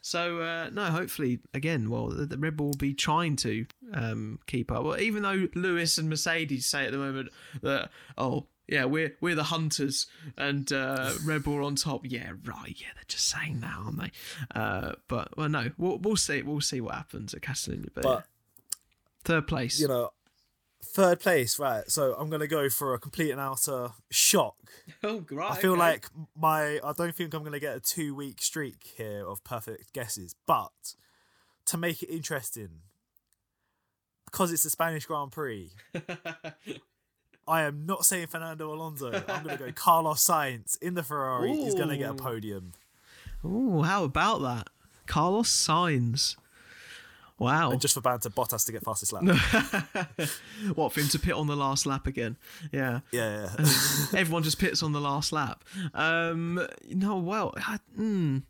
So 0.00 0.40
uh, 0.40 0.70
no, 0.72 0.84
hopefully 0.84 1.40
again, 1.52 1.90
well, 1.90 2.08
the, 2.08 2.24
the 2.24 2.38
Red 2.38 2.56
Bull 2.56 2.68
will 2.68 2.76
be 2.76 2.94
trying 2.94 3.36
to 3.36 3.66
um, 3.92 4.38
keep 4.46 4.70
up. 4.70 4.84
Well, 4.84 4.98
even 4.98 5.22
though 5.22 5.48
Lewis 5.54 5.98
and 5.98 6.08
Mercedes 6.08 6.66
say 6.66 6.86
at 6.86 6.92
the 6.92 6.98
moment 6.98 7.28
that 7.62 7.90
oh 8.16 8.46
yeah, 8.68 8.84
we're 8.84 9.16
we're 9.20 9.34
the 9.34 9.44
hunters 9.44 10.06
and 10.36 10.70
uh, 10.72 11.12
Red 11.24 11.42
Bull 11.42 11.64
on 11.64 11.74
top. 11.74 12.02
Yeah, 12.04 12.32
right. 12.44 12.74
Yeah, 12.76 12.88
they're 12.94 13.04
just 13.08 13.28
saying 13.28 13.60
that, 13.60 13.74
aren't 13.76 14.00
they? 14.00 14.10
Uh, 14.54 14.92
but 15.08 15.36
well, 15.36 15.48
no, 15.48 15.72
we'll 15.76 15.98
we'll 15.98 16.16
see. 16.16 16.42
We'll 16.42 16.60
see 16.60 16.80
what 16.80 16.94
happens 16.94 17.34
at 17.34 17.42
Catalunya. 17.42 17.88
But, 17.94 18.02
But 18.04 18.10
yeah. 18.10 18.76
third 19.24 19.46
place. 19.46 19.80
you 19.80 19.88
know, 19.88 20.10
third 20.82 21.20
place, 21.20 21.58
right? 21.58 21.88
So 21.90 22.14
I'm 22.18 22.30
gonna 22.30 22.46
go 22.46 22.68
for 22.68 22.94
a 22.94 22.98
complete 22.98 23.30
and 23.30 23.40
utter 23.40 23.90
shock. 24.10 24.56
oh, 25.02 25.24
right. 25.30 25.52
I 25.52 25.56
feel 25.56 25.72
okay. 25.72 25.80
like 25.80 26.06
my 26.36 26.80
I 26.82 26.92
don't 26.96 27.14
think 27.14 27.34
I'm 27.34 27.44
gonna 27.44 27.60
get 27.60 27.76
a 27.76 27.80
two 27.80 28.14
week 28.14 28.40
streak 28.42 28.94
here 28.96 29.26
of 29.26 29.42
perfect 29.44 29.92
guesses, 29.92 30.34
but 30.46 30.94
to 31.66 31.76
make 31.76 32.02
it 32.02 32.10
interesting, 32.10 32.80
because 34.24 34.52
it's 34.52 34.62
the 34.62 34.70
Spanish 34.70 35.06
Grand 35.06 35.32
Prix, 35.32 35.70
I 37.48 37.62
am 37.62 37.86
not 37.86 38.04
saying 38.04 38.28
Fernando 38.28 38.72
Alonso. 38.72 39.12
I'm 39.12 39.44
gonna 39.44 39.56
go 39.56 39.72
Carlos 39.74 40.24
Sainz 40.24 40.80
in 40.80 40.94
the 40.94 41.02
Ferrari. 41.02 41.52
He's 41.52 41.74
gonna 41.74 41.96
get 41.96 42.10
a 42.10 42.14
podium. 42.14 42.72
Ooh, 43.44 43.82
how 43.82 44.04
about 44.04 44.42
that, 44.42 44.68
Carlos 45.06 45.50
Sainz? 45.50 46.36
Wow. 47.38 47.70
And 47.70 47.80
just 47.80 47.94
for 47.94 48.00
banter, 48.00 48.30
Bottas 48.30 48.66
to 48.66 48.72
get 48.72 48.82
fastest 48.82 49.12
lap. 49.12 49.24
what 50.74 50.92
for 50.92 51.00
him 51.00 51.08
to 51.08 51.18
pit 51.18 51.34
on 51.34 51.46
the 51.46 51.56
last 51.56 51.86
lap 51.86 52.06
again? 52.06 52.36
Yeah. 52.72 53.00
Yeah, 53.12 53.48
yeah. 53.58 53.66
Everyone 54.16 54.42
just 54.42 54.58
pits 54.58 54.82
on 54.82 54.92
the 54.92 55.00
last 55.00 55.32
lap. 55.32 55.64
Um, 55.94 56.66
no, 56.90 57.18
well, 57.18 57.54
I, 57.56 57.78
mm, 57.98 58.42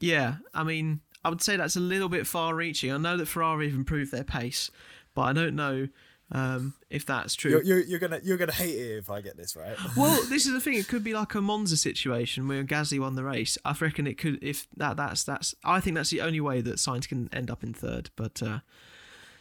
yeah. 0.00 0.36
I 0.52 0.64
mean, 0.64 1.00
I 1.24 1.28
would 1.28 1.42
say 1.42 1.56
that's 1.56 1.76
a 1.76 1.80
little 1.80 2.08
bit 2.08 2.26
far-reaching. 2.26 2.92
I 2.92 2.96
know 2.96 3.16
that 3.16 3.26
Ferrari 3.26 3.68
have 3.68 3.76
improved 3.76 4.12
their 4.12 4.24
pace, 4.24 4.70
but 5.14 5.22
I 5.22 5.32
don't 5.32 5.54
know 5.54 5.88
um, 6.32 6.74
if 6.90 7.06
that's 7.06 7.34
true. 7.34 7.52
you're, 7.52 7.62
you're, 7.62 7.80
you're 7.80 7.98
gonna 7.98 8.20
you're 8.22 8.36
gonna 8.36 8.52
hate 8.52 8.74
it 8.74 8.98
if 8.98 9.10
I 9.10 9.20
get 9.20 9.36
this 9.36 9.54
right. 9.54 9.76
well, 9.96 10.20
this 10.28 10.46
is 10.46 10.52
the 10.52 10.60
thing. 10.60 10.74
It 10.74 10.88
could 10.88 11.04
be 11.04 11.14
like 11.14 11.34
a 11.34 11.40
Monza 11.40 11.76
situation 11.76 12.48
where 12.48 12.64
Gasly 12.64 12.98
won 12.98 13.14
the 13.14 13.22
race. 13.22 13.56
I 13.64 13.74
reckon 13.80 14.06
it 14.06 14.18
could. 14.18 14.42
If 14.42 14.66
that, 14.76 14.96
that's 14.96 15.22
that's. 15.22 15.54
I 15.64 15.80
think 15.80 15.96
that's 15.96 16.10
the 16.10 16.20
only 16.20 16.40
way 16.40 16.60
that 16.60 16.76
Sainz 16.76 17.08
can 17.08 17.30
end 17.32 17.50
up 17.50 17.62
in 17.62 17.72
third. 17.72 18.10
But 18.16 18.42
uh, 18.42 18.60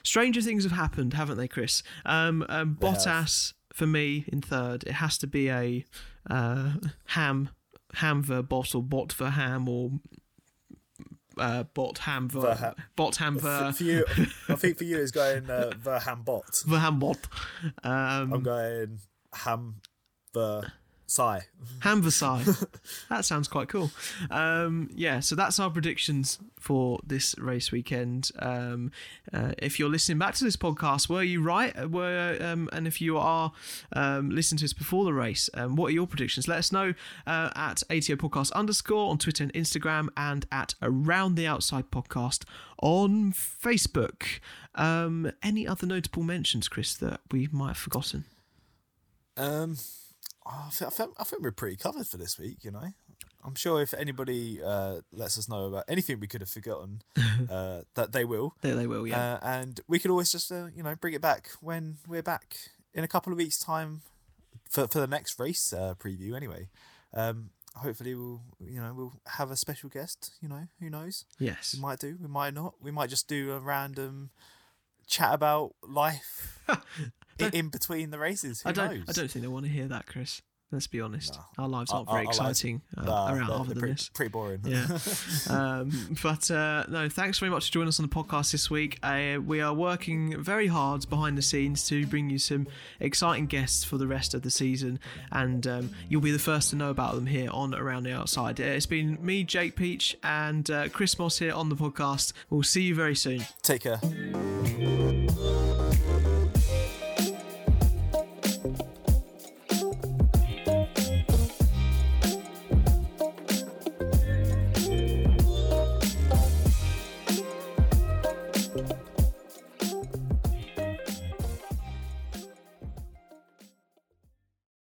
stranger 0.04 0.42
things 0.42 0.64
have 0.64 0.74
happened, 0.74 1.14
haven't 1.16 1.38
they, 1.38 1.48
Chris? 1.48 1.82
Um, 2.06 2.46
um. 2.50 2.78
Bottas 2.80 3.54
for 3.74 3.88
me 3.88 4.26
in 4.28 4.42
third. 4.42 4.84
It 4.84 4.94
has 4.94 5.18
to 5.20 5.28
be 5.28 5.50
a 5.50 5.86
uh, 6.30 6.74
ham, 7.08 7.50
ham 7.96 8.22
ver 8.22 8.44
bot 8.44 8.76
or 8.76 8.84
bot 8.84 9.12
for 9.12 9.32
ham 9.32 9.68
or. 9.68 9.92
Uh, 11.38 11.64
bot 11.74 11.98
ham 12.00 12.30
ver, 12.30 12.42
Ver 12.42 12.56
ham. 12.56 12.74
bot 12.96 13.16
ham 13.18 13.40
ver, 13.40 13.72
for, 13.72 13.78
for 13.78 13.84
you, 13.84 14.06
I 14.50 14.56
think 14.56 14.78
for 14.78 14.84
you 14.86 14.98
is 14.98 15.12
going 15.12 15.50
uh, 15.50 15.72
the 15.84 16.00
ham 16.00 16.24
bot. 16.24 16.64
ver 16.66 16.78
ham 16.80 17.00
bot. 17.00 17.18
Um, 17.84 18.34
I'm 18.34 18.44
going 18.44 19.00
ham 19.34 19.76
the 20.34 20.72
sigh. 21.06 21.43
Hamverside. 21.80 22.45
that 23.10 23.26
sounds 23.26 23.47
quite 23.47 23.70
cool. 23.70 23.91
Um, 24.30 24.89
yeah, 24.93 25.20
so 25.20 25.36
that's 25.36 25.60
our 25.60 25.70
predictions 25.70 26.39
for 26.60 26.99
this 27.06 27.38
race 27.38 27.72
weekend. 27.72 28.32
Um, 28.39 28.91
uh, 29.34 29.53
if 29.58 29.80
you're 29.80 29.89
listening 29.89 30.18
back 30.18 30.36
to 30.36 30.43
this 30.43 30.56
podcast, 30.56 31.10
were 31.10 31.24
you 31.24 31.41
right? 31.41 31.89
Were 31.89 32.38
um, 32.41 32.70
and 32.74 32.88
if 32.88 33.01
you 33.01 33.18
are 33.18 33.51
um, 33.93 34.30
listening 34.30 34.60
to 34.60 34.66
us 34.66 34.74
before 34.74 35.06
the 35.06 35.14
race, 35.14 35.49
um, 35.53 35.76
what 35.76 35.88
are 35.88 35.93
your 35.93 36.08
predictions? 36.08 36.47
Let 36.47 36.60
us 36.60 36.72
know 36.72 36.93
uh, 37.28 37.49
at 37.56 37.84
ATO 37.89 38.16
Podcast 38.16 38.51
underscore 38.53 39.12
on 39.12 39.18
Twitter 39.18 39.43
and 39.43 39.53
Instagram, 39.53 40.10
and 40.18 40.45
at 40.51 40.76
Around 40.82 41.36
the 41.36 41.47
Outside 41.47 41.91
Podcast 41.91 42.43
on 42.82 43.32
Facebook. 43.32 44.39
Um, 44.76 45.32
any 45.41 45.68
other 45.68 45.88
notable 45.88 46.24
mentions, 46.24 46.68
Chris, 46.68 46.95
that 46.95 47.22
we 47.32 47.47
might 47.51 47.70
have 47.70 47.78
forgotten? 47.78 48.26
Um, 49.38 49.78
I 50.46 50.70
think, 50.70 50.88
I, 50.88 50.91
think, 50.91 51.14
I 51.18 51.24
think 51.24 51.41
we're 51.41 51.52
pretty 51.52 51.76
covered 51.76 52.08
for 52.08 52.18
this 52.18 52.38
week. 52.38 52.64
You 52.64 52.72
know, 52.72 52.93
I'm 53.43 53.56
sure 53.56 53.82
if 53.82 53.93
anybody 53.93 54.62
uh, 54.64 55.02
lets 55.12 55.38
us 55.38 55.50
know 55.50 55.66
about 55.66 55.86
anything 55.88 56.20
we 56.20 56.28
could 56.28 56.41
have 56.41 56.50
forgotten, 56.50 57.02
uh, 57.50 57.82
that 57.96 58.12
they 58.12 58.26
will. 58.26 58.56
There 58.62 58.76
they 58.76 58.88
will, 58.88 59.08
yeah. 59.08 59.36
Uh, 59.36 59.39
and 59.43 59.80
we 59.88 60.00
could 60.00 60.12
always 60.12 60.32
just 60.32 60.52
uh, 60.52 60.68
you 60.76 60.84
know 60.84 60.96
bring 60.96 61.14
it 61.14 61.22
back 61.22 61.50
when 61.62 61.98
we're 62.08 62.24
back 62.24 62.58
in 62.93 63.04
a 63.04 63.08
couple 63.08 63.32
of 63.32 63.38
weeks' 63.38 63.60
time 63.60 64.02
for 64.70 64.88
for 64.88 65.00
the 65.00 65.08
next 65.08 65.39
race 65.39 65.74
uh, 65.74 65.93
preview. 65.98 66.36
Anyway, 66.36 66.70
um, 67.14 67.50
hopefully 67.76 68.16
we'll 68.16 68.41
you 68.60 68.82
know 68.82 68.93
we'll 68.96 69.14
have 69.28 69.52
a 69.52 69.56
special 69.56 69.89
guest. 69.89 70.36
You 70.41 70.50
know, 70.50 70.68
who 70.80 70.89
knows? 70.89 71.26
yes. 71.39 71.74
We 71.76 71.82
might 71.82 72.00
do. 72.00 72.18
We 72.22 72.28
might 72.28 72.54
not. 72.54 72.76
We 72.82 72.91
might 72.91 73.10
just 73.10 73.28
do 73.28 73.52
a 73.52 73.60
random 73.60 74.32
chat 75.08 75.34
about 75.34 75.76
life 75.88 76.60
in, 77.40 77.50
in 77.54 77.70
between 77.70 78.10
the 78.12 78.20
races. 78.20 78.62
Who 78.62 78.70
I 78.70 78.72
don't. 78.72 78.94
knows? 78.96 79.04
I 79.10 79.12
don't 79.14 79.30
think 79.30 79.44
they 79.44 79.50
want 79.50 79.66
to 79.66 79.72
hear 79.72 79.88
that, 79.88 80.06
Chris. 80.06 80.42
Let's 80.72 80.88
be 80.88 81.00
honest. 81.00 81.36
No. 81.58 81.64
Our 81.64 81.70
lives 81.70 81.92
aren't 81.92 82.08
very 82.08 82.18
our- 82.18 82.20
our 82.22 82.26
lives- 82.26 82.40
exciting 82.40 82.82
uh, 82.98 83.04
Nah, 83.04 83.32
around 83.34 83.52
other 83.52 83.70
than 83.70 83.78
pretty, 83.80 83.94
this. 83.94 84.10
pretty 84.10 84.30
boring. 84.32 84.62
Yeah. 84.66 84.88
um, 85.50 86.18
but 86.24 86.50
uh, 86.50 86.86
no, 86.90 87.08
thanks 87.08 87.38
very 87.38 87.52
much 87.52 87.68
for 87.68 87.72
joining 87.74 87.90
us 87.90 88.00
on 88.00 88.10
the 88.10 88.14
podcast 88.14 88.52
this 88.52 88.70
week. 88.70 88.98
Uh, 89.04 89.38
we 89.46 89.62
are 89.62 89.74
working 89.76 90.42
very 90.42 90.66
hard 90.68 91.08
behind 91.08 91.38
the 91.38 91.44
scenes 91.44 91.88
to 91.90 92.08
bring 92.08 92.32
you 92.32 92.40
some 92.40 92.66
exciting 93.00 93.46
guests 93.46 93.84
for 93.84 94.00
the 94.00 94.08
rest 94.08 94.34
of 94.34 94.42
the 94.42 94.50
season, 94.50 95.00
and 95.32 95.68
um, 95.68 95.92
you'll 96.10 96.20
be 96.20 96.32
the 96.32 96.40
first 96.40 96.72
to 96.72 96.76
know 96.76 96.90
about 96.90 97.14
them 97.14 97.28
here 97.28 97.50
on 97.52 97.76
Around 97.76 98.04
the 98.04 98.12
Outside. 98.14 98.60
Uh, 98.60 98.64
it's 98.64 98.88
been 98.88 99.24
me, 99.24 99.44
Jake 99.44 99.76
Peach, 99.76 100.18
and 100.24 100.70
uh, 100.72 100.90
Chris 100.90 101.18
Moss 101.20 101.38
here 101.38 101.54
on 101.54 101.70
the 101.70 101.76
podcast. 101.76 102.34
We'll 102.50 102.64
see 102.64 102.82
you 102.82 102.96
very 102.96 103.16
soon. 103.16 103.46
Take 103.62 103.84
care. 103.84 104.02